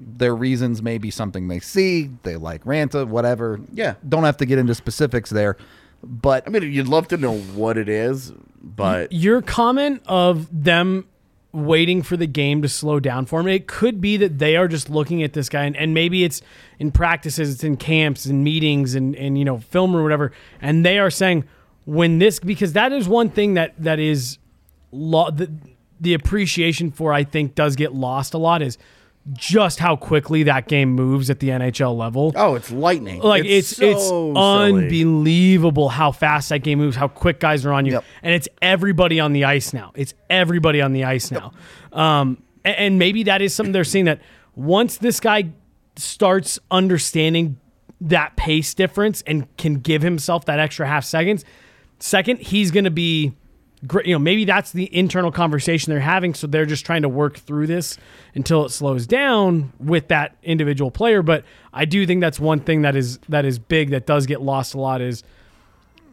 [0.00, 2.10] Their reasons may be something they see.
[2.22, 3.60] They like Ranta, whatever.
[3.72, 3.94] Yeah.
[4.08, 5.56] Don't have to get into specifics there.
[6.02, 11.06] But I mean, you'd love to know what it is, but Your comment of them
[11.52, 14.68] waiting for the game to slow down for him, it could be that they are
[14.68, 16.42] just looking at this guy and, and maybe it's
[16.78, 20.30] in practices, it's in camps and meetings and, and you know, film or whatever.
[20.60, 21.44] And they are saying
[21.84, 24.38] when this because that is one thing that that is
[24.92, 25.50] lo- the,
[26.00, 28.78] the appreciation for I think does get lost a lot is
[29.32, 32.32] just how quickly that game moves at the NHL level.
[32.36, 33.20] oh, it's lightning.
[33.20, 34.34] Like it's it's, so silly.
[35.02, 38.04] unbelievable how fast that game moves, how quick guys are on you, Yep.
[38.22, 39.92] and it's everybody on the ice now.
[39.94, 41.52] It's everybody on the ice now,
[41.92, 44.20] um, a- and, maybe that is something they're seeing that
[44.54, 45.50] once this guy
[45.96, 47.58] starts understanding
[48.00, 51.44] that pace difference and can give himself that extra half seconds,
[51.98, 53.32] second he's going to be
[53.86, 54.06] great.
[54.06, 56.34] You know, maybe that's the internal conversation they're having.
[56.34, 57.96] So they're just trying to work through this
[58.34, 61.22] until it slows down with that individual player.
[61.22, 64.40] But I do think that's one thing that is that is big that does get
[64.42, 65.22] lost a lot is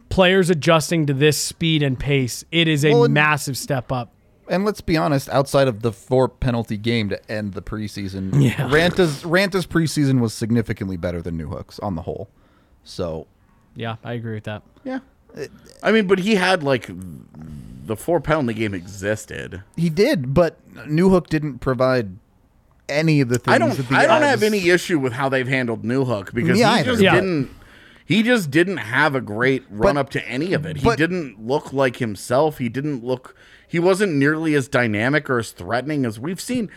[0.08, 2.44] players adjusting to this speed and pace.
[2.52, 4.12] It is a Well, massive step up.
[4.48, 8.70] and let's be honest, outside of the four penalty game to end the preseason, Yeah.
[8.72, 12.28] Ranta's Ranta's preseason was significantly better than Newhook's on the whole.
[12.84, 13.26] So
[13.74, 14.62] Yeah, I agree with that.
[14.84, 15.00] yeah.
[15.82, 16.88] I mean, but he had like
[17.86, 19.62] the four penalty game existed.
[19.76, 22.16] he did, but Newhook didn't provide
[22.88, 23.54] any of the things.
[23.54, 23.76] I don't.
[23.76, 26.64] that the I don't have any issue with how they've handled Newhook because Me he
[26.64, 26.90] either.
[26.92, 27.14] just Yeah.
[27.14, 27.50] didn't.
[28.04, 30.76] He just didn't have a great run up to any of it.
[30.78, 32.58] He but- didn't look like himself.
[32.58, 33.34] He didn't look.
[33.66, 36.70] He wasn't nearly as dynamic or as threatening as we've seen.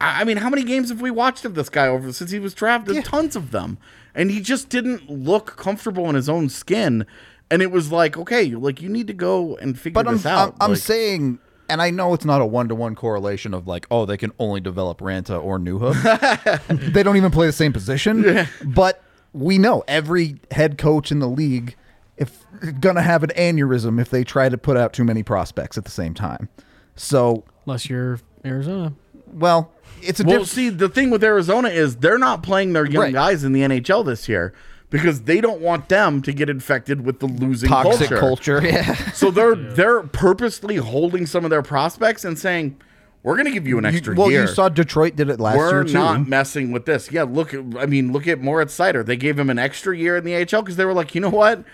[0.00, 2.38] I I mean, how many games have we watched of this guy over since he
[2.38, 3.02] was drafted?
[3.04, 3.78] Tons of them,
[4.14, 7.06] and he just didn't look comfortable in his own skin.
[7.50, 10.26] And it was like, okay, like you need to go and figure But I'm, this
[10.26, 10.50] out.
[10.54, 11.38] I'm, I'm Like, saying,
[11.70, 14.32] and I know it's not a one to one correlation of like, oh, they can
[14.38, 16.92] only develop Ranta or Newhook.
[16.92, 18.46] they don't even play the same position.
[18.64, 19.02] But
[19.32, 21.76] we know every head coach in the league
[22.16, 22.44] if
[22.80, 25.90] gonna have an aneurysm if they try to put out too many prospects at the
[25.90, 26.48] same time.
[26.96, 28.92] So, Unless you're Arizona.
[29.32, 29.70] well,
[30.02, 30.48] it's a Well, different.
[30.48, 33.12] see, the thing with Arizona is they're not playing their young Right.
[33.12, 34.52] guys in the NHL this year
[34.90, 38.60] because they don't want them to get infected with the losing Toxic culture.
[38.60, 38.94] culture, yeah.
[39.12, 42.78] So they're they're purposely holding some of their prospects and saying,
[43.22, 45.40] "We're going to give you an extra well, year." Well, you saw Detroit did it
[45.40, 45.92] last We're year too.
[45.92, 47.12] not messing with this.
[47.12, 47.54] Yeah, look.
[47.54, 49.04] I mean, look at Moritz Seider.
[49.04, 51.30] They gave him an extra year in the AHL because they were like, you know
[51.30, 51.64] what?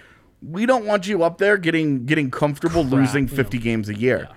[0.42, 4.28] We don't want you up there getting getting comfortable losing fifty games a year.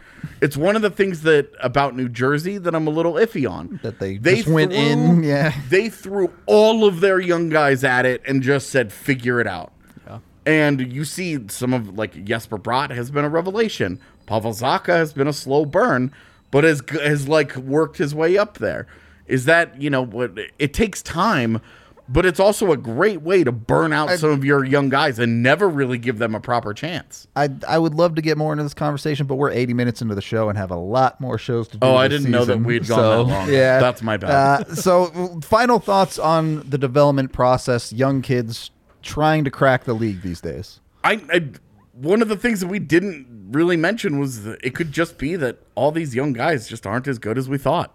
[0.42, 3.80] It's one of the things that about New Jersey that I'm a little iffy on.
[3.84, 5.54] That they just went threw- in, yeah.
[5.70, 9.72] They threw all of their young guys at it and just said, figure it out.
[10.06, 10.20] Yeah.
[10.46, 14.00] And you see some of like Jesper Bratt has been a revelation.
[14.28, 16.12] Pavel Zacha has been a slow burn,
[16.52, 18.86] but has has like worked his way up there.
[19.26, 20.38] Is that you know what?
[20.60, 21.62] It takes time,
[22.10, 25.44] but it's also a great way to burn out some of your young guys and
[25.44, 27.28] never really give them a proper chance.
[27.36, 30.16] I I would love to get more into this conversation, but we're 80 minutes into
[30.16, 31.86] the show and have a lot more shows to do.
[31.86, 33.52] Oh, I didn't know that we'd gone So, that long.
[33.52, 34.32] Yeah, That's my bad.
[34.70, 37.92] Uh, so, final thoughts on the development process.
[37.92, 38.72] Young kids
[39.02, 40.80] trying to crack the league these days.
[41.04, 41.50] I, I
[41.94, 45.58] one of the things that we didn't really mention was it could just be that
[45.76, 47.94] all these young guys just aren't as good as we thought.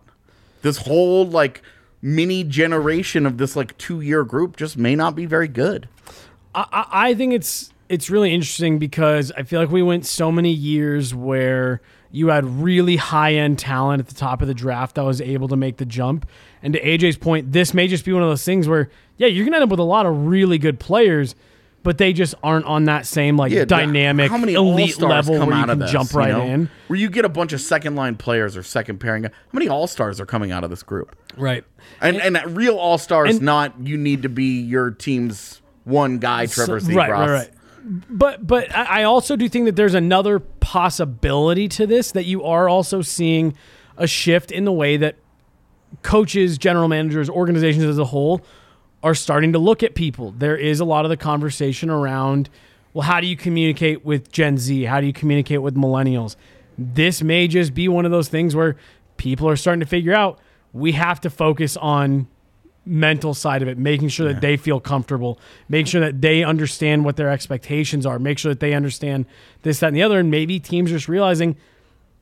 [0.62, 1.62] This whole like
[2.02, 5.88] mini generation of this like two year group just may not be very good.
[6.54, 10.50] I, I think it's it's really interesting because I feel like we went so many
[10.50, 11.80] years where
[12.10, 15.48] you had really high end talent at the top of the draft that was able
[15.48, 16.28] to make the jump.
[16.62, 19.44] And to AJ's point, this may just be one of those things where, yeah, you're
[19.46, 21.34] gonna end up with a lot of really good players,
[21.82, 25.48] but they just aren't on that same like Yeah, dynamic how many elite level come
[25.48, 26.42] where you out of can this, jump you right know?
[26.42, 26.70] in.
[26.88, 29.24] Where you get a bunch of second line players or second pairing.
[29.24, 31.16] How many all stars are coming out of this group?
[31.36, 31.64] Right.
[32.00, 36.46] And and, real all stars, and- not you need to be your team's one guy,
[36.46, 37.50] Trevor So- right, right, right.
[37.84, 42.68] But but I also do think that there's another possibility to this that you are
[42.68, 43.54] also seeing
[43.96, 45.16] a shift in the way that
[46.02, 48.40] coaches, general managers, organizations as a whole
[49.02, 50.30] are starting to look at people.
[50.30, 52.48] There is a lot of the conversation around,
[52.94, 54.84] well, how do you communicate with Gen Z?
[54.84, 56.36] How do you communicate with millennials?
[56.78, 58.76] This may just be one of those things where
[59.16, 60.38] people are starting to figure out
[60.72, 62.28] we have to focus on
[62.84, 65.38] mental side of it, making sure that they feel comfortable,
[65.68, 69.24] making sure that they understand what their expectations are, make sure that they understand
[69.62, 70.18] this, that, and the other.
[70.18, 71.56] And maybe teams just realizing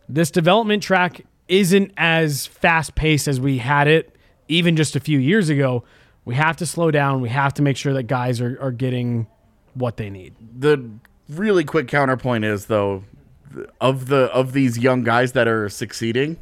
[0.09, 4.15] this development track isn't as fast paced as we had it
[4.49, 5.85] even just a few years ago.
[6.25, 7.21] We have to slow down.
[7.21, 9.27] We have to make sure that guys are, are getting
[9.75, 10.35] what they need.
[10.59, 10.91] The
[11.29, 13.05] really quick counterpoint is though,
[13.81, 16.37] of the of these young guys that are succeeding,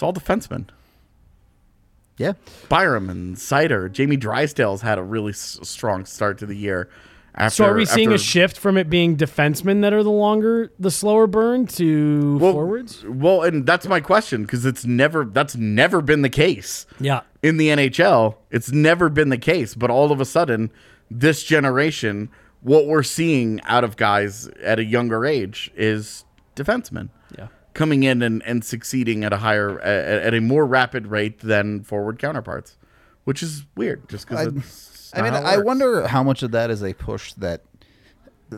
[0.00, 0.64] it's all defensemen.
[2.16, 2.32] Yeah.
[2.70, 6.88] Byram and Seider, Jamie Drysdale's had a really s- strong start to the year.
[7.34, 10.72] After, So are we seeing a shift from it being defensemen that are the longer,
[10.78, 13.04] the slower burn to well, forwards?
[13.06, 16.86] Well, and that's my question because it's never that's never been the case.
[16.98, 17.20] Yeah.
[17.42, 18.36] in the NHL.
[18.50, 20.70] It's never been the case, but all of a sudden,
[21.10, 22.30] this generation,
[22.62, 26.24] what we're seeing out of guys at a younger age is
[26.56, 27.10] defensemen.
[27.38, 27.48] Yeah.
[27.72, 31.82] Coming in and, and succeeding at a higher at, at a more rapid rate than
[31.82, 32.76] forward counterparts,
[33.24, 36.42] which is weird just because it's I mean, not how it I wonder how much
[36.42, 37.62] of that is a push that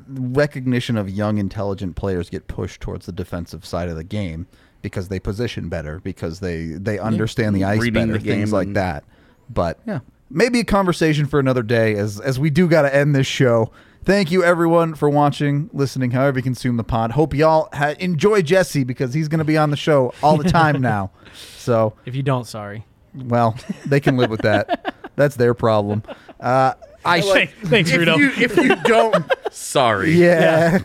[0.09, 4.47] recognition of young, intelligent players get pushed towards the defensive side of the game
[4.81, 8.73] because they position better, because they they understand the ice Reading better, the things like
[8.75, 9.05] that.
[9.49, 10.01] But Yeah.
[10.31, 13.71] maybe a conversation for another day, as as we do got to end this show.
[14.05, 17.13] Thank you everyone for watching, listening, however you consume the pod.
[17.13, 20.49] Hope y'all ha- enjoy Jesse because he's going to be on the show all the
[20.51, 21.13] time now.
[21.57, 22.85] So If you don't, sorry.
[23.15, 23.57] well,
[23.87, 24.95] they can live with that.
[25.15, 26.03] That's their problem.
[26.41, 26.75] Uh,
[27.05, 28.17] I Thanks, thanks If Rudo.
[28.17, 30.13] you if you don't, sorry.
[30.13, 30.81] yeah.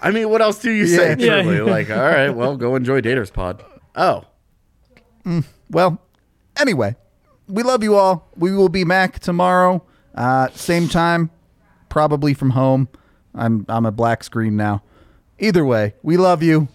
[0.00, 1.10] I mean, what else do you say?
[1.18, 1.42] Yeah.
[1.42, 1.62] Truly, Yeah.
[1.64, 3.62] like, all right, well, go enjoy Daters Pod.
[3.94, 4.24] Oh,
[5.70, 6.00] Well,
[6.58, 6.96] anyway,
[7.48, 8.30] we love you all.
[8.36, 9.84] We will be back tomorrow,
[10.14, 11.30] uh, same time,
[11.92, 12.88] probably from home.
[13.34, 14.82] I'm I'm a black screen now.
[15.38, 16.68] Either way, we love you.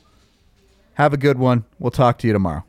[0.94, 1.66] Have a good one.
[1.80, 2.67] We'll talk to you tomorrow.